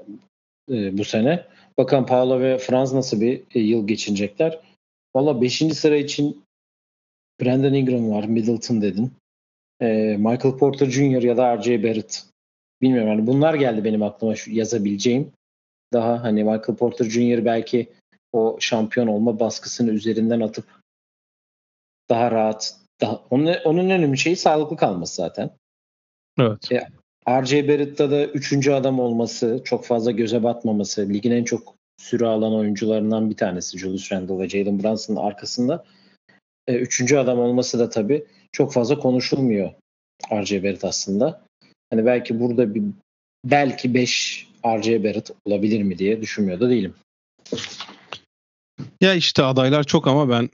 e, 0.71 0.97
bu 0.97 1.03
sene. 1.03 1.45
Bakalım 1.77 2.05
Paolo 2.05 2.39
ve 2.39 2.57
Franz 2.57 2.93
nasıl 2.93 3.21
bir 3.21 3.43
e, 3.55 3.59
yıl 3.59 3.87
geçirecekler. 3.87 4.59
Valla 5.15 5.41
5. 5.41 5.57
sıra 5.73 5.95
için 5.95 6.43
Brandon 7.41 7.73
Ingram 7.73 8.11
var. 8.11 8.23
Middleton 8.23 8.81
dedin. 8.81 9.11
Ee, 9.81 10.15
Michael 10.17 10.57
Porter 10.57 10.85
Jr. 10.85 11.23
ya 11.23 11.37
da 11.37 11.57
R.J. 11.57 11.83
Barrett. 11.83 12.25
Bilmiyorum 12.81 13.09
hani 13.09 13.27
bunlar 13.27 13.53
geldi 13.53 13.83
benim 13.83 14.03
aklıma 14.03 14.35
şu 14.35 14.51
yazabileceğim. 14.51 15.31
Daha 15.93 16.23
hani 16.23 16.43
Michael 16.43 16.77
Porter 16.77 17.05
Jr. 17.05 17.45
belki 17.45 17.87
o 18.33 18.57
şampiyon 18.59 19.07
olma 19.07 19.39
baskısını 19.39 19.91
üzerinden 19.91 20.39
atıp 20.39 20.65
daha 22.09 22.31
rahat. 22.31 22.79
Daha, 23.01 23.21
onun, 23.29 23.53
onun 23.65 23.79
en 23.79 23.91
önemli 23.91 24.17
şeyi 24.17 24.35
sağlıklı 24.35 24.77
kalması 24.77 25.15
zaten. 25.15 25.49
Evet. 26.39 26.71
E, 26.71 26.87
R.J. 27.29 27.67
Barrett'ta 27.67 28.11
da 28.11 28.25
üçüncü 28.25 28.71
adam 28.71 28.99
olması, 28.99 29.61
çok 29.63 29.85
fazla 29.85 30.11
göze 30.11 30.43
batmaması, 30.43 31.09
ligin 31.09 31.31
en 31.31 31.43
çok 31.43 31.75
süre 31.97 32.25
alan 32.25 32.55
oyuncularından 32.55 33.29
bir 33.29 33.37
tanesi 33.37 33.79
Julius 33.79 34.11
Randle 34.11 34.39
ve 34.39 34.49
Jalen 34.49 34.83
Brunson'ın 34.83 35.17
arkasında. 35.19 35.85
E, 36.67 36.75
üçüncü 36.75 37.17
adam 37.17 37.39
olması 37.39 37.79
da 37.79 37.89
tabii 37.89 38.25
çok 38.51 38.73
fazla 38.73 38.99
konuşulmuyor 38.99 39.73
R.J. 40.31 40.63
Barrett 40.63 40.85
aslında. 40.85 41.45
Hani 41.89 42.05
belki 42.05 42.39
burada 42.39 42.75
bir 42.75 42.83
belki 43.45 43.93
5 43.93 44.47
R.J. 44.65 45.03
Barrett 45.03 45.31
olabilir 45.45 45.83
mi 45.83 45.97
diye 45.97 46.21
düşünmüyor 46.21 46.59
da 46.59 46.69
değilim. 46.69 46.93
Ya 49.01 49.13
işte 49.13 49.43
adaylar 49.43 49.83
çok 49.83 50.07
ama 50.07 50.29
ben 50.29 50.49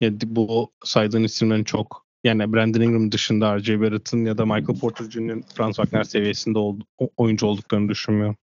ya 0.00 0.10
bu 0.26 0.70
saydığın 0.84 1.24
isimlerin 1.24 1.64
çok 1.64 2.04
yani 2.24 2.52
Brandon 2.52 2.80
Ingram 2.80 3.12
dışında 3.12 3.56
R.J. 3.56 3.80
Barrett'ın 3.80 4.24
ya 4.24 4.38
da 4.38 4.46
Michael 4.46 4.78
Porter 4.80 5.10
Jr.'ın 5.10 5.44
Franz 5.54 5.76
Wagner 5.76 6.04
seviyesinde 6.04 6.58
ol, 6.58 6.80
oyuncu 7.16 7.46
olduklarını 7.46 7.88
düşünmüyorum. 7.88 8.36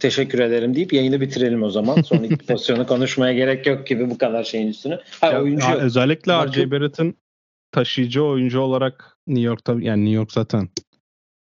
Teşekkür 0.00 0.38
ederim 0.38 0.74
deyip 0.74 0.92
yayını 0.92 1.20
bitirelim 1.20 1.62
o 1.62 1.70
zaman. 1.70 2.02
Son 2.02 2.22
iki 2.22 2.36
pozisyonu 2.46 2.86
konuşmaya 2.86 3.32
gerek 3.32 3.66
yok 3.66 3.86
gibi 3.86 4.10
bu 4.10 4.18
kadar 4.18 4.44
şeyin 4.44 4.68
üstüne. 4.68 4.98
Ha, 5.20 5.26
ya, 5.26 5.42
oyuncu 5.42 5.66
ya, 5.66 5.76
özellikle. 5.76 6.32
R.J. 6.32 6.70
Barrett'ın 6.70 7.14
taşıyıcı 7.72 8.24
oyuncu 8.24 8.60
olarak 8.60 9.18
New 9.26 9.46
York'ta 9.46 9.72
yani 9.72 10.04
New 10.04 10.16
York 10.16 10.32
zaten 10.32 10.68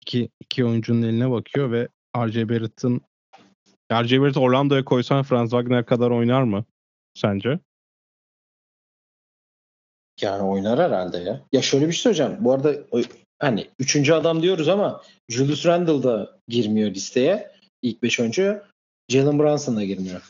iki, 0.02 0.28
iki 0.40 0.64
oyuncunun 0.64 1.02
eline 1.02 1.30
bakıyor 1.30 1.70
ve 1.70 1.88
R.J. 2.16 2.48
Barrett'ın 2.48 3.00
R.J. 3.92 4.20
Barrett 4.20 4.36
Orlando'ya 4.36 4.84
koysan 4.84 5.22
Franz 5.22 5.50
Wagner 5.50 5.86
kadar 5.86 6.10
oynar 6.10 6.42
mı 6.42 6.64
sence? 7.14 7.58
Yani 10.20 10.42
oynar 10.42 10.78
herhalde 10.78 11.18
ya. 11.18 11.40
Ya 11.52 11.62
şöyle 11.62 11.88
bir 11.88 11.92
şey 11.92 12.02
söyleyeceğim. 12.02 12.44
Bu 12.44 12.52
arada 12.52 12.74
hani 13.38 13.68
üçüncü 13.78 14.12
adam 14.12 14.42
diyoruz 14.42 14.68
ama 14.68 15.02
Julius 15.28 15.66
Randle 15.66 16.02
da 16.02 16.38
girmiyor 16.48 16.90
listeye. 16.90 17.50
İlk 17.82 18.02
beş 18.02 18.20
oyuncu. 18.20 18.62
Jalen 19.08 19.38
Brunson 19.38 19.76
da 19.76 19.84
girmiyor. 19.84 20.22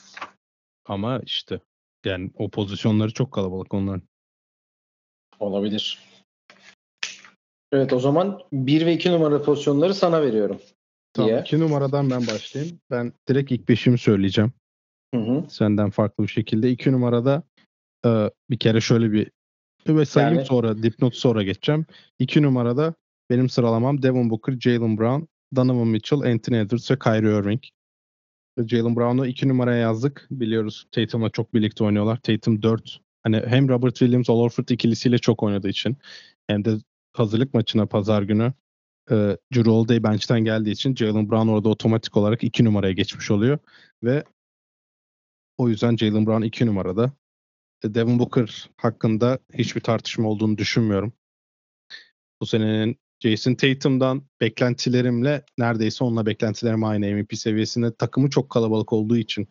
Ama 0.87 1.20
işte 1.25 1.61
yani 2.05 2.31
o 2.35 2.49
pozisyonları 2.49 3.12
çok 3.12 3.33
kalabalık 3.33 3.75
onların. 3.75 4.03
Olabilir. 5.40 5.99
Evet 7.72 7.92
o 7.92 8.01
zaman 8.01 8.40
1 8.53 8.87
ve 8.87 8.94
2 8.94 9.11
numara 9.11 9.42
pozisyonları 9.42 9.94
sana 9.94 10.22
veriyorum. 10.22 10.61
Tamam 11.12 11.38
2 11.38 11.61
numaradan 11.61 12.11
ben 12.11 12.27
başlayayım. 12.27 12.81
Ben 12.90 13.12
direkt 13.29 13.53
ilk 13.53 13.68
beşimi 13.68 13.99
söyleyeceğim. 13.99 14.53
Hı 15.14 15.20
hı. 15.20 15.44
Senden 15.51 15.90
farklı 15.90 16.25
bir 16.25 16.29
şekilde. 16.29 16.70
2 16.70 16.92
numarada 16.92 17.42
e, 18.07 18.31
bir 18.51 18.59
kere 18.59 18.81
şöyle 18.81 19.12
bir 19.12 19.31
ve 19.88 20.05
sayayım 20.05 20.37
Yani- 20.37 20.46
sonra 20.46 20.83
dipnot 20.83 21.14
sonra 21.14 21.42
geçeceğim. 21.42 21.87
2 22.18 22.42
numarada 22.42 22.94
benim 23.31 23.49
sıralamam 23.49 24.03
Devin 24.03 24.31
Booker, 24.31 24.61
Jalen 24.61 24.99
Brown, 24.99 25.25
Donovan 25.57 25.88
Mitchell, 25.88 26.18
Anthony 26.18 26.61
Edwards 26.61 26.90
ve 26.90 26.99
Kyrie 26.99 27.38
Irving. 27.38 27.61
Jalen 28.66 28.96
Brown'u 28.96 29.27
2 29.27 29.49
numaraya 29.49 29.79
yazdık. 29.79 30.27
Biliyoruz 30.31 30.87
Tatum'la 30.92 31.31
çok 31.31 31.55
birlikte 31.55 31.85
oynuyorlar. 31.85 32.16
Tatum 32.16 32.62
4. 32.62 33.01
Hani 33.22 33.42
hem 33.46 33.68
Robert 33.68 33.96
Williams, 33.96 34.31
Al 34.31 34.38
Horford 34.38 34.68
ikilisiyle 34.68 35.18
çok 35.18 35.42
oynadığı 35.42 35.68
için 35.68 35.96
hem 36.46 36.64
de 36.64 36.77
hazırlık 37.12 37.55
maçına 37.55 37.87
pazar 37.87 38.22
günü 38.22 38.53
e, 39.11 39.14
Drew 39.55 39.70
Holiday 39.70 40.03
bench'ten 40.03 40.40
geldiği 40.44 40.70
için 40.70 40.94
Jalen 40.94 41.31
Brown 41.31 41.49
orada 41.49 41.68
otomatik 41.68 42.16
olarak 42.16 42.44
2 42.44 42.64
numaraya 42.64 42.92
geçmiş 42.92 43.31
oluyor. 43.31 43.59
Ve 44.05 44.25
o 45.59 45.68
yüzden 45.68 45.96
Jalen 45.96 46.27
Brown 46.27 46.42
2 46.42 46.66
numarada. 46.66 47.12
E, 47.87 47.94
Devin 47.94 48.18
Booker 48.18 48.70
hakkında 48.77 49.38
hiçbir 49.55 49.81
tartışma 49.81 50.29
olduğunu 50.29 50.59
düşünmüyorum. 50.59 51.12
Bu 52.40 52.46
senenin 52.46 52.96
Jason 53.20 53.55
Tatum'dan 53.55 54.22
beklentilerimle 54.40 55.44
neredeyse 55.59 56.05
onunla 56.05 56.27
beklentilerim 56.27 56.85
aynı 56.85 57.07
MVP 57.07 57.35
seviyesinde. 57.35 57.94
Takımı 57.94 58.31
çok 58.31 58.51
kalabalık 58.51 58.92
olduğu 58.92 59.16
için 59.16 59.49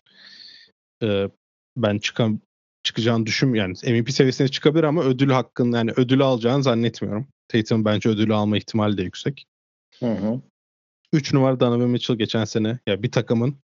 e, 1.03 1.29
ben 1.77 1.97
çıkan 1.97 2.41
çıkacağını 2.83 3.25
düşün 3.25 3.53
yani 3.53 3.73
MVP 3.87 4.11
seviyesine 4.11 4.47
çıkabilir 4.47 4.83
ama 4.83 5.03
ödül 5.03 5.29
hakkında 5.29 5.77
yani 5.77 5.91
ödülü 5.95 6.23
alacağını 6.23 6.63
zannetmiyorum. 6.63 7.27
Tatum 7.47 7.85
bence 7.85 8.09
ödülü 8.09 8.33
alma 8.33 8.57
ihtimali 8.57 8.97
de 8.97 9.03
yüksek. 9.03 9.45
Hı 9.99 10.11
hı. 10.11 10.41
3 11.13 11.33
numara 11.33 11.59
Donovan 11.59 11.89
Mitchell 11.89 12.17
geçen 12.17 12.45
sene 12.45 12.79
ya 12.87 13.03
bir 13.03 13.11
takımın 13.11 13.57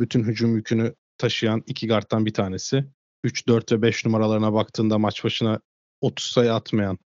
bütün 0.00 0.22
hücum 0.22 0.56
yükünü 0.56 0.94
taşıyan 1.18 1.62
iki 1.66 1.88
guardtan 1.88 2.26
bir 2.26 2.34
tanesi. 2.34 2.84
3, 3.26 3.48
4 3.48 3.72
ve 3.72 3.82
5 3.82 4.04
numaralarına 4.06 4.52
baktığında 4.52 4.98
maç 4.98 5.24
başına 5.24 5.60
30 6.00 6.26
sayı 6.26 6.54
atmayan 6.54 6.98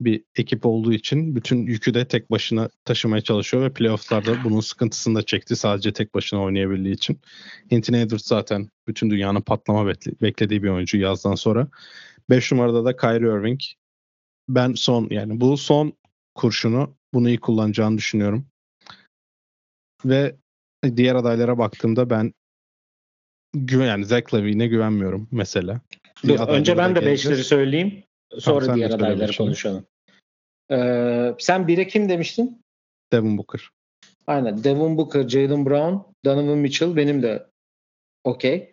bir 0.00 0.24
ekip 0.36 0.66
olduğu 0.66 0.92
için 0.92 1.36
bütün 1.36 1.66
yükü 1.66 1.94
de 1.94 2.08
tek 2.08 2.30
başına 2.30 2.68
taşımaya 2.84 3.22
çalışıyor 3.22 3.62
ve 3.62 3.72
playofflarda 3.72 4.44
bunun 4.44 4.60
sıkıntısını 4.60 5.14
da 5.14 5.22
çekti 5.22 5.56
sadece 5.56 5.92
tek 5.92 6.14
başına 6.14 6.42
oynayabildiği 6.42 6.94
için. 6.94 7.20
Anthony 7.72 8.02
Edwards 8.02 8.26
zaten 8.26 8.68
bütün 8.88 9.10
dünyanın 9.10 9.40
patlama 9.40 9.86
bekle- 9.90 10.20
beklediği 10.22 10.62
bir 10.62 10.68
oyuncu 10.68 10.98
yazdan 10.98 11.34
sonra. 11.34 11.68
5 12.30 12.52
numarada 12.52 12.84
da 12.84 12.96
Kyrie 12.96 13.38
Irving. 13.38 13.60
Ben 14.48 14.72
son 14.74 15.08
yani 15.10 15.40
bu 15.40 15.56
son 15.56 15.92
kurşunu 16.34 16.96
bunu 17.14 17.28
iyi 17.28 17.40
kullanacağını 17.40 17.98
düşünüyorum. 17.98 18.46
Ve 20.04 20.36
diğer 20.96 21.14
adaylara 21.14 21.58
baktığımda 21.58 22.10
ben 22.10 22.32
güven 23.54 23.86
yani 23.86 24.04
Zach 24.04 24.34
Lavine'e 24.34 24.66
güvenmiyorum 24.66 25.28
mesela. 25.32 25.80
Dur, 26.28 26.48
önce 26.48 26.76
ben 26.76 26.96
de 26.96 27.06
beşleri 27.06 27.44
söyleyeyim. 27.44 28.02
Sonra 28.38 28.66
de 28.68 28.74
diğer 28.74 28.90
adayları 28.90 29.36
konuşalım. 29.36 29.86
Ee, 30.70 31.34
sen 31.38 31.62
1'e 31.62 31.86
kim 31.86 32.08
demiştin? 32.08 32.62
Devin 33.12 33.38
Booker. 33.38 33.68
Aynen. 34.26 34.64
Devin 34.64 34.96
Booker, 34.98 35.28
Jalen 35.28 35.66
Brown, 35.66 35.96
Donovan 36.24 36.58
Mitchell 36.58 36.96
benim 36.96 37.22
de 37.22 37.46
okey. 38.24 38.72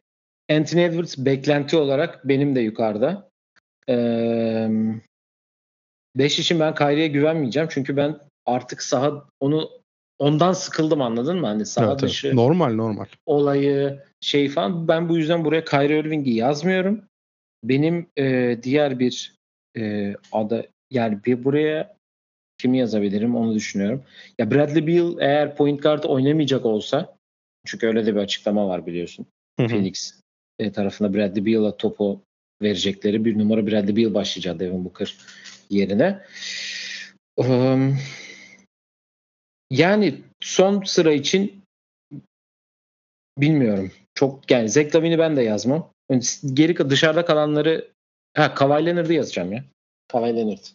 Anthony 0.51 0.83
Edwards 0.83 1.17
beklenti 1.17 1.77
olarak 1.77 2.27
benim 2.27 2.55
de 2.55 2.59
yukarıda. 2.59 3.29
Ee, 3.89 4.69
beş 6.15 6.39
için 6.39 6.59
ben 6.59 6.75
Kyrie'ye 6.75 7.07
güvenmeyeceğim. 7.07 7.69
Çünkü 7.71 7.97
ben 7.97 8.19
artık 8.45 8.81
saha 8.81 9.25
onu 9.39 9.69
ondan 10.19 10.53
sıkıldım 10.53 11.01
anladın 11.01 11.39
mı? 11.39 11.47
Hani 11.47 11.65
saha 11.65 11.85
Evet, 11.85 11.99
evet. 11.99 12.09
dışı 12.11 12.35
Normal 12.35 12.73
normal. 12.73 13.05
olayı 13.25 14.03
şey 14.21 14.49
falan. 14.49 14.87
Ben 14.87 15.09
bu 15.09 15.17
yüzden 15.17 15.45
buraya 15.45 15.65
Kyrie 15.65 15.99
Irving'i 15.99 16.29
yazmıyorum. 16.29 17.01
Benim 17.63 18.07
e, 18.17 18.57
diğer 18.63 18.99
bir 18.99 19.35
e, 19.77 20.15
ada 20.31 20.65
yani 20.91 21.25
bir 21.25 21.43
buraya 21.43 21.95
kimi 22.57 22.77
yazabilirim 22.77 23.35
onu 23.35 23.55
düşünüyorum. 23.55 24.03
Ya 24.39 24.51
Bradley 24.51 24.87
Beal 24.87 25.15
eğer 25.19 25.55
point 25.55 25.83
guard 25.83 26.03
oynamayacak 26.03 26.65
olsa 26.65 27.15
çünkü 27.65 27.87
öyle 27.87 28.05
de 28.05 28.15
bir 28.15 28.19
açıklama 28.19 28.67
var 28.67 28.85
biliyorsun. 28.85 29.25
Hı 29.59 29.63
hı. 29.63 29.67
Phoenix 29.67 30.19
e, 30.59 30.71
tarafında 30.71 31.13
Bradley 31.13 31.45
Beal'a 31.45 31.77
topu 31.77 32.21
verecekleri 32.61 33.25
bir 33.25 33.37
numara 33.37 33.67
Bradley 33.67 33.95
Beal 33.95 34.13
başlayacak 34.13 34.59
Devin 34.59 34.85
Booker 34.85 35.15
yerine. 35.69 36.19
Um, 37.37 37.97
yani 39.69 40.15
son 40.41 40.83
sıra 40.83 41.13
için 41.13 41.63
bilmiyorum. 43.41 43.91
Çok 44.15 44.51
yani 44.51 44.69
Zach 44.69 44.95
Lavine'i 44.95 45.19
ben 45.19 45.37
de 45.37 45.41
yazmam. 45.41 45.91
Geri 46.53 46.89
dışarıda 46.89 47.25
kalanları 47.25 47.87
ha 48.33 48.53
Kawhi 48.53 48.85
Leonard'ı 48.85 49.13
yazacağım 49.13 49.53
ya. 49.53 49.63
Kawhi 50.07 50.35
Leonard. 50.35 50.65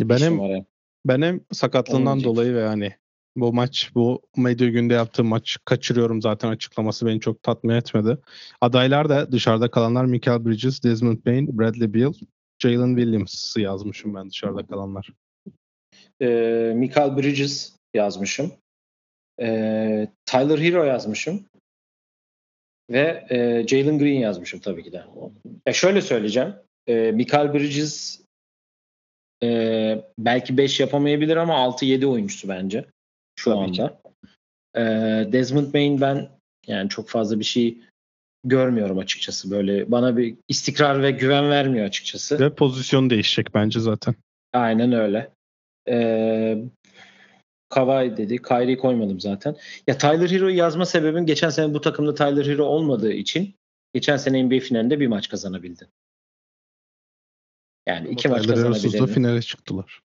Ben 0.00 0.18
hem, 0.18 0.64
ben 1.06 1.22
hem 1.22 1.40
sakatlığından 1.52 2.06
Olmayacak. 2.06 2.24
dolayı 2.24 2.54
ve 2.54 2.60
yani 2.60 2.92
bu 3.36 3.52
maç 3.52 3.90
bu 3.94 4.22
medya 4.36 4.68
günde 4.68 4.94
yaptığım 4.94 5.26
maç 5.26 5.58
kaçırıyorum 5.64 6.22
zaten 6.22 6.48
açıklaması 6.48 7.06
beni 7.06 7.20
çok 7.20 7.42
tatmin 7.42 7.74
etmedi. 7.74 8.18
Adaylar 8.60 9.08
da 9.08 9.32
dışarıda 9.32 9.70
kalanlar 9.70 10.04
Michael 10.04 10.46
Bridges, 10.46 10.82
Desmond 10.82 11.26
Bain, 11.26 11.58
Bradley 11.58 11.94
Beal, 11.94 12.12
Jalen 12.58 12.96
Williams'ı 12.96 13.60
yazmışım 13.60 14.14
ben 14.14 14.30
dışarıda 14.30 14.66
kalanlar. 14.66 15.08
Ee, 16.22 16.72
Michael 16.76 17.16
Bridges 17.16 17.72
yazmışım. 17.94 18.52
Ee, 19.40 20.08
Tyler 20.26 20.58
Hero 20.58 20.84
yazmışım. 20.84 21.44
Ve 22.92 23.26
e, 23.30 23.68
Jalen 23.68 23.98
Green 23.98 24.18
yazmışım 24.20 24.60
tabii 24.60 24.82
ki 24.82 24.92
de. 24.92 25.04
Ya 25.66 25.72
şöyle 25.72 26.00
söyleyeceğim. 26.00 26.54
E, 26.86 27.12
Michael 27.12 27.54
Bridges 27.54 28.20
e, 29.42 30.04
belki 30.18 30.56
5 30.56 30.80
yapamayabilir 30.80 31.36
ama 31.36 31.54
6-7 31.54 32.06
oyuncusu 32.06 32.48
bence 32.48 32.84
şu 33.36 33.50
Tabii 33.50 33.72
ki. 33.72 33.82
anda. 33.82 34.00
E, 34.76 34.82
Desmond 35.32 35.74
Bain 35.74 36.00
ben 36.00 36.28
yani 36.66 36.88
çok 36.88 37.08
fazla 37.08 37.38
bir 37.38 37.44
şey 37.44 37.78
görmüyorum 38.44 38.98
açıkçası. 38.98 39.50
Böyle 39.50 39.90
bana 39.90 40.16
bir 40.16 40.34
istikrar 40.48 41.02
ve 41.02 41.10
güven 41.10 41.50
vermiyor 41.50 41.86
açıkçası. 41.86 42.40
Ve 42.40 42.54
pozisyon 42.54 43.10
değişecek 43.10 43.54
bence 43.54 43.80
zaten. 43.80 44.14
Aynen 44.52 44.92
öyle. 44.92 45.30
Ee, 45.88 46.58
Kawhi 47.72 48.16
dedi. 48.16 48.42
Kyrie'yi 48.42 48.78
koymadım 48.78 49.20
zaten. 49.20 49.56
Ya 49.86 49.98
Tyler 49.98 50.30
Hero'yu 50.30 50.56
yazma 50.56 50.86
sebebim 50.86 51.26
geçen 51.26 51.50
sene 51.50 51.74
bu 51.74 51.80
takımda 51.80 52.14
Tyler 52.14 52.46
Hero 52.46 52.64
olmadığı 52.64 53.12
için 53.12 53.54
geçen 53.94 54.16
sene 54.16 54.44
NBA 54.44 54.58
finalinde 54.60 55.00
bir 55.00 55.06
maç 55.06 55.28
kazanabildi. 55.28 55.88
Yani 57.88 58.08
iki 58.08 58.28
maç 58.28 58.42
Tyler 58.42 58.56
Heroes'la 58.56 58.82
kazanabilirdi. 58.82 59.14
finale 59.14 59.42
çıktılar. 59.42 60.02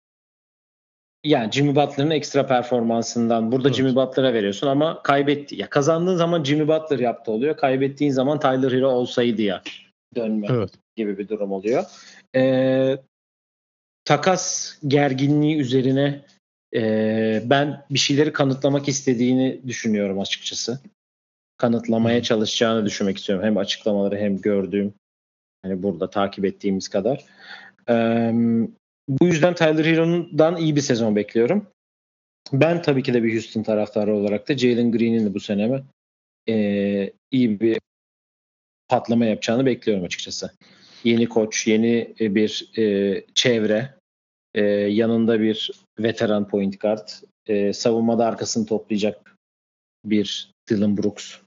Yani 1.25 1.53
Jimmy 1.53 1.77
Butler'ın 1.77 2.11
ekstra 2.11 2.47
performansından 2.47 3.53
burada 3.53 3.69
Evet. 3.69 3.77
Jimmy 3.77 3.95
Butler'a 3.95 4.35
veriyorsun 4.35 4.67
ama 4.67 5.03
kaybetti. 5.03 5.57
Ya 5.57 5.71
kazandığın 5.71 6.17
zaman 6.17 6.45
Jimmy 6.45 6.69
Butler 6.69 6.99
yaptı 6.99 7.31
oluyor. 7.33 7.57
Kaybettiğin 7.57 8.11
zaman 8.11 8.41
Tyler 8.41 8.73
Hero 8.73 8.89
olsaydı 8.89 9.43
ya 9.43 9.63
dönme 10.17 10.47
Evet. 10.51 10.71
gibi 10.97 11.19
bir 11.19 11.29
durum 11.29 11.53
oluyor. 11.53 11.85
Ee, 12.37 12.99
takas 14.05 14.75
gerginliği 14.87 15.57
üzerine 15.57 16.25
e, 16.75 17.43
ben 17.45 17.85
bir 17.91 17.99
şeyleri 17.99 18.33
kanıtlamak 18.33 18.89
istediğini 18.89 19.61
düşünüyorum 19.67 20.21
açıkçası. 20.21 20.81
Kanıtlamaya 21.57 22.23
çalışacağını 22.23 22.87
düşünmek 22.87 23.19
istiyorum. 23.19 23.45
Hem 23.45 23.57
açıklamaları 23.57 24.19
hem 24.19 24.41
gördüğüm 24.41 24.95
hani 25.63 25.83
burada 25.83 26.11
takip 26.11 26.45
ettiğimiz 26.45 26.89
kadar. 26.89 27.25
Ee, 27.89 28.33
bu 29.09 29.27
yüzden 29.27 29.55
Tyler 29.55 29.85
Hero'dan 29.85 30.57
iyi 30.57 30.77
bir 30.77 30.81
sezon 30.81 31.17
bekliyorum. 31.17 31.67
Ben 32.53 32.83
tabii 32.83 33.03
ki 33.03 33.15
de 33.15 33.23
bir 33.23 33.33
Houston 33.33 33.63
taraftarı 33.63 34.15
olarak 34.15 34.49
da 34.49 34.59
Jalen 34.59 34.93
Green'in 34.93 35.27
de 35.27 35.35
bu 35.35 35.41
sene 35.41 35.83
e, 36.49 37.13
iyi 37.31 37.61
bir 37.61 37.79
patlama 38.89 39.27
yapacağını 39.27 39.67
bekliyorum 39.67 40.05
açıkçası. 40.05 40.51
Yeni 41.05 41.29
koç, 41.29 41.67
yeni 41.67 42.15
e, 42.21 42.35
bir 42.35 42.79
e, 42.79 43.25
çevre, 43.35 43.95
e, 44.55 44.63
yanında 44.71 45.41
bir 45.41 45.71
veteran 45.99 46.49
point 46.49 46.81
guard, 46.81 47.09
e, 47.47 47.73
savunmada 47.73 48.27
arkasını 48.27 48.67
toplayacak 48.67 49.37
bir 50.05 50.53
Dylan 50.71 50.97
Brooks 50.97 51.39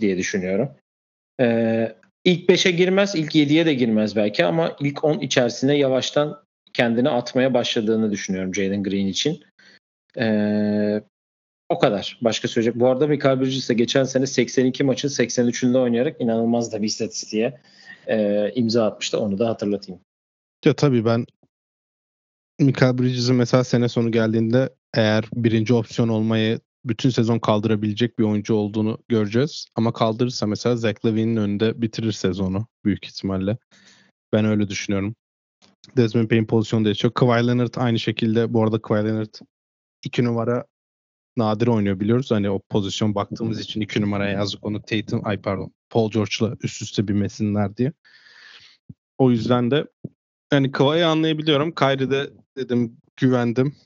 diye 0.00 0.18
düşünüyorum. 0.18 0.70
E, 1.40 1.96
ilk 2.24 2.48
5'e 2.48 2.70
girmez, 2.70 3.14
ilk 3.14 3.34
7'ye 3.34 3.66
de 3.66 3.74
girmez 3.74 4.16
belki 4.16 4.44
ama 4.44 4.76
ilk 4.80 5.04
10 5.04 5.18
içerisine 5.18 5.76
yavaştan 5.76 6.42
kendini 6.74 7.08
atmaya 7.08 7.54
başladığını 7.54 8.10
düşünüyorum 8.10 8.54
Jalen 8.54 8.82
Green 8.82 9.06
için. 9.06 9.44
E, 10.18 11.02
o 11.68 11.78
kadar. 11.78 12.18
Başka 12.20 12.48
söyleyecek. 12.48 12.80
Bu 12.80 12.88
arada 12.88 13.06
Michael 13.06 13.40
Bridges 13.40 13.68
de 13.68 13.74
geçen 13.74 14.04
sene 14.04 14.26
82 14.26 14.84
maçın 14.84 15.08
83'ünde 15.08 15.78
oynayarak 15.78 16.20
inanılmaz 16.20 16.72
da 16.72 16.82
bir 16.82 16.86
istatistiğe 16.86 17.60
e, 18.06 18.50
imza 18.54 18.86
atmıştı. 18.86 19.20
Onu 19.20 19.38
da 19.38 19.48
hatırlatayım. 19.48 20.00
Ya 20.64 20.74
tabii 20.74 21.04
ben 21.04 21.26
Michael 22.60 22.98
Bridges'in 22.98 23.36
mesela 23.36 23.64
sene 23.64 23.88
sonu 23.88 24.12
geldiğinde 24.12 24.74
eğer 24.94 25.24
birinci 25.34 25.74
opsiyon 25.74 26.08
olmayı 26.08 26.60
bütün 26.84 27.10
sezon 27.10 27.38
kaldırabilecek 27.38 28.18
bir 28.18 28.24
oyuncu 28.24 28.54
olduğunu 28.54 28.98
göreceğiz. 29.08 29.66
Ama 29.74 29.92
kaldırırsa 29.92 30.46
mesela 30.46 30.76
Zach 30.76 31.04
Levine'in 31.04 31.36
önünde 31.36 31.82
bitirir 31.82 32.12
sezonu 32.12 32.66
büyük 32.84 33.06
ihtimalle. 33.06 33.58
Ben 34.32 34.44
öyle 34.44 34.68
düşünüyorum. 34.68 35.14
Desmond 35.96 36.28
Payne 36.28 36.46
pozisyonda 36.46 36.88
yaşıyor. 36.88 37.14
Kawhi 37.14 37.46
Leonard 37.46 37.74
aynı 37.76 37.98
şekilde. 37.98 38.52
Bu 38.52 38.62
arada 38.62 38.82
Kawhi 38.82 39.04
Leonard 39.04 39.34
iki 40.04 40.24
numara 40.24 40.64
nadir 41.36 41.66
oynuyor 41.66 42.00
biliyoruz. 42.00 42.30
Hani 42.30 42.50
o 42.50 42.60
pozisyon 42.68 43.14
baktığımız 43.14 43.60
için 43.60 43.80
iki 43.80 44.00
numaraya 44.00 44.32
yazdık 44.32 44.66
onu 44.66 44.82
Tatum, 44.82 45.20
ay 45.24 45.40
pardon 45.40 45.72
Paul 45.90 46.10
George'la 46.10 46.56
üst 46.62 46.82
üste 46.82 47.08
binmesinler 47.08 47.76
diye. 47.76 47.92
O 49.18 49.30
yüzden 49.30 49.70
de 49.70 49.86
yani 50.52 50.72
Kawhi'yi 50.72 51.04
anlayabiliyorum. 51.04 51.74
Kyrie'de 51.74 52.30
dedim 52.56 52.96
güvendim. 53.16 53.76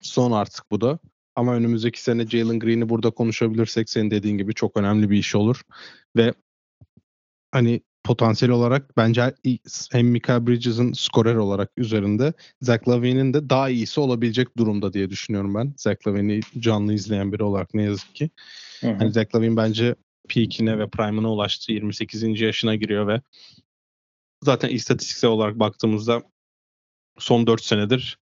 Son 0.00 0.32
artık 0.32 0.70
bu 0.70 0.80
da. 0.80 0.98
Ama 1.36 1.54
önümüzdeki 1.54 2.02
sene 2.02 2.26
Jalen 2.26 2.58
Green'i 2.58 2.88
burada 2.88 3.10
konuşabilirsek 3.10 3.90
senin 3.90 4.10
dediğin 4.10 4.38
gibi 4.38 4.54
çok 4.54 4.76
önemli 4.76 5.10
bir 5.10 5.18
iş 5.18 5.34
olur. 5.34 5.62
Ve 6.16 6.32
hani 7.52 7.80
potansiyel 8.04 8.52
olarak 8.52 8.96
bence 8.96 9.34
hem 9.92 10.06
Michael 10.06 10.46
Bridges'ın 10.46 10.92
skorer 10.92 11.34
olarak 11.34 11.70
üzerinde 11.76 12.32
Zach 12.60 12.88
Lavine'in 12.88 13.34
de 13.34 13.50
daha 13.50 13.68
iyisi 13.68 14.00
olabilecek 14.00 14.56
durumda 14.56 14.92
diye 14.92 15.10
düşünüyorum 15.10 15.54
ben. 15.54 15.74
Zach 15.76 16.06
Lavine'i 16.06 16.40
canlı 16.58 16.94
izleyen 16.94 17.32
biri 17.32 17.42
olarak 17.42 17.74
ne 17.74 17.82
yazık 17.82 18.14
ki. 18.14 18.30
Hı 18.80 18.90
hı. 18.90 18.94
Hani 18.94 19.12
Zach 19.12 19.34
Lavine 19.34 19.56
bence 19.56 19.94
peak'ine 20.28 20.78
ve 20.78 20.88
prime'ına 20.88 21.32
ulaştı. 21.32 21.72
28. 21.72 22.40
yaşına 22.40 22.74
giriyor 22.74 23.06
ve 23.06 23.20
zaten 24.42 24.68
istatistiksel 24.68 25.30
olarak 25.30 25.58
baktığımızda 25.58 26.22
son 27.18 27.46
4 27.46 27.64
senedir 27.64 28.18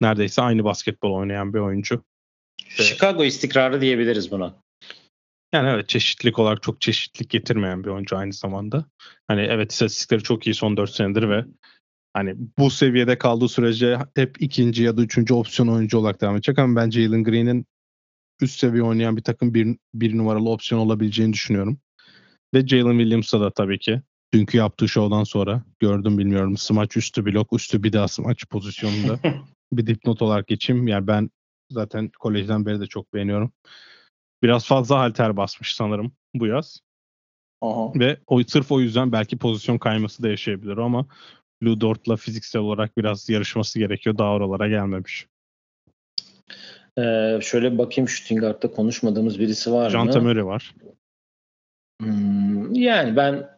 neredeyse 0.00 0.42
aynı 0.42 0.64
basketbol 0.64 1.12
oynayan 1.12 1.54
bir 1.54 1.58
oyuncu. 1.58 2.04
Chicago 2.68 3.24
istikrarı 3.24 3.80
diyebiliriz 3.80 4.30
buna. 4.30 4.54
Yani 5.52 5.68
evet 5.68 5.88
çeşitlilik 5.88 6.38
olarak 6.38 6.62
çok 6.62 6.80
çeşitlilik 6.80 7.30
getirmeyen 7.30 7.84
bir 7.84 7.88
oyuncu 7.88 8.16
aynı 8.16 8.32
zamanda. 8.32 8.86
Hani 9.28 9.40
evet 9.40 9.72
istatistikleri 9.72 10.22
çok 10.22 10.46
iyi 10.46 10.54
son 10.54 10.76
4 10.76 10.90
senedir 10.90 11.28
ve 11.28 11.44
hani 12.12 12.34
bu 12.58 12.70
seviyede 12.70 13.18
kaldığı 13.18 13.48
sürece 13.48 13.98
hep 14.16 14.42
ikinci 14.42 14.82
ya 14.82 14.96
da 14.96 15.02
üçüncü 15.02 15.34
opsiyon 15.34 15.68
oyuncu 15.68 15.98
olarak 15.98 16.20
devam 16.20 16.34
edecek 16.34 16.58
ama 16.58 16.80
ben 16.80 16.90
Jalen 16.90 17.24
Green'in 17.24 17.66
üst 18.40 18.58
seviye 18.58 18.82
oynayan 18.82 19.16
bir 19.16 19.22
takım 19.22 19.54
bir, 19.54 19.76
bir 19.94 20.18
numaralı 20.18 20.50
opsiyon 20.50 20.80
olabileceğini 20.80 21.32
düşünüyorum. 21.32 21.78
Ve 22.54 22.66
Jalen 22.66 22.98
Williams'a 22.98 23.40
da 23.40 23.50
tabii 23.50 23.78
ki 23.78 24.02
dünkü 24.34 24.58
yaptığı 24.58 24.88
şovdan 24.88 25.24
sonra 25.24 25.62
gördüm 25.80 26.18
bilmiyorum 26.18 26.56
smaç 26.56 26.96
üstü 26.96 27.26
blok 27.26 27.52
üstü 27.52 27.82
bir 27.82 27.92
daha 27.92 28.08
smaç 28.08 28.46
pozisyonunda 28.48 29.18
bir 29.72 29.86
dipnot 29.86 30.22
olarak 30.22 30.46
geçeyim. 30.46 30.88
Yani 30.88 31.06
ben 31.06 31.30
zaten 31.70 32.10
kolejden 32.18 32.66
beri 32.66 32.80
de 32.80 32.86
çok 32.86 33.14
beğeniyorum. 33.14 33.52
Biraz 34.42 34.66
fazla 34.66 34.98
halter 34.98 35.36
basmış 35.36 35.74
sanırım 35.74 36.12
bu 36.34 36.46
yaz. 36.46 36.80
Aha. 37.60 37.92
Ve 37.94 38.18
o 38.26 38.42
sırf 38.42 38.72
o 38.72 38.80
yüzden 38.80 39.12
belki 39.12 39.38
pozisyon 39.38 39.78
kayması 39.78 40.22
da 40.22 40.28
yaşayabilir 40.28 40.76
ama 40.76 41.06
Lou 41.64 41.80
Dort'la 41.80 42.16
fiziksel 42.16 42.62
olarak 42.62 42.96
biraz 42.96 43.28
yarışması 43.28 43.78
gerekiyor. 43.78 44.18
Daha 44.18 44.32
oralara 44.32 44.68
gelmemiş. 44.68 45.26
Ee, 46.98 47.38
şöyle 47.42 47.78
bakayım 47.78 48.08
shooting 48.08 48.40
guard'da 48.40 48.70
konuşmadığımız 48.70 49.40
birisi 49.40 49.72
var 49.72 49.90
Jean 49.90 50.06
mı? 50.06 50.12
Temeri 50.12 50.46
var. 50.46 50.74
Hmm, 52.02 52.74
yani 52.74 53.16
ben 53.16 53.48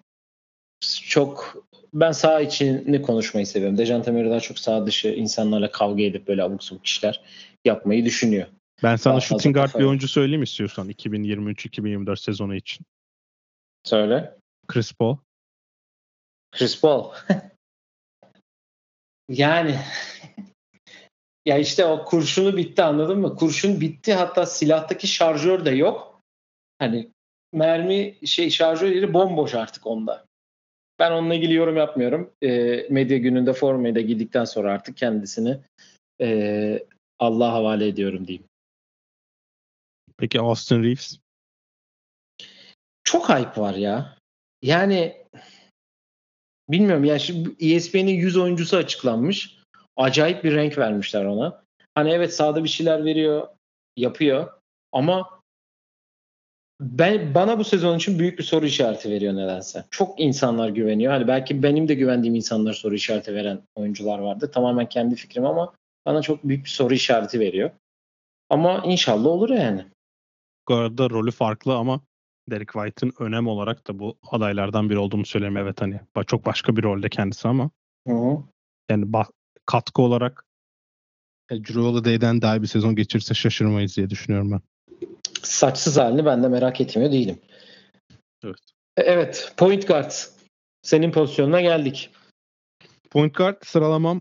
çok 1.08 1.64
ben 1.94 2.12
sağ 2.12 2.40
içini 2.40 3.02
konuşmayı 3.02 3.46
seviyorum. 3.46 3.78
Dejan 3.78 4.02
Temeri 4.02 4.30
daha 4.30 4.40
çok 4.40 4.58
sağ 4.58 4.86
dışı 4.86 5.08
insanlarla 5.08 5.70
kavga 5.70 6.02
edip 6.02 6.28
böyle 6.28 6.42
abuk 6.42 6.64
sabuk 6.64 6.86
işler 6.86 7.20
yapmayı 7.64 8.04
düşünüyor. 8.04 8.46
Ben 8.82 8.96
sana 8.96 9.12
Daha 9.12 9.20
shooting 9.20 9.56
guard 9.56 9.74
bir 9.74 9.84
oyuncu 9.84 10.08
söyleyeyim 10.08 10.42
istiyorsan 10.42 10.90
2023-2024 10.90 12.16
sezonu 12.16 12.54
için. 12.54 12.86
Söyle. 13.84 14.34
Chris 14.68 14.92
Paul. 14.92 15.16
Chris 16.52 16.80
Paul. 16.80 17.12
yani 19.28 19.78
ya 21.46 21.58
işte 21.58 21.84
o 21.84 22.04
kurşunu 22.04 22.56
bitti 22.56 22.82
anladın 22.82 23.18
mı? 23.18 23.36
Kurşun 23.36 23.80
bitti 23.80 24.14
hatta 24.14 24.46
silahtaki 24.46 25.06
şarjör 25.06 25.64
de 25.64 25.70
yok. 25.70 26.20
Hani 26.78 27.10
mermi 27.52 28.26
şey 28.26 28.50
şarjör 28.50 28.90
yeri 28.90 29.14
bomboş 29.14 29.54
artık 29.54 29.86
onda. 29.86 30.26
Ben 30.98 31.10
onunla 31.10 31.34
ilgili 31.34 31.54
yorum 31.54 31.76
yapmıyorum. 31.76 32.32
E, 32.42 32.76
medya 32.90 33.18
gününde 33.18 33.52
formaya 33.52 33.94
da 33.94 34.00
giydikten 34.00 34.44
sonra 34.44 34.72
artık 34.72 34.96
kendisini 34.96 35.58
e, 36.20 36.86
Allah'a 37.18 37.52
havale 37.52 37.86
ediyorum 37.86 38.26
diyeyim. 38.26 38.46
Peki 40.16 40.40
Austin 40.40 40.82
Reeves. 40.82 41.18
Çok 43.04 43.28
hype 43.28 43.60
var 43.60 43.74
ya. 43.74 44.16
Yani 44.62 45.24
bilmiyorum 46.68 47.04
ya 47.04 47.18
şimdi 47.18 47.74
ESPN'in 47.74 48.14
100 48.14 48.36
oyuncusu 48.36 48.76
açıklanmış. 48.76 49.58
Acayip 49.96 50.44
bir 50.44 50.54
renk 50.54 50.78
vermişler 50.78 51.24
ona. 51.24 51.64
Hani 51.94 52.10
evet 52.10 52.34
sahada 52.34 52.64
bir 52.64 52.68
şeyler 52.68 53.04
veriyor, 53.04 53.48
yapıyor 53.96 54.52
ama 54.92 55.33
ben 56.92 57.34
bana 57.34 57.58
bu 57.58 57.64
sezon 57.64 57.96
için 57.96 58.18
büyük 58.18 58.38
bir 58.38 58.44
soru 58.44 58.66
işareti 58.66 59.10
veriyor 59.10 59.34
nedense. 59.34 59.84
Çok 59.90 60.20
insanlar 60.20 60.68
güveniyor. 60.68 61.12
Hani 61.12 61.28
belki 61.28 61.62
benim 61.62 61.88
de 61.88 61.94
güvendiğim 61.94 62.34
insanlar 62.34 62.72
soru 62.72 62.94
işareti 62.94 63.34
veren 63.34 63.60
oyuncular 63.74 64.18
vardı. 64.18 64.50
Tamamen 64.50 64.88
kendi 64.88 65.14
fikrim 65.14 65.46
ama 65.46 65.74
bana 66.06 66.22
çok 66.22 66.44
büyük 66.44 66.64
bir 66.64 66.70
soru 66.70 66.94
işareti 66.94 67.40
veriyor. 67.40 67.70
Ama 68.50 68.82
inşallah 68.84 69.26
olur 69.26 69.50
yani. 69.50 69.84
Bu 70.68 70.74
arada 70.74 71.10
rolü 71.10 71.30
farklı 71.30 71.74
ama 71.74 72.00
Derek 72.50 72.72
White'ın 72.72 73.12
önem 73.18 73.46
olarak 73.46 73.86
da 73.86 73.98
bu 73.98 74.18
adaylardan 74.30 74.90
biri 74.90 74.98
olduğunu 74.98 75.26
söyleyeyim. 75.26 75.56
Evet 75.56 75.80
hani 75.80 76.00
çok 76.26 76.46
başka 76.46 76.76
bir 76.76 76.82
rolde 76.82 77.08
kendisi 77.08 77.48
ama 77.48 77.70
Hı 78.08 78.14
hı. 78.14 78.38
yani 78.90 79.04
ba- 79.04 79.32
katkı 79.66 80.02
olarak 80.02 80.44
e, 81.50 81.54
Drew 81.54 81.80
Holiday'den 81.80 82.42
daha 82.42 82.62
bir 82.62 82.66
sezon 82.66 82.96
geçirse 82.96 83.34
şaşırmayız 83.34 83.96
diye 83.96 84.10
düşünüyorum 84.10 84.52
ben. 84.52 84.60
Saçsız 85.46 85.96
halini 85.96 86.24
ben 86.24 86.42
de 86.42 86.48
merak 86.48 86.80
etmiyor 86.80 87.12
değilim. 87.12 87.38
Evet. 88.44 88.56
E, 88.96 89.02
Evet, 89.02 89.52
point 89.56 89.88
guard. 89.88 90.10
Senin 90.82 91.12
pozisyonuna 91.12 91.60
geldik. 91.60 92.10
Point 93.10 93.34
guard 93.34 93.56
sıralamam 93.64 94.20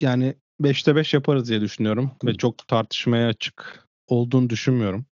yani 0.00 0.34
5'te 0.60 0.96
5 0.96 1.14
yaparız 1.14 1.48
diye 1.48 1.60
düşünüyorum 1.60 2.10
ve 2.24 2.34
çok 2.34 2.68
tartışmaya 2.68 3.28
açık 3.28 3.88
olduğunu 4.08 4.50
düşünmüyorum. 4.50 5.06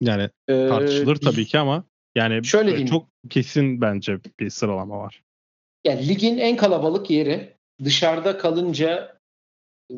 Yani 0.00 0.30
Ee, 0.48 0.68
tartışılır 0.68 1.16
tabii 1.16 1.46
ki 1.46 1.58
ama 1.58 1.84
yani 2.14 2.44
Şöyle 2.44 2.68
diyeyim. 2.68 2.86
çok 2.88 3.08
kesin 3.30 3.80
bence 3.80 4.18
bir 4.40 4.50
sıralama 4.50 4.98
var. 4.98 5.22
Yani 5.84 6.08
ligin 6.08 6.38
en 6.38 6.56
kalabalık 6.56 7.10
yeri 7.10 7.56
dışarıda 7.84 8.38
kalınca 8.38 9.18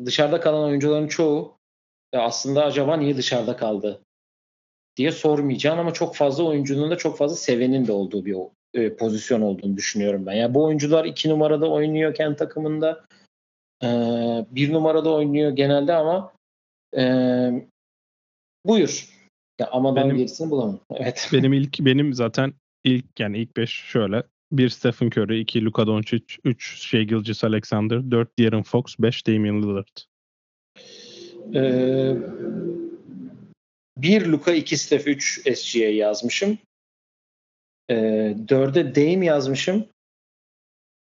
dışarıda 0.05 0.39
kalan 0.39 0.63
oyuncuların 0.63 1.07
çoğu 1.07 1.57
ya 2.13 2.21
aslında 2.21 2.65
acaba 2.65 2.97
niye 2.97 3.17
dışarıda 3.17 3.55
kaldı 3.55 4.01
diye 5.01 5.11
sormayacağım 5.11 5.79
ama 5.79 5.93
çok 5.93 6.15
fazla 6.15 6.43
oyuncunun 6.43 6.91
da 6.91 6.97
çok 6.97 7.17
fazla 7.17 7.35
sevenin 7.35 7.87
de 7.87 7.91
olduğu 7.91 8.25
bir 8.25 8.35
e, 8.73 8.95
pozisyon 8.95 9.41
olduğunu 9.41 9.77
düşünüyorum 9.77 10.25
ben. 10.25 10.33
Yani 10.33 10.53
bu 10.53 10.63
oyuncular 10.63 11.05
iki 11.05 11.29
numarada 11.29 11.71
oynuyorken 11.71 12.35
takımında 12.35 13.05
e, 13.83 13.87
bir 14.51 14.73
numarada 14.73 15.13
oynuyor 15.13 15.51
genelde 15.51 15.93
ama 15.93 16.33
e, 16.97 17.03
buyur. 18.65 19.09
Ya 19.59 19.67
amadan 19.71 20.05
benim, 20.05 20.17
gerisini 20.17 20.51
bulamam. 20.51 20.79
Evet. 20.95 21.29
Benim 21.33 21.53
ilk 21.53 21.79
benim 21.79 22.13
zaten 22.13 22.53
ilk 22.83 23.19
yani 23.19 23.37
ilk 23.37 23.57
5 23.57 23.69
şöyle. 23.69 24.23
1 24.51 24.69
Stephen 24.69 25.07
Curry, 25.07 25.41
2 25.41 25.65
Luka 25.65 25.87
Doncic, 25.87 26.23
3 26.43 26.79
Shea 26.81 27.03
Gilgis 27.03 27.43
Alexander, 27.43 28.11
4 28.11 28.39
De'Aaron 28.39 28.63
Fox, 28.63 28.95
5 28.99 29.27
Damian 29.27 29.61
Lillard. 29.61 29.97
Ee, 31.55 32.15
1 33.97 34.25
Luka, 34.25 34.53
2 34.53 34.77
Steph, 34.77 35.07
3 35.07 35.57
SGA 35.57 35.79
yazmışım. 35.79 36.57
Ee, 37.89 37.95
4'e 38.47 38.95
Dame 38.95 39.25
yazmışım. 39.25 39.87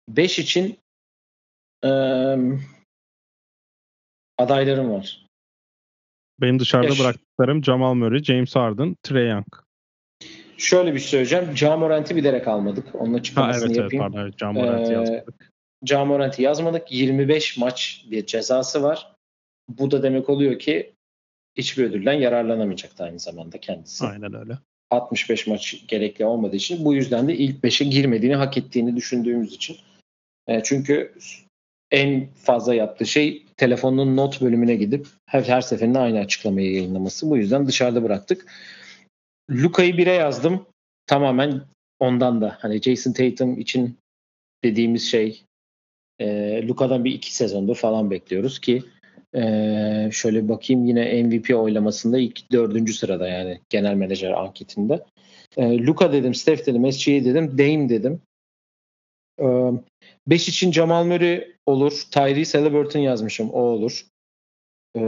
5 0.09 0.39
için 0.39 0.79
e, 1.85 1.91
adaylarım 4.39 4.91
var. 4.91 5.27
Benim 6.41 6.59
dışarıda 6.59 6.89
Yaş. 6.89 7.01
bıraktıklarım 7.01 7.65
Jamal 7.65 7.95
Murray, 7.95 8.23
James 8.23 8.57
Harden, 8.57 8.97
Trey 9.03 9.29
Young. 9.29 9.47
Şöyle 10.57 10.95
bir 10.95 10.99
şey 10.99 11.09
söyleyeceğim. 11.09 11.55
Camorant'i 11.55 12.17
bilerek 12.17 12.49
almadık. 12.49 12.95
Onun 12.95 13.15
açıklamasını 13.15 13.65
ha, 13.65 13.67
evet, 13.67 13.77
yapayım. 13.77 14.05
Evet, 14.05 14.15
pardon. 14.15 14.37
Camorant'i 14.37 14.93
ee, 14.93 14.95
yazmadık. 14.95 15.53
Camorant'i 15.85 16.43
yazmadık. 16.43 16.93
25 16.93 17.59
maç 17.59 18.05
bir 18.11 18.27
cezası 18.27 18.83
var. 18.83 19.13
Bu 19.69 19.91
da 19.91 20.03
demek 20.03 20.29
oluyor 20.29 20.59
ki 20.59 20.95
hiçbir 21.61 21.85
ödülden 21.85 22.13
yararlanamayacaktı 22.13 23.05
aynı 23.05 23.19
zamanda 23.19 23.61
kendisi. 23.61 24.05
Aynen 24.07 24.35
öyle. 24.35 24.59
65 24.91 25.47
maç 25.47 25.87
gerekli 25.89 26.25
olmadığı 26.25 26.57
için 26.57 26.85
bu 26.85 26.95
yüzden 26.95 27.29
de 27.29 27.37
ilk 27.37 27.65
5'e 27.65 27.87
girmediğini 27.87 28.37
hak 28.37 28.59
ettiğini 28.59 28.97
düşündüğümüz 28.97 29.55
için. 29.55 29.77
E, 30.47 30.63
çünkü 30.63 31.15
en 31.91 32.29
fazla 32.35 32.75
yaptığı 32.75 33.07
şey 33.07 33.47
telefonun 33.57 34.17
not 34.17 34.41
bölümüne 34.41 34.75
gidip 34.75 35.07
her, 35.27 35.43
her 35.43 35.61
seferinde 35.61 35.99
aynı 35.99 36.19
açıklamayı 36.19 36.73
yayınlaması. 36.73 37.31
Bu 37.31 37.37
yüzden 37.37 37.67
dışarıda 37.67 38.03
bıraktık. 38.03 38.47
Luka'yı 39.51 39.95
1'e 39.95 40.13
yazdım. 40.13 40.67
Tamamen 41.07 41.63
ondan 41.99 42.41
da. 42.41 42.57
Hani 42.61 42.83
Jason 42.83 43.13
Tatum 43.13 43.59
için 43.59 43.97
dediğimiz 44.65 45.11
şey 45.11 45.43
e, 46.19 46.69
Luka'dan 46.69 47.05
bir 47.05 47.13
iki 47.13 47.35
sezondur 47.35 47.77
falan 47.77 48.11
bekliyoruz 48.11 48.59
ki 48.59 48.83
e, 49.35 50.11
şöyle 50.13 50.49
bakayım 50.49 50.85
yine 50.85 51.23
MVP 51.23 51.55
oylamasında 51.55 52.19
ilk 52.19 52.53
dördüncü 52.53 52.93
sırada 52.93 53.29
yani 53.29 53.61
genel 53.69 53.95
menajer 53.95 54.31
anketinde. 54.31 55.05
E, 55.57 55.79
Luka 55.79 56.13
dedim, 56.13 56.35
Steph 56.35 56.67
dedim, 56.67 56.93
SGA 56.93 57.13
dedim, 57.13 57.59
Dame 57.59 57.89
dedim. 57.89 58.23
5 60.27 60.49
e, 60.49 60.51
için 60.51 60.73
Jamal 60.73 61.05
Murray 61.05 61.57
olur. 61.67 62.03
Tyrese 62.11 62.59
Halliburton 62.59 63.01
yazmışım. 63.01 63.51
O 63.51 63.61
olur. 63.61 64.07
E, 64.97 65.01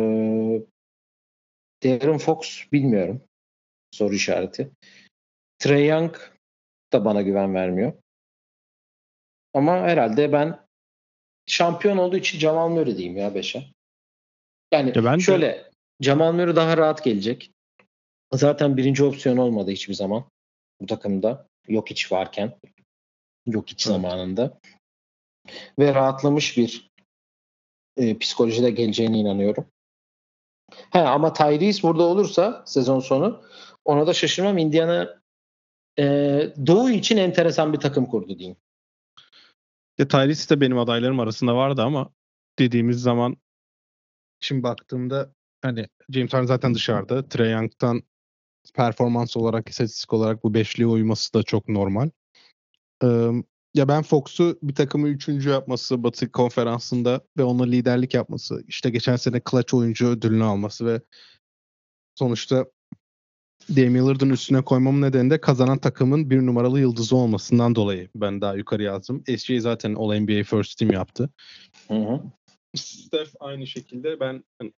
Darren 1.84 2.18
Fox 2.18 2.72
bilmiyorum 2.72 3.22
soru 3.92 4.14
işareti. 4.14 4.70
Trey 5.58 5.86
Young 5.86 6.16
da 6.92 7.04
bana 7.04 7.22
güven 7.22 7.54
vermiyor. 7.54 7.92
Ama 9.54 9.76
herhalde 9.76 10.32
ben 10.32 10.58
şampiyon 11.46 11.98
olduğu 11.98 12.16
için 12.16 12.38
Jamal 12.38 12.68
Murray 12.68 12.96
diyeyim 12.96 13.16
ya 13.16 13.28
5'e. 13.28 13.64
Yani 14.72 14.92
ya 14.94 15.04
ben 15.04 15.18
şöyle 15.18 15.46
de... 15.46 15.70
Jamal 16.00 16.32
Murray 16.32 16.56
daha 16.56 16.76
rahat 16.76 17.04
gelecek. 17.04 17.50
Zaten 18.32 18.76
birinci 18.76 19.04
opsiyon 19.04 19.36
olmadı 19.36 19.70
hiçbir 19.70 19.94
zaman 19.94 20.24
bu 20.80 20.86
takımda. 20.86 21.46
Yok 21.68 21.90
hiç 21.90 22.12
varken. 22.12 22.58
Yok 23.46 23.68
hiç 23.68 23.82
zamanında. 23.82 24.58
Ve 25.78 25.94
rahatlamış 25.94 26.56
bir 26.56 26.90
e, 27.96 28.18
psikolojide 28.18 28.70
geleceğine 28.70 29.18
inanıyorum. 29.18 29.66
He, 30.90 30.98
ama 30.98 31.32
Tyrese 31.32 31.82
burada 31.82 32.02
olursa 32.02 32.62
sezon 32.66 33.00
sonu 33.00 33.42
ona 33.84 34.06
da 34.06 34.14
şaşırmam. 34.14 34.58
Indiana 34.58 35.20
e, 35.98 36.04
Doğu 36.66 36.90
için 36.90 37.16
enteresan 37.16 37.72
bir 37.72 37.78
takım 37.78 38.06
kurdu 38.06 38.38
diyeyim. 38.38 38.56
Ya 39.98 40.08
Tyrese 40.08 40.56
de 40.56 40.60
benim 40.60 40.78
adaylarım 40.78 41.20
arasında 41.20 41.56
vardı 41.56 41.82
ama 41.82 42.10
dediğimiz 42.58 43.02
zaman 43.02 43.36
şimdi 44.44 44.62
baktığımda 44.62 45.32
hani 45.62 45.86
James 46.10 46.32
Harden 46.32 46.46
zaten 46.46 46.74
dışarıda. 46.74 47.28
Trey 47.28 47.52
Young'tan 47.52 48.02
performans 48.74 49.36
olarak, 49.36 49.68
istatistik 49.68 50.12
olarak 50.12 50.44
bu 50.44 50.54
beşliğe 50.54 50.86
uyması 50.86 51.34
da 51.34 51.42
çok 51.42 51.68
normal. 51.68 52.10
Ee, 53.04 53.30
ya 53.74 53.88
ben 53.88 54.02
Fox'u 54.02 54.58
bir 54.62 54.74
takımı 54.74 55.08
üçüncü 55.08 55.48
yapması 55.48 56.02
Batı 56.02 56.32
konferansında 56.32 57.20
ve 57.38 57.42
ona 57.42 57.64
liderlik 57.64 58.14
yapması, 58.14 58.64
işte 58.68 58.90
geçen 58.90 59.16
sene 59.16 59.40
clutch 59.50 59.74
oyuncu 59.74 60.08
ödülünü 60.08 60.44
alması 60.44 60.86
ve 60.86 61.00
sonuçta 62.14 62.66
Damian 63.68 64.06
Lillard'ın 64.06 64.30
üstüne 64.30 64.62
koymam 64.62 65.00
nedeni 65.00 65.30
de 65.30 65.40
kazanan 65.40 65.78
takımın 65.78 66.30
bir 66.30 66.46
numaralı 66.46 66.80
yıldızı 66.80 67.16
olmasından 67.16 67.74
dolayı 67.74 68.08
ben 68.14 68.40
daha 68.40 68.54
yukarı 68.54 68.82
yazdım. 68.82 69.24
SJ 69.38 69.50
zaten 69.58 69.94
All 69.94 70.14
NBA 70.14 70.44
First 70.44 70.78
Team 70.78 70.92
yaptı. 70.92 71.30
Hı 71.88 71.94
hı. 71.94 72.20
Steph 72.76 73.30
aynı 73.40 73.66
şekilde 73.66 74.20
ben 74.20 74.44
hani, 74.58 74.72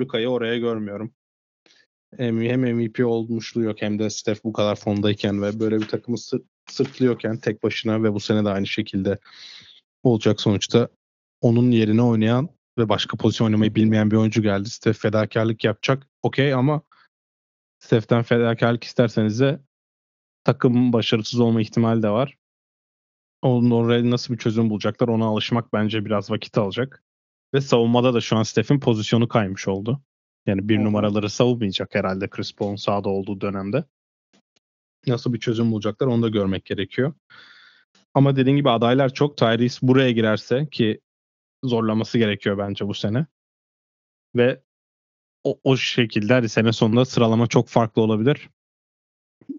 Luka'yı 0.00 0.28
oraya 0.28 0.58
görmüyorum. 0.58 1.14
Hem, 2.16 2.40
hem 2.40 2.60
MVP 2.60 3.04
olmuşluğu 3.04 3.62
yok 3.62 3.82
hem 3.82 3.98
de 3.98 4.10
Steph 4.10 4.44
bu 4.44 4.52
kadar 4.52 4.76
fondayken 4.76 5.42
ve 5.42 5.60
böyle 5.60 5.80
bir 5.80 5.88
takımı 5.88 6.18
sı- 6.18 6.44
sırtlıyorken 6.70 7.38
tek 7.38 7.62
başına 7.62 8.02
ve 8.02 8.14
bu 8.14 8.20
sene 8.20 8.44
de 8.44 8.48
aynı 8.48 8.66
şekilde 8.66 9.18
olacak 10.02 10.40
sonuçta 10.40 10.88
onun 11.40 11.70
yerine 11.70 12.02
oynayan 12.02 12.48
ve 12.78 12.88
başka 12.88 13.16
pozisyon 13.16 13.46
oynamayı 13.46 13.74
bilmeyen 13.74 14.10
bir 14.10 14.16
oyuncu 14.16 14.42
geldi. 14.42 14.70
Steph 14.70 14.98
fedakarlık 14.98 15.64
yapacak. 15.64 16.06
Okey 16.22 16.54
ama 16.54 16.82
Steph'ten 17.78 18.22
fedakarlık 18.22 18.84
isterseniz 18.84 19.40
de 19.40 19.60
takımın 20.44 20.92
başarısız 20.92 21.40
olma 21.40 21.60
ihtimali 21.60 22.02
de 22.02 22.10
var. 22.10 22.37
Oraya 23.42 24.10
nasıl 24.10 24.34
bir 24.34 24.38
çözüm 24.38 24.70
bulacaklar 24.70 25.08
ona 25.08 25.24
alışmak 25.24 25.72
bence 25.72 26.04
biraz 26.04 26.30
vakit 26.30 26.58
alacak. 26.58 27.04
Ve 27.54 27.60
savunmada 27.60 28.14
da 28.14 28.20
şu 28.20 28.36
an 28.36 28.42
Steph'in 28.42 28.80
pozisyonu 28.80 29.28
kaymış 29.28 29.68
oldu. 29.68 30.02
Yani 30.46 30.68
bir 30.68 30.78
numaraları 30.78 31.30
savunmayacak 31.30 31.94
herhalde 31.94 32.30
Chris 32.30 32.54
Paul'un 32.54 32.76
sahada 32.76 33.08
olduğu 33.08 33.40
dönemde. 33.40 33.84
Nasıl 35.06 35.32
bir 35.32 35.40
çözüm 35.40 35.72
bulacaklar 35.72 36.06
onu 36.06 36.22
da 36.22 36.28
görmek 36.28 36.64
gerekiyor. 36.64 37.14
Ama 38.14 38.36
dediğim 38.36 38.56
gibi 38.56 38.70
adaylar 38.70 39.14
çok. 39.14 39.36
Tyrese 39.36 39.78
buraya 39.82 40.10
girerse 40.10 40.68
ki 40.70 41.00
zorlaması 41.64 42.18
gerekiyor 42.18 42.58
bence 42.58 42.86
bu 42.86 42.94
sene. 42.94 43.26
Ve 44.36 44.62
o, 45.44 45.60
o 45.64 45.76
şekilde 45.76 46.32
hani 46.32 46.48
sene 46.48 46.72
sonunda 46.72 47.04
sıralama 47.04 47.46
çok 47.46 47.68
farklı 47.68 48.02
olabilir. 48.02 48.50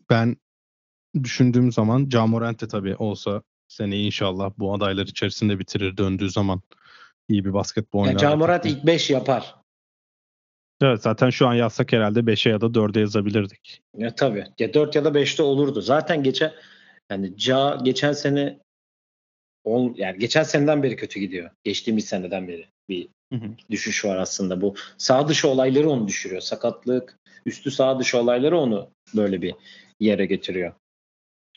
Ben 0.10 0.38
düşündüğüm 1.24 1.72
zaman 1.72 2.10
Camorant 2.10 2.62
de 2.62 2.68
tabii 2.68 2.96
olsa 2.96 3.44
seneyi 3.70 4.06
inşallah 4.06 4.52
bu 4.58 4.74
adaylar 4.74 5.06
içerisinde 5.06 5.60
bitirir 5.60 5.98
döndüğü 5.98 6.30
zaman 6.30 6.62
iyi 7.30 7.46
bir 7.46 7.54
basketbol 7.54 8.00
oynar. 8.00 8.12
Yani 8.12 8.22
Camorant 8.22 8.66
ilk 8.66 8.86
5 8.86 9.10
yapar. 9.10 9.56
Evet 10.82 11.02
zaten 11.02 11.30
şu 11.30 11.48
an 11.48 11.54
yazsak 11.54 11.94
herhalde 11.94 12.20
5'e 12.20 12.52
ya 12.52 12.62
da 12.62 12.66
4'e 12.66 13.00
yazabilirdik. 13.00 13.82
Ya 13.98 14.16
tabii. 14.16 14.46
Ya 14.60 14.74
4 14.74 14.96
ya 14.96 15.06
da 15.06 15.10
5'te 15.10 15.44
olurdu. 15.44 15.82
Zaten 15.82 16.24
geçen 16.24 16.54
yani 17.12 17.38
Ca 17.38 17.80
geçen 17.84 18.14
sene 18.14 18.60
ol, 19.64 19.94
yani 19.98 20.20
geçen 20.20 20.44
seneden 20.44 20.84
beri 20.84 20.96
kötü 20.96 21.20
gidiyor. 21.20 21.50
Geçtiğimiz 21.64 22.06
seneden 22.06 22.48
beri 22.48 22.68
bir 22.90 23.08
hı 23.34 23.36
hı. 23.40 23.50
düşüş 23.72 24.06
var 24.06 24.18
aslında. 24.18 24.62
Bu 24.62 24.76
sağ 24.98 25.28
dışı 25.28 25.48
olayları 25.48 25.90
onu 25.90 26.08
düşürüyor. 26.08 26.42
Sakatlık, 26.42 27.20
üstü 27.46 27.72
sağ 27.72 28.00
dışı 28.00 28.18
olayları 28.18 28.58
onu 28.58 28.90
böyle 29.16 29.42
bir 29.42 29.56
yere 30.00 30.26
getiriyor. 30.26 30.74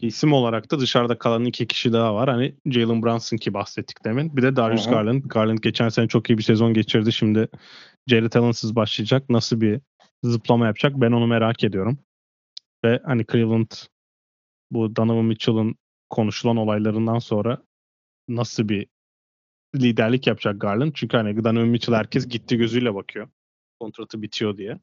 İsim 0.00 0.32
olarak 0.32 0.70
da 0.70 0.78
dışarıda 0.78 1.18
kalan 1.18 1.44
iki 1.44 1.66
kişi 1.66 1.92
daha 1.92 2.14
var. 2.14 2.30
Hani 2.30 2.54
Jalen 2.66 3.02
Brunson 3.02 3.36
ki 3.36 3.54
bahsettik 3.54 4.04
demin. 4.04 4.36
Bir 4.36 4.42
de 4.42 4.56
Darius 4.56 4.86
Hı-hı. 4.86 4.94
Garland. 4.94 5.22
Garland 5.24 5.58
geçen 5.58 5.88
sene 5.88 6.08
çok 6.08 6.30
iyi 6.30 6.38
bir 6.38 6.42
sezon 6.42 6.74
geçirdi. 6.74 7.12
Şimdi 7.12 7.48
Jared 8.06 8.32
Allen'sız 8.32 8.76
başlayacak. 8.76 9.30
Nasıl 9.30 9.60
bir 9.60 9.80
zıplama 10.22 10.66
yapacak 10.66 10.92
ben 10.96 11.12
onu 11.12 11.26
merak 11.26 11.64
ediyorum. 11.64 11.98
Ve 12.84 13.00
hani 13.04 13.26
Cleveland 13.32 13.70
bu 14.70 14.96
Donovan 14.96 15.24
Mitchell'ın 15.24 15.76
konuşulan 16.10 16.56
olaylarından 16.56 17.18
sonra 17.18 17.62
nasıl 18.28 18.68
bir 18.68 18.86
liderlik 19.76 20.26
yapacak 20.26 20.60
Garland. 20.60 20.92
Çünkü 20.94 21.16
hani 21.16 21.44
Donovan 21.44 21.68
Mitchell 21.68 21.94
herkes 21.94 22.28
gitti 22.28 22.56
gözüyle 22.56 22.94
bakıyor. 22.94 23.28
Kontratı 23.80 24.22
bitiyor 24.22 24.56
diye. 24.56 24.78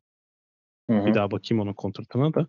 Hı-hı. 0.90 1.06
Bir 1.06 1.14
daha 1.14 1.32
bakayım 1.32 1.62
onun 1.62 1.74
kontratına 1.74 2.34
da. 2.34 2.48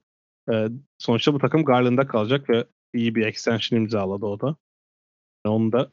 Ee, 0.52 0.68
sonuçta 0.98 1.34
bu 1.34 1.38
takım 1.38 1.64
Garland'da 1.64 2.06
kalacak 2.06 2.50
ve 2.50 2.64
iyi 2.94 3.14
bir 3.14 3.26
extension 3.26 3.78
imzaladı 3.78 4.26
o 4.26 4.40
da. 4.40 4.56
Onu 5.44 5.72
da 5.72 5.90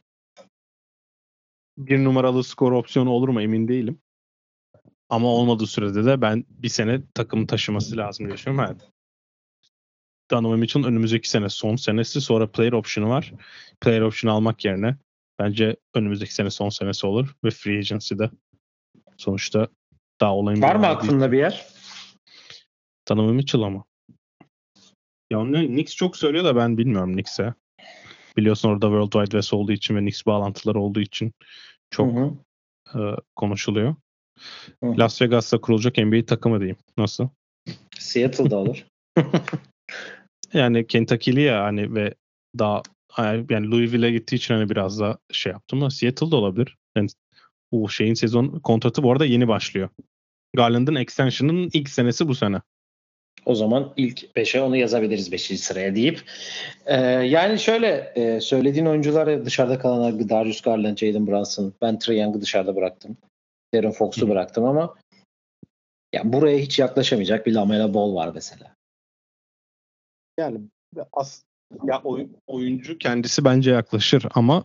bir 1.78 2.04
numaralı 2.04 2.44
skor 2.44 2.72
opsiyonu 2.72 3.10
olur 3.10 3.28
mu 3.28 3.42
emin 3.42 3.68
değilim. 3.68 4.00
Ama 5.08 5.28
olmadığı 5.28 5.66
sürede 5.66 6.04
de 6.04 6.20
ben 6.20 6.44
bir 6.50 6.68
sene 6.68 7.02
takımı 7.14 7.46
taşıması 7.46 7.96
lazım 7.96 8.26
diye 8.26 8.36
düşünüyorum. 8.36 8.76
Evet. 8.80 8.90
Donovan 10.30 10.58
Mitchell'ın 10.58 10.88
önümüzdeki 10.88 11.30
sene 11.30 11.48
son 11.48 11.76
senesi 11.76 12.20
sonra 12.20 12.50
player 12.50 12.72
option'u 12.72 13.08
var. 13.08 13.32
Player 13.80 14.00
option 14.00 14.32
almak 14.32 14.64
yerine 14.64 14.96
bence 15.38 15.76
önümüzdeki 15.94 16.34
sene 16.34 16.50
son 16.50 16.68
senesi 16.68 17.06
olur 17.06 17.36
ve 17.44 17.50
free 17.50 17.78
agency'de 17.78 18.30
sonuçta 19.16 19.68
daha 20.20 20.34
olayın 20.34 20.62
Var 20.62 20.76
mı 20.76 20.86
aklında 20.86 21.32
bir 21.32 21.38
yer? 21.38 21.66
Donovan 23.08 23.34
Mitchell 23.34 23.62
ama. 23.62 23.87
Ya 25.30 25.40
onu 25.40 25.66
Knicks 25.66 25.94
çok 25.94 26.16
söylüyor 26.16 26.44
da 26.44 26.56
ben 26.56 26.78
bilmiyorum 26.78 27.12
Knicks'e. 27.12 27.54
Biliyorsun 28.36 28.68
orada 28.68 28.86
World 28.86 29.12
Wide 29.12 29.30
West 29.30 29.54
olduğu 29.54 29.72
için 29.72 29.96
ve 29.96 30.00
Knicks 30.00 30.26
bağlantıları 30.26 30.80
olduğu 30.80 31.00
için 31.00 31.32
çok 31.90 32.16
Hı 32.16 32.32
hı. 32.88 33.00
e, 33.00 33.16
konuşuluyor. 33.36 33.94
Hı. 34.84 34.98
Las 34.98 35.22
Vegas'ta 35.22 35.60
kurulacak 35.60 35.98
NBA 35.98 36.26
takımı 36.26 36.58
diyeyim. 36.60 36.76
Nasıl? 36.96 37.28
Seattle'da 37.98 38.56
olur. 38.56 38.86
Yani 40.52 40.86
Kentucky'li 40.86 41.40
ya 41.40 41.64
hani 41.64 41.94
ve 41.94 42.14
daha 42.58 42.82
yani 43.50 43.70
Louisville'e 43.70 44.10
gittiği 44.10 44.36
için 44.36 44.54
hani 44.54 44.70
biraz 44.70 45.00
da 45.00 45.18
şey 45.32 45.52
yaptım 45.52 45.78
ama 45.78 45.90
Seattle'da 45.90 46.36
olabilir. 46.36 46.76
Yani 46.96 47.08
bu 47.72 47.88
şeyin 47.88 48.14
sezon 48.14 48.60
kontratı 48.60 49.02
bu 49.02 49.12
arada 49.12 49.24
yeni 49.24 49.48
başlıyor. 49.48 49.88
Garland'ın 50.56 50.94
extension'ın 50.94 51.70
ilk 51.72 51.88
senesi 51.88 52.28
bu 52.28 52.34
sene. 52.34 52.60
O 53.48 53.54
zaman 53.54 53.92
ilk 53.96 54.22
5'e 54.36 54.60
onu 54.60 54.76
yazabiliriz 54.76 55.32
5. 55.32 55.60
sıraya 55.60 55.94
deyip. 55.94 56.22
Ee, 56.86 57.00
yani 57.06 57.58
şöyle 57.58 58.12
e, 58.14 58.40
söylediğin 58.40 58.86
oyuncular 58.86 59.44
dışarıda 59.44 59.78
kalanlar 59.78 60.28
Darius 60.28 60.60
Garland, 60.60 60.96
Jalen 60.96 61.26
Brunson. 61.26 61.72
Ben 61.82 61.98
Trae 61.98 62.16
Young'ı 62.18 62.40
dışarıda 62.40 62.76
bıraktım. 62.76 63.16
Darren 63.74 63.92
Fox'u 63.92 64.26
Hı. 64.26 64.30
bıraktım 64.30 64.64
ama 64.64 64.94
ya 66.12 66.32
buraya 66.32 66.58
hiç 66.58 66.78
yaklaşamayacak 66.78 67.46
bir 67.46 67.54
Lamela 67.54 67.94
Ball 67.94 68.14
var 68.14 68.30
mesela. 68.34 68.74
Yani 70.38 70.60
as 71.12 71.42
ya 71.84 72.00
oy- 72.04 72.28
oyuncu 72.46 72.98
kendisi 72.98 73.44
bence 73.44 73.70
yaklaşır 73.70 74.26
ama 74.34 74.64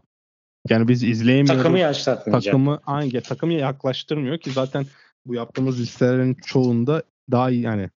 yani 0.69 0.87
biz 0.87 1.03
izleyemiyoruz. 1.03 1.61
Takımı 1.61 1.79
yaşlatmayacak. 1.79 2.43
takımı 2.43 2.79
hangi 2.83 3.21
takımı 3.21 3.53
yaklaştırmıyor 3.53 4.37
ki 4.37 4.51
zaten 4.51 4.85
bu 5.25 5.33
yaptığımız 5.33 5.79
listelerin 5.79 6.33
çoğunda 6.33 7.03
daha 7.31 7.49
iyi 7.49 7.61
yani 7.61 7.89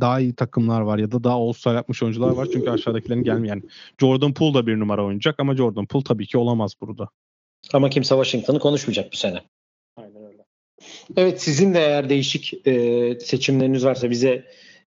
daha 0.00 0.20
iyi 0.20 0.34
takımlar 0.34 0.80
var 0.80 0.98
ya 0.98 1.12
da 1.12 1.24
daha 1.24 1.34
all 1.34 1.74
yapmış 1.74 2.02
oyuncular 2.02 2.30
var 2.30 2.48
çünkü 2.52 2.70
aşağıdakilerin 2.70 3.22
gelmiyor. 3.22 3.54
Yani 3.56 3.62
Jordan 4.00 4.34
Poole 4.34 4.54
da 4.54 4.66
bir 4.66 4.80
numara 4.80 5.04
oynayacak 5.04 5.40
ama 5.40 5.56
Jordan 5.56 5.86
Poole 5.86 6.04
tabii 6.04 6.26
ki 6.26 6.38
olamaz 6.38 6.74
burada. 6.80 7.08
Ama 7.72 7.90
kimse 7.90 8.14
Washington'ı 8.14 8.58
konuşmayacak 8.58 9.12
bu 9.12 9.16
sene. 9.16 9.42
Aynen 9.96 10.24
öyle. 10.24 10.44
Evet 11.16 11.42
sizin 11.42 11.74
de 11.74 11.78
eğer 11.78 12.08
değişik 12.08 12.66
e, 12.66 13.18
seçimleriniz 13.20 13.84
varsa 13.84 14.10
bize 14.10 14.44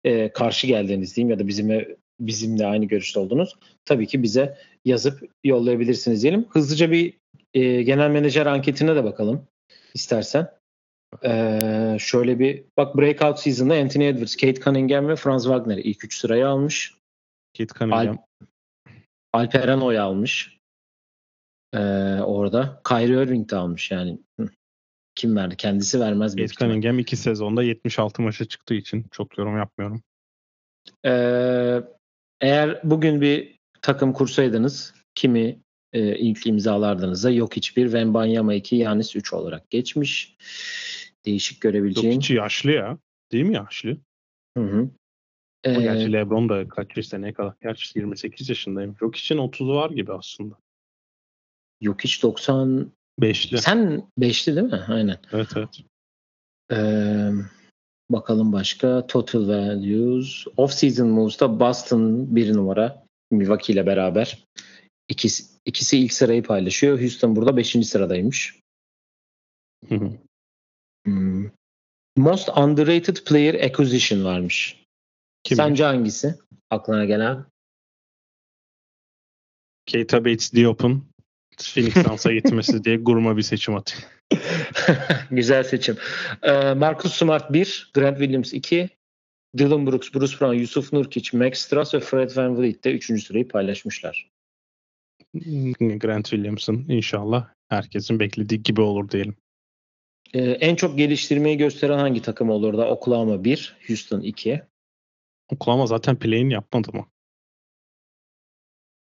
e, 0.03 0.31
karşı 0.31 0.67
geldiğiniz 0.67 1.15
diyeyim 1.15 1.29
ya 1.29 1.39
da 1.39 1.47
bizimle 1.47 1.95
bizimle 2.19 2.65
aynı 2.65 2.85
görüşte 2.85 3.19
oldunuz. 3.19 3.55
Tabii 3.85 4.07
ki 4.07 4.23
bize 4.23 4.57
yazıp 4.85 5.29
yollayabilirsiniz 5.43 6.23
diyelim. 6.23 6.45
Hızlıca 6.49 6.91
bir 6.91 7.13
e, 7.53 7.83
genel 7.83 8.09
menajer 8.09 8.45
anketine 8.45 8.95
de 8.95 9.03
bakalım 9.03 9.47
istersen. 9.93 10.60
E, 11.23 11.97
şöyle 11.99 12.39
bir 12.39 12.63
bak 12.77 12.97
breakout 12.97 13.39
season'da 13.39 13.73
Anthony 13.73 14.07
Edwards, 14.07 14.35
Kate 14.35 14.61
Cunningham 14.61 15.07
ve 15.07 15.15
Franz 15.15 15.43
Wagner 15.43 15.77
ilk 15.77 16.05
üç 16.05 16.17
sırayı 16.17 16.47
almış. 16.47 16.93
Kate 17.57 17.73
Cunningham. 17.79 18.17
Alperen 19.33 19.79
Oy 19.81 19.99
almış. 19.99 20.57
E, 21.73 21.79
orada. 22.21 22.81
Kyrie 22.87 23.23
Irving 23.23 23.51
de 23.51 23.55
almış 23.55 23.91
yani. 23.91 24.19
Kim 25.15 25.35
verdi? 25.35 25.57
Kendisi 25.57 25.99
vermez. 25.99 26.35
Kate. 26.35 26.47
Cunningham 26.47 26.99
iki 26.99 27.17
sezonda 27.17 27.63
76 27.63 28.21
maça 28.21 28.45
çıktığı 28.45 28.73
için 28.73 29.05
çok 29.11 29.37
yorum 29.37 29.57
yapmıyorum. 29.57 30.01
Ee, 31.05 31.81
eğer 32.41 32.81
bugün 32.83 33.21
bir 33.21 33.59
takım 33.81 34.13
kursaydınız 34.13 34.93
kimi 35.15 35.59
e, 35.93 36.15
ilk 36.15 36.47
imzalardınız 36.47 37.23
da 37.23 37.31
yok 37.31 37.55
hiçbir 37.55 37.83
Wembanyama 37.83 38.53
2 38.53 38.75
Yanis 38.75 39.15
3 39.15 39.33
olarak 39.33 39.69
geçmiş. 39.69 40.35
Değişik 41.25 41.55
Yok 41.55 41.61
görebileceğin. 41.61 42.19
hiç 42.19 42.31
yaşlı 42.31 42.71
ya. 42.71 42.97
Değil 43.31 43.45
mi 43.45 43.55
yaşlı? 43.55 43.97
Hı 44.57 44.63
hı. 44.63 44.89
Ama 45.65 45.79
Ee, 45.79 45.81
gerçi 45.81 46.13
LeBron 46.13 46.49
da 46.49 46.67
kaç 46.67 47.05
seneye 47.05 47.33
kadar? 47.33 47.53
Gerçi 47.61 47.99
28 47.99 48.49
yaşındayım. 48.49 48.95
Yok 49.01 49.15
için 49.15 49.37
30 49.37 49.69
var 49.69 49.89
gibi 49.89 50.13
aslında. 50.13 50.55
yok 51.81 52.03
hiç 52.03 52.23
90 52.23 52.91
Beşli. 53.19 53.57
sen 53.57 54.07
5'ti 54.19 54.55
değil 54.55 54.67
mi? 54.67 54.83
Aynen. 54.87 55.17
Evet 55.31 55.49
evet. 55.55 55.79
Ee, 56.71 57.31
bakalım 58.09 58.53
başka 58.53 59.07
total 59.07 59.47
values. 59.47 60.45
Off 60.57 60.73
season 60.73 61.07
moves'ta 61.07 61.59
Boston 61.59 62.35
bir 62.35 62.53
numara 62.53 63.05
Milwaukee 63.31 63.73
ile 63.73 63.85
beraber. 63.85 64.45
İkisi, 65.09 65.59
ikisi 65.65 65.97
ilk 65.97 66.13
sırayı 66.13 66.43
paylaşıyor. 66.43 67.01
Houston 67.01 67.35
burada 67.35 67.57
5. 67.57 67.87
sıradaymış. 67.87 68.59
Hı 69.89 69.95
hı. 69.95 70.11
Hmm. 71.05 71.45
Most 72.17 72.49
underrated 72.49 73.17
player 73.25 73.53
acquisition 73.53 74.23
varmış. 74.23 74.85
Kim? 75.43 75.55
Sence 75.55 75.83
hangisi? 75.83 76.35
Aklına 76.69 77.05
gelen? 77.05 77.45
Keita 79.85 80.25
Bates 80.25 80.53
Diop'un 80.53 81.11
Phoenix 81.57 81.93
Suns'a 81.93 82.33
gitmesi 82.33 82.83
diye 82.83 82.97
gurma 82.97 83.37
bir 83.37 83.41
seçim 83.41 83.75
atıyor. 83.75 84.03
Güzel 85.31 85.63
seçim. 85.63 85.97
Ee, 86.43 86.73
Marcus 86.73 87.13
Smart 87.13 87.53
1, 87.53 87.91
Grant 87.93 88.17
Williams 88.17 88.53
2, 88.53 88.89
Dylan 89.57 89.87
Brooks, 89.87 90.13
Bruce 90.13 90.39
Brown, 90.39 90.53
Yusuf 90.53 90.93
Nurkic, 90.93 91.37
Max 91.37 91.59
Strus 91.59 91.93
ve 91.93 91.99
Fred 91.99 92.35
Van 92.35 92.57
Vliet 92.57 92.83
de 92.83 92.93
3. 92.93 93.23
sırayı 93.23 93.47
paylaşmışlar. 93.47 94.31
Grant 95.79 96.29
Williamson 96.29 96.85
inşallah 96.87 97.47
herkesin 97.69 98.19
beklediği 98.19 98.63
gibi 98.63 98.81
olur 98.81 99.09
diyelim. 99.09 99.35
Ee, 100.33 100.39
en 100.41 100.75
çok 100.75 100.97
geliştirmeyi 100.97 101.57
gösteren 101.57 101.97
hangi 101.97 102.21
takım 102.21 102.49
olur 102.49 102.77
da? 102.77 102.89
Oklahoma 102.89 103.43
1, 103.43 103.77
Houston 103.87 104.21
2. 104.21 104.61
Oklahoma 105.49 105.85
zaten 105.87 106.15
play'in 106.19 106.49
yapmadı 106.49 106.91
mı? 106.93 107.05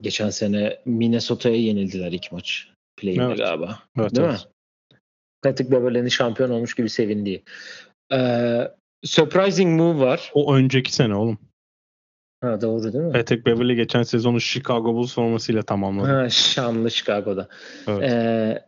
Geçen 0.01 0.29
sene 0.29 0.79
Minnesota'ya 0.85 1.55
yenildiler 1.55 2.11
ilk 2.11 2.31
maç. 2.31 2.67
Play'inde 2.97 3.23
Evet. 3.23 3.37
galiba. 3.37 3.79
Evet, 3.99 4.15
Değil 4.15 4.27
evet. 4.27 4.39
mi? 4.39 4.97
Patrick 5.41 5.71
Beverley'nin 5.71 6.07
şampiyon 6.07 6.49
olmuş 6.49 6.73
gibi 6.73 6.89
sevindiği. 6.89 7.43
Ee, 8.13 8.71
surprising 9.03 9.81
move 9.81 9.99
var. 10.05 10.31
O 10.33 10.55
önceki 10.55 10.93
sene 10.93 11.15
oğlum. 11.15 11.37
Ha, 12.41 12.61
doğru 12.61 12.93
değil 12.93 13.03
mi? 13.03 13.11
Patrick 13.11 13.45
Beverley 13.45 13.75
geçen 13.75 14.03
sezonu 14.03 14.41
Chicago 14.41 14.93
Bulls 14.93 15.13
formasıyla 15.15 15.63
tamamladı. 15.63 16.07
Ha, 16.07 16.29
şanlı 16.29 16.91
Chicago'da. 16.91 17.47
Evet. 17.87 18.11
Ee, 18.11 18.65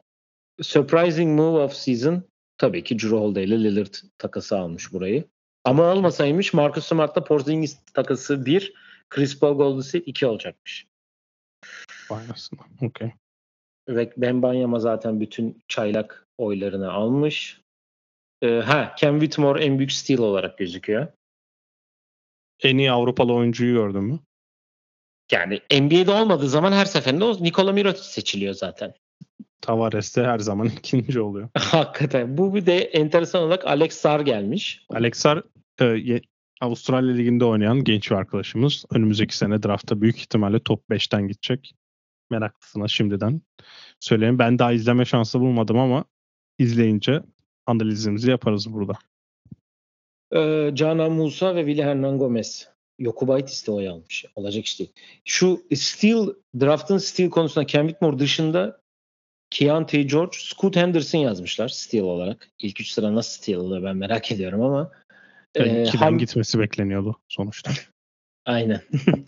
surprising 0.61 1.39
move 1.39 1.59
of 1.63 1.73
season 1.73 2.23
tabii 2.57 2.83
ki 2.83 2.99
Drew 2.99 3.17
Holiday 3.17 3.43
ile 3.43 3.63
Lillard 3.63 3.93
takası 4.17 4.57
almış 4.57 4.93
burayı. 4.93 5.23
Ama 5.63 5.83
olmasaymış 5.83 6.53
Marcus 6.53 6.85
Smart'la 6.85 7.23
Porzingis 7.23 7.77
takası 7.93 8.45
1, 8.45 8.73
Chris 9.09 9.39
Paul 9.39 9.57
Golden 9.57 9.81
State 9.81 10.05
2 10.05 10.25
olacakmış. 10.25 10.87
Aslında. 12.09 12.61
Okey. 12.81 13.11
Ve 13.89 14.13
Ben 14.17 14.41
Banyama 14.41 14.79
zaten 14.79 15.19
bütün 15.19 15.63
çaylak 15.67 16.27
oylarını 16.37 16.91
almış. 16.91 17.61
Ee, 18.41 18.47
ha, 18.47 18.95
Ken 18.97 19.19
Whitmore 19.19 19.65
en 19.65 19.77
büyük 19.77 19.91
steal 19.91 20.19
olarak 20.19 20.57
gözüküyor. 20.57 21.07
En 22.63 22.77
iyi 22.77 22.91
Avrupalı 22.91 23.33
oyuncuyu 23.33 23.73
gördün 23.73 24.03
mü? 24.03 24.19
Yani 25.31 25.61
NBA'de 25.71 26.11
olmadığı 26.11 26.49
zaman 26.49 26.71
her 26.71 26.85
seferinde 26.85 27.23
o 27.23 27.43
Nikola 27.43 27.71
Mirotic 27.71 28.03
seçiliyor 28.03 28.53
zaten. 28.53 28.93
Tavares 29.61 30.15
de 30.17 30.23
her 30.23 30.39
zaman 30.39 30.67
ikinci 30.79 31.19
oluyor. 31.21 31.49
Hakikaten. 31.57 32.37
Bu 32.37 32.55
bir 32.55 32.65
de 32.65 32.77
enteresan 32.77 33.43
olarak 33.43 33.67
Alex 33.67 33.93
Sar 33.93 34.19
gelmiş. 34.19 34.85
Alexar 34.89 35.43
e, 35.79 35.85
ye- 35.85 36.21
Avustralya 36.61 37.13
Ligi'nde 37.13 37.45
oynayan 37.45 37.83
genç 37.83 38.11
bir 38.11 38.15
arkadaşımız. 38.15 38.85
Önümüzdeki 38.91 39.37
sene 39.37 39.63
draftta 39.63 40.01
büyük 40.01 40.17
ihtimalle 40.19 40.59
top 40.59 40.83
5'ten 40.89 41.27
gidecek. 41.27 41.73
Meraklısına 42.31 42.87
şimdiden 42.87 43.41
söyleyeyim. 43.99 44.39
Ben 44.39 44.59
daha 44.59 44.71
izleme 44.71 45.05
şansı 45.05 45.39
bulmadım 45.39 45.79
ama 45.79 46.05
izleyince 46.59 47.21
analizimizi 47.65 48.29
yaparız 48.29 48.73
burada. 48.73 48.93
Ee, 50.35 50.71
Canan 50.73 51.11
Musa 51.11 51.55
ve 51.55 51.65
Willy 51.65 51.83
Hernan 51.83 52.17
Gomez. 52.19 52.69
Yokubaitis 52.99 53.67
de 53.67 53.71
oy 53.71 53.89
almış. 53.89 54.25
Olacak 54.35 54.65
iş 54.65 54.79
değil. 54.79 54.91
Şu 55.25 55.61
Steel, 55.75 56.27
draft'ın 56.59 56.97
Steel 56.97 57.29
konusunda 57.29 57.65
Ken 57.65 57.81
Whitmore 57.87 58.19
dışında 58.19 58.81
Keontae 59.49 60.03
George, 60.03 60.37
Scoot 60.37 60.75
Henderson 60.75 61.19
yazmışlar 61.19 61.67
Steel 61.67 62.03
olarak. 62.03 62.49
İlk 62.59 62.81
üç 62.81 62.89
sıra 62.91 63.15
nasıl 63.15 63.41
Steel 63.41 63.57
oluyor 63.57 63.83
ben 63.83 63.97
merak 63.97 64.31
ediyorum 64.31 64.61
ama. 64.61 64.91
Yani 65.57 65.69
Ee, 65.77 65.83
ikiden 65.83 66.11
Ham- 66.11 66.17
gitmesi 66.17 66.59
bekleniyordu 66.59 67.19
sonuçta. 67.27 67.71
Aynen. 68.45 68.81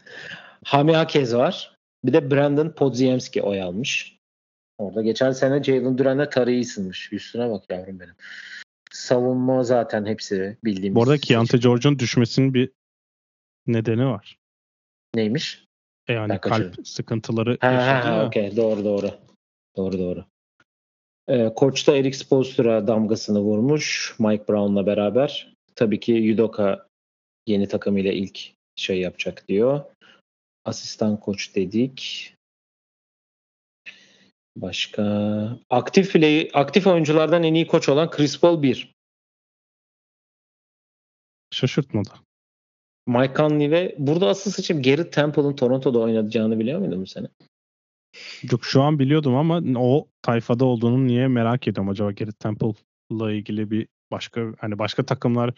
Hami 0.66 0.98
Akez 0.98 1.36
var. 1.36 1.76
Bir 2.06 2.14
de 2.14 2.32
Brandon 2.32 2.70
Podziemski 2.70 3.42
oy 3.42 3.62
almış. 3.62 4.20
Orada 4.78 5.02
geçen 5.02 5.32
sene 5.32 5.64
Jalen 5.64 5.98
Duran'la 5.98 6.30
tarıyı 6.30 6.62
ısınmış. 6.62 7.14
Üstüne 7.14 7.50
bak 7.50 7.64
yavrum 7.70 8.00
benim. 8.00 8.16
Savunma 8.92 9.64
zaten 9.64 10.06
hepsi 10.06 10.58
bildiğimiz. 10.64 10.96
Bu 10.96 11.04
arada 11.04 11.16
seçim. 11.18 11.28
Keontae 11.28 11.60
George'un 11.60 12.00
düşmesinin 12.00 12.54
bir 12.54 12.72
nedeni 13.68 14.06
var. 14.06 14.38
Neymiş? 15.16 15.66
E 16.08 16.14
yani 16.14 16.28
kalp 16.30 16.42
kaçırdım. 16.42 16.86
sıkıntıları 16.86 17.58
Ha, 17.62 17.72
yaşadı 17.72 18.08
ha, 18.08 18.16
ya. 18.18 18.26
okey. 18.28 18.56
Doğru 18.58 18.84
doğru. 18.86 19.12
Doğru 19.80 20.00
doğru. 20.00 20.26
Ee, 21.28 21.54
Koç 21.56 21.88
da 21.88 21.96
Eric 21.96 22.18
Spoelstra'ya 22.18 22.88
damgasını 22.88 23.40
vurmuş 23.40 24.16
Mike 24.20 24.48
Brown'la 24.48 24.86
beraber. 24.86 25.54
Tabii 25.76 26.00
ki 26.00 26.12
Yudoka 26.12 26.88
yeni 27.48 27.68
takımıyla 27.68 28.12
ilk 28.12 28.54
şey 28.76 29.00
yapacak 29.00 29.48
diyor. 29.48 29.84
Asistan 30.66 31.20
koç 31.20 31.56
dedik. 31.56 32.34
Başka 34.56 35.04
aktif 35.70 36.14
play, 36.14 36.50
aktif 36.54 36.88
oyunculardan 36.88 37.44
en 37.44 37.54
iyi 37.54 37.68
koç 37.68 37.90
olan 37.90 38.10
Chris 38.10 38.40
Paul 38.40 38.62
1. 38.62 38.92
Şaşırtmadı. 41.52 42.10
Mike 43.08 43.34
Conley 43.34 43.72
ve 43.72 43.96
burada 43.98 44.28
asıl 44.28 44.52
seçim 44.52 44.82
Garrett 44.82 45.14
Temple'ın 45.14 45.56
Toronto'da 45.56 46.00
oynayacağını 46.00 46.60
biliyor 46.60 46.80
muydun 46.80 47.02
bu 47.02 47.08
sene? 47.08 47.28
Yok 48.52 48.66
şu 48.66 48.82
an 48.82 49.00
biliyordum 49.00 49.36
ama 49.36 49.62
o 49.76 50.08
tayfada 50.22 50.66
olduğunu 50.66 51.08
niye 51.08 51.28
merak 51.28 51.68
ediyorum 51.68 51.90
acaba 51.90 52.12
Garrett 52.12 52.40
Temple'la 52.40 53.32
ilgili 53.32 53.72
bir 53.72 53.88
başka 54.12 54.42
hani 54.60 54.80
başka 54.80 55.06
takımlar 55.06 55.54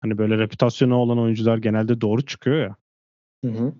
hani 0.00 0.18
böyle 0.18 0.38
reputasyonu 0.38 0.96
olan 0.96 1.18
oyuncular 1.18 1.58
genelde 1.58 2.00
doğru 2.00 2.26
çıkıyor 2.26 2.56
ya. 2.56 2.76
Hı 3.44 3.50
hı. 3.50 3.74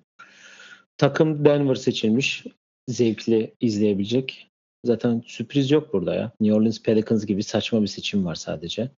Takım 0.96 1.44
Denver 1.44 1.74
seçilmiş. 1.74 2.44
Zevkli 2.88 3.54
izleyebilecek. 3.60 4.50
Zaten 4.84 5.22
sürpriz 5.26 5.70
yok 5.70 5.92
burada 5.92 6.14
ya. 6.14 6.32
New 6.40 6.56
Orleans 6.56 6.82
Pelicans 6.82 7.26
gibi 7.26 7.42
saçma 7.42 7.82
bir 7.82 7.86
seçim 7.86 8.24
var 8.24 8.34
sadece. 8.34 8.90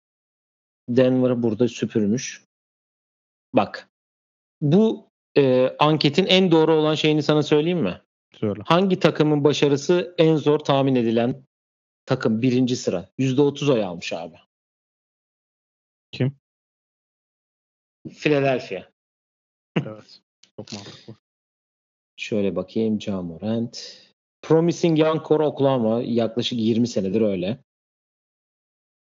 Denver 0.89 1.43
burada 1.43 1.69
süpürmüş. 1.69 2.45
Bak. 3.55 3.89
Bu 4.61 5.07
e, 5.37 5.69
anketin 5.79 6.27
en 6.27 6.51
doğru 6.51 6.73
olan 6.73 6.95
şeyini 6.95 7.23
sana 7.23 7.43
söyleyeyim 7.43 7.83
mi? 7.83 8.01
Söyle. 8.35 8.63
Hangi 8.67 8.99
takımın 8.99 9.45
başarısı 9.45 10.15
en 10.19 10.37
zor 10.37 10.59
tahmin 10.59 10.95
edilen 10.95 11.47
takım 12.07 12.43
birinci 12.43 12.77
sıra? 12.77 13.09
%30 13.19 13.73
oy 13.73 13.85
almış 13.85 14.13
abi. 14.13 14.37
Kim? 16.13 16.37
Philadelphia. 18.09 18.83
Evet. 19.87 20.21
Çok 20.57 20.73
mantıklı. 20.73 21.15
Şöyle 22.17 22.57
bakayım. 22.57 23.01
Ja 23.01 23.23
Morant. 23.23 24.03
Promising 24.43 24.99
Young 24.99 25.27
Core 25.27 25.45
Oklahoma 25.45 26.03
yaklaşık 26.03 26.59
20 26.59 26.89
senedir 26.89 27.21
öyle. 27.21 27.59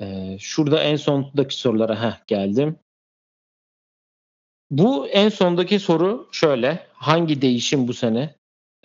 Ee, 0.01 0.37
şurada 0.41 0.83
en 0.83 0.97
sondaki 0.97 1.57
sorulara 1.57 2.03
heh, 2.03 2.27
geldim. 2.27 2.79
Bu 4.71 5.09
en 5.09 5.29
sondaki 5.29 5.79
soru 5.79 6.29
şöyle. 6.33 6.87
Hangi 6.93 7.43
değişim 7.43 7.89
bu 7.89 7.95
sene 7.95 8.35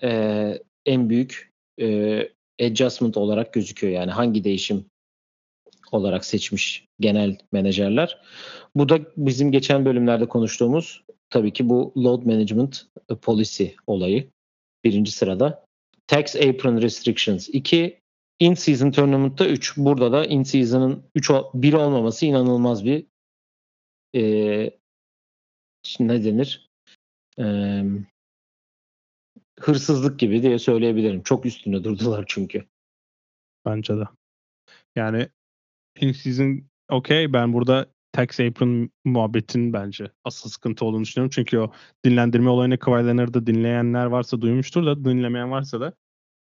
e, 0.03 0.63
en 0.85 1.09
büyük 1.09 1.51
e, 1.81 2.29
adjustment 2.61 3.17
olarak 3.17 3.53
gözüküyor? 3.53 3.93
Yani 3.93 4.11
hangi 4.11 4.43
değişim 4.43 4.85
olarak 5.91 6.25
seçmiş 6.25 6.85
genel 6.99 7.37
menajerler? 7.51 8.21
Bu 8.75 8.89
da 8.89 8.99
bizim 9.17 9.51
geçen 9.51 9.85
bölümlerde 9.85 10.27
konuştuğumuz 10.27 11.03
tabii 11.29 11.53
ki 11.53 11.69
bu 11.69 11.93
load 11.97 12.23
management 12.23 12.85
policy 13.21 13.65
olayı. 13.87 14.29
Birinci 14.83 15.11
sırada. 15.11 15.65
Tax 16.07 16.35
apron 16.35 16.81
restrictions 16.81 17.49
2. 17.49 17.99
In 18.39 18.53
season 18.53 18.91
tournament'ta 18.91 19.45
3. 19.45 19.77
Burada 19.77 20.11
da 20.11 20.25
in 20.25 20.43
season'ın 20.43 21.03
3 21.15 21.29
1 21.53 21.73
olmaması 21.73 22.25
inanılmaz 22.25 22.85
bir 22.85 23.05
e, 24.15 24.21
ne 25.99 26.23
denir? 26.23 26.69
E, 27.39 27.45
hırsızlık 29.59 30.19
gibi 30.19 30.41
diye 30.41 30.59
söyleyebilirim. 30.59 31.23
Çok 31.23 31.45
üstüne 31.45 31.83
durdular 31.83 32.23
çünkü. 32.27 32.65
Bence 33.65 33.97
de. 33.97 34.03
Yani 34.95 35.29
in 35.99 36.11
season 36.11 36.61
okey 36.89 37.33
ben 37.33 37.53
burada 37.53 37.85
tax 38.11 38.39
apron 38.39 38.89
muhabbetin 39.05 39.73
bence 39.73 40.11
asıl 40.23 40.49
sıkıntı 40.49 40.85
olduğunu 40.85 41.03
düşünüyorum. 41.03 41.31
Çünkü 41.35 41.57
o 41.57 41.71
dinlendirme 42.05 42.49
olayını 42.49 42.77
Kawhi 42.77 43.07
Leonard'ı 43.07 43.47
dinleyenler 43.47 44.05
varsa 44.05 44.41
duymuştur 44.41 44.85
da 44.85 45.05
dinlemeyen 45.05 45.51
varsa 45.51 45.81
da 45.81 45.93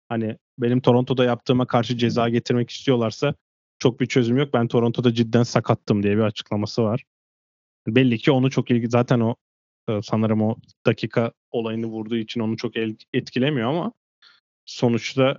hani 0.09 0.39
benim 0.59 0.81
Toronto'da 0.81 1.25
yaptığıma 1.25 1.67
karşı 1.67 1.99
ceza 1.99 2.29
getirmek 2.29 2.71
istiyorlarsa 2.71 3.35
çok 3.79 4.01
bir 4.01 4.07
çözüm 4.07 4.37
yok. 4.37 4.55
Ben 4.55 4.69
Toronto'da 4.69 5.15
cidden 5.15 5.43
sakattım 5.43 6.03
diye 6.03 6.17
bir 6.17 6.23
açıklaması 6.23 6.83
var. 6.83 7.05
Belli 7.87 8.19
ki 8.19 8.31
onu 8.33 8.51
çok 8.51 8.71
ilgi 8.71 8.91
zaten 8.91 9.21
o 9.21 9.37
e, 9.89 10.03
sanırım 10.03 10.43
o 10.43 10.57
dakika 10.87 11.33
olayını 11.51 11.87
vurduğu 11.87 12.17
için 12.17 12.41
onu 12.41 12.57
çok 12.57 12.77
el- 12.77 12.97
etkilemiyor 13.13 13.69
ama 13.71 13.93
sonuçta 14.65 15.37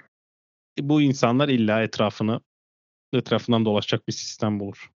bu 0.79 1.01
insanlar 1.01 1.49
illa 1.49 1.83
etrafını 1.83 2.41
etrafından 3.13 3.65
dolaşacak 3.65 4.07
bir 4.07 4.13
sistem 4.13 4.59
bulur. 4.59 4.91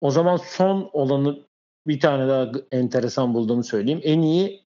O 0.00 0.10
zaman 0.10 0.36
son 0.36 0.90
olanı 0.92 1.46
bir 1.86 2.00
tane 2.00 2.28
daha 2.28 2.52
enteresan 2.72 3.34
bulduğumu 3.34 3.64
söyleyeyim. 3.64 4.00
En 4.04 4.22
iyi 4.22 4.64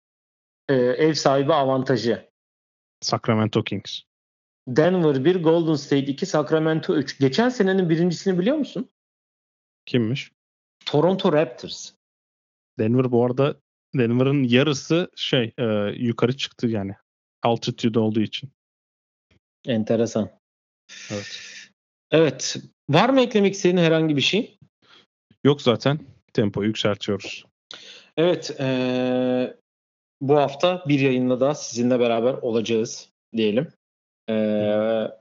e, 0.70 0.74
ev 0.76 1.14
sahibi 1.14 1.54
avantajı. 1.54 2.30
Sacramento 3.02 3.64
Kings. 3.64 4.02
Denver 4.68 5.26
1, 5.26 5.44
Golden 5.44 5.76
State 5.76 6.06
2, 6.06 6.26
Sacramento 6.26 6.96
3. 6.96 7.20
Geçen 7.20 7.50
senenin 7.50 7.90
birincisini 7.90 8.40
biliyor 8.40 8.58
musun? 8.58 8.90
Kimmiş? 9.86 10.32
Toronto 10.86 11.34
Raptors. 11.34 11.97
Denver 12.80 13.12
bu 13.12 13.26
arada 13.26 13.56
Denver'ın 13.96 14.44
yarısı 14.44 15.12
şey 15.16 15.54
e, 15.58 15.64
yukarı 15.96 16.38
çıktı 16.38 16.68
yani. 16.68 16.96
Altitude 17.44 18.00
olduğu 18.00 18.22
için. 18.22 18.50
Enteresan. 19.68 20.30
Evet. 21.12 21.42
Evet. 22.12 22.58
Var 22.90 23.10
mı 23.10 23.22
eklemek 23.22 23.54
istediğin 23.54 23.84
herhangi 23.84 24.16
bir 24.16 24.22
şey? 24.22 24.58
Yok 25.44 25.62
zaten. 25.62 26.00
Tempoyu 26.34 26.68
yükseltiyoruz. 26.68 27.46
Evet. 28.18 28.56
eee, 28.60 29.58
bu 30.22 30.38
hafta 30.38 30.84
bir 30.88 31.00
yayınla 31.00 31.40
da 31.40 31.56
sizinle 31.56 32.00
beraber 32.00 32.34
olacağız 32.34 33.10
diyelim. 33.36 33.68
Eee, 34.30 35.12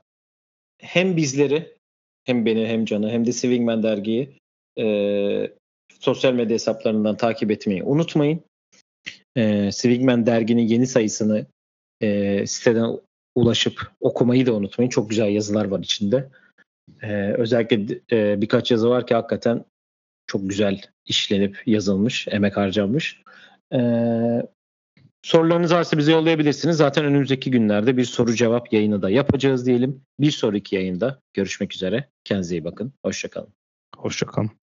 hem 0.81 1.17
bizleri 1.17 1.77
hem 2.25 2.45
beni 2.45 2.67
hem 2.67 2.85
Can'ı 2.85 3.09
hem 3.09 3.25
de 3.25 3.33
Swingman 3.33 3.83
dergiyi 3.83 4.37
eee, 4.75 5.56
sosyal 5.99 6.33
medya 6.33 6.53
hesaplarından 6.53 7.17
takip 7.17 7.51
etmeyi 7.51 7.83
unutmayın. 7.83 8.41
Eee 9.35 9.71
Swingman 9.71 10.25
derginin 10.25 10.67
yeni 10.67 10.87
sayısını 10.87 11.45
eee, 12.01 12.47
siteden 12.47 12.99
ulaşıp 13.35 13.91
okumayı 13.99 14.45
da 14.45 14.53
unutmayın. 14.53 14.89
Çok 14.89 15.09
güzel 15.09 15.29
yazılar 15.29 15.65
var 15.65 15.79
içinde. 15.79 16.29
Eee, 17.03 17.33
özellikle 17.37 17.99
eee, 18.11 18.35
birkaç 18.41 18.71
yazı 18.71 18.89
var 18.89 19.07
ki 19.07 19.13
hakikaten 19.15 19.65
çok 20.27 20.49
güzel 20.49 20.81
işlenip 21.05 21.63
yazılmış, 21.65 22.27
emek 22.27 22.57
harcanmış. 22.57 23.21
Ee, 23.73 24.41
sorularınız 25.23 25.73
varsa 25.73 25.97
bize 25.97 26.11
yollayabilirsiniz. 26.11 26.77
Zaten 26.77 27.05
önümüzdeki 27.05 27.51
günlerde 27.51 27.97
bir 27.97 28.05
soru 28.05 28.35
cevap 28.35 28.73
yayını 28.73 29.01
da 29.01 29.09
yapacağız 29.09 29.65
diyelim. 29.65 30.01
Bir 30.19 30.31
sonraki 30.31 30.75
yayında 30.75 31.19
görüşmek 31.33 31.73
üzere. 31.73 32.09
Kendinize 32.23 32.55
iyi 32.55 32.63
bakın. 32.63 32.93
Hoşçakalın. 33.05 33.49
Hoşçakalın. 33.97 34.57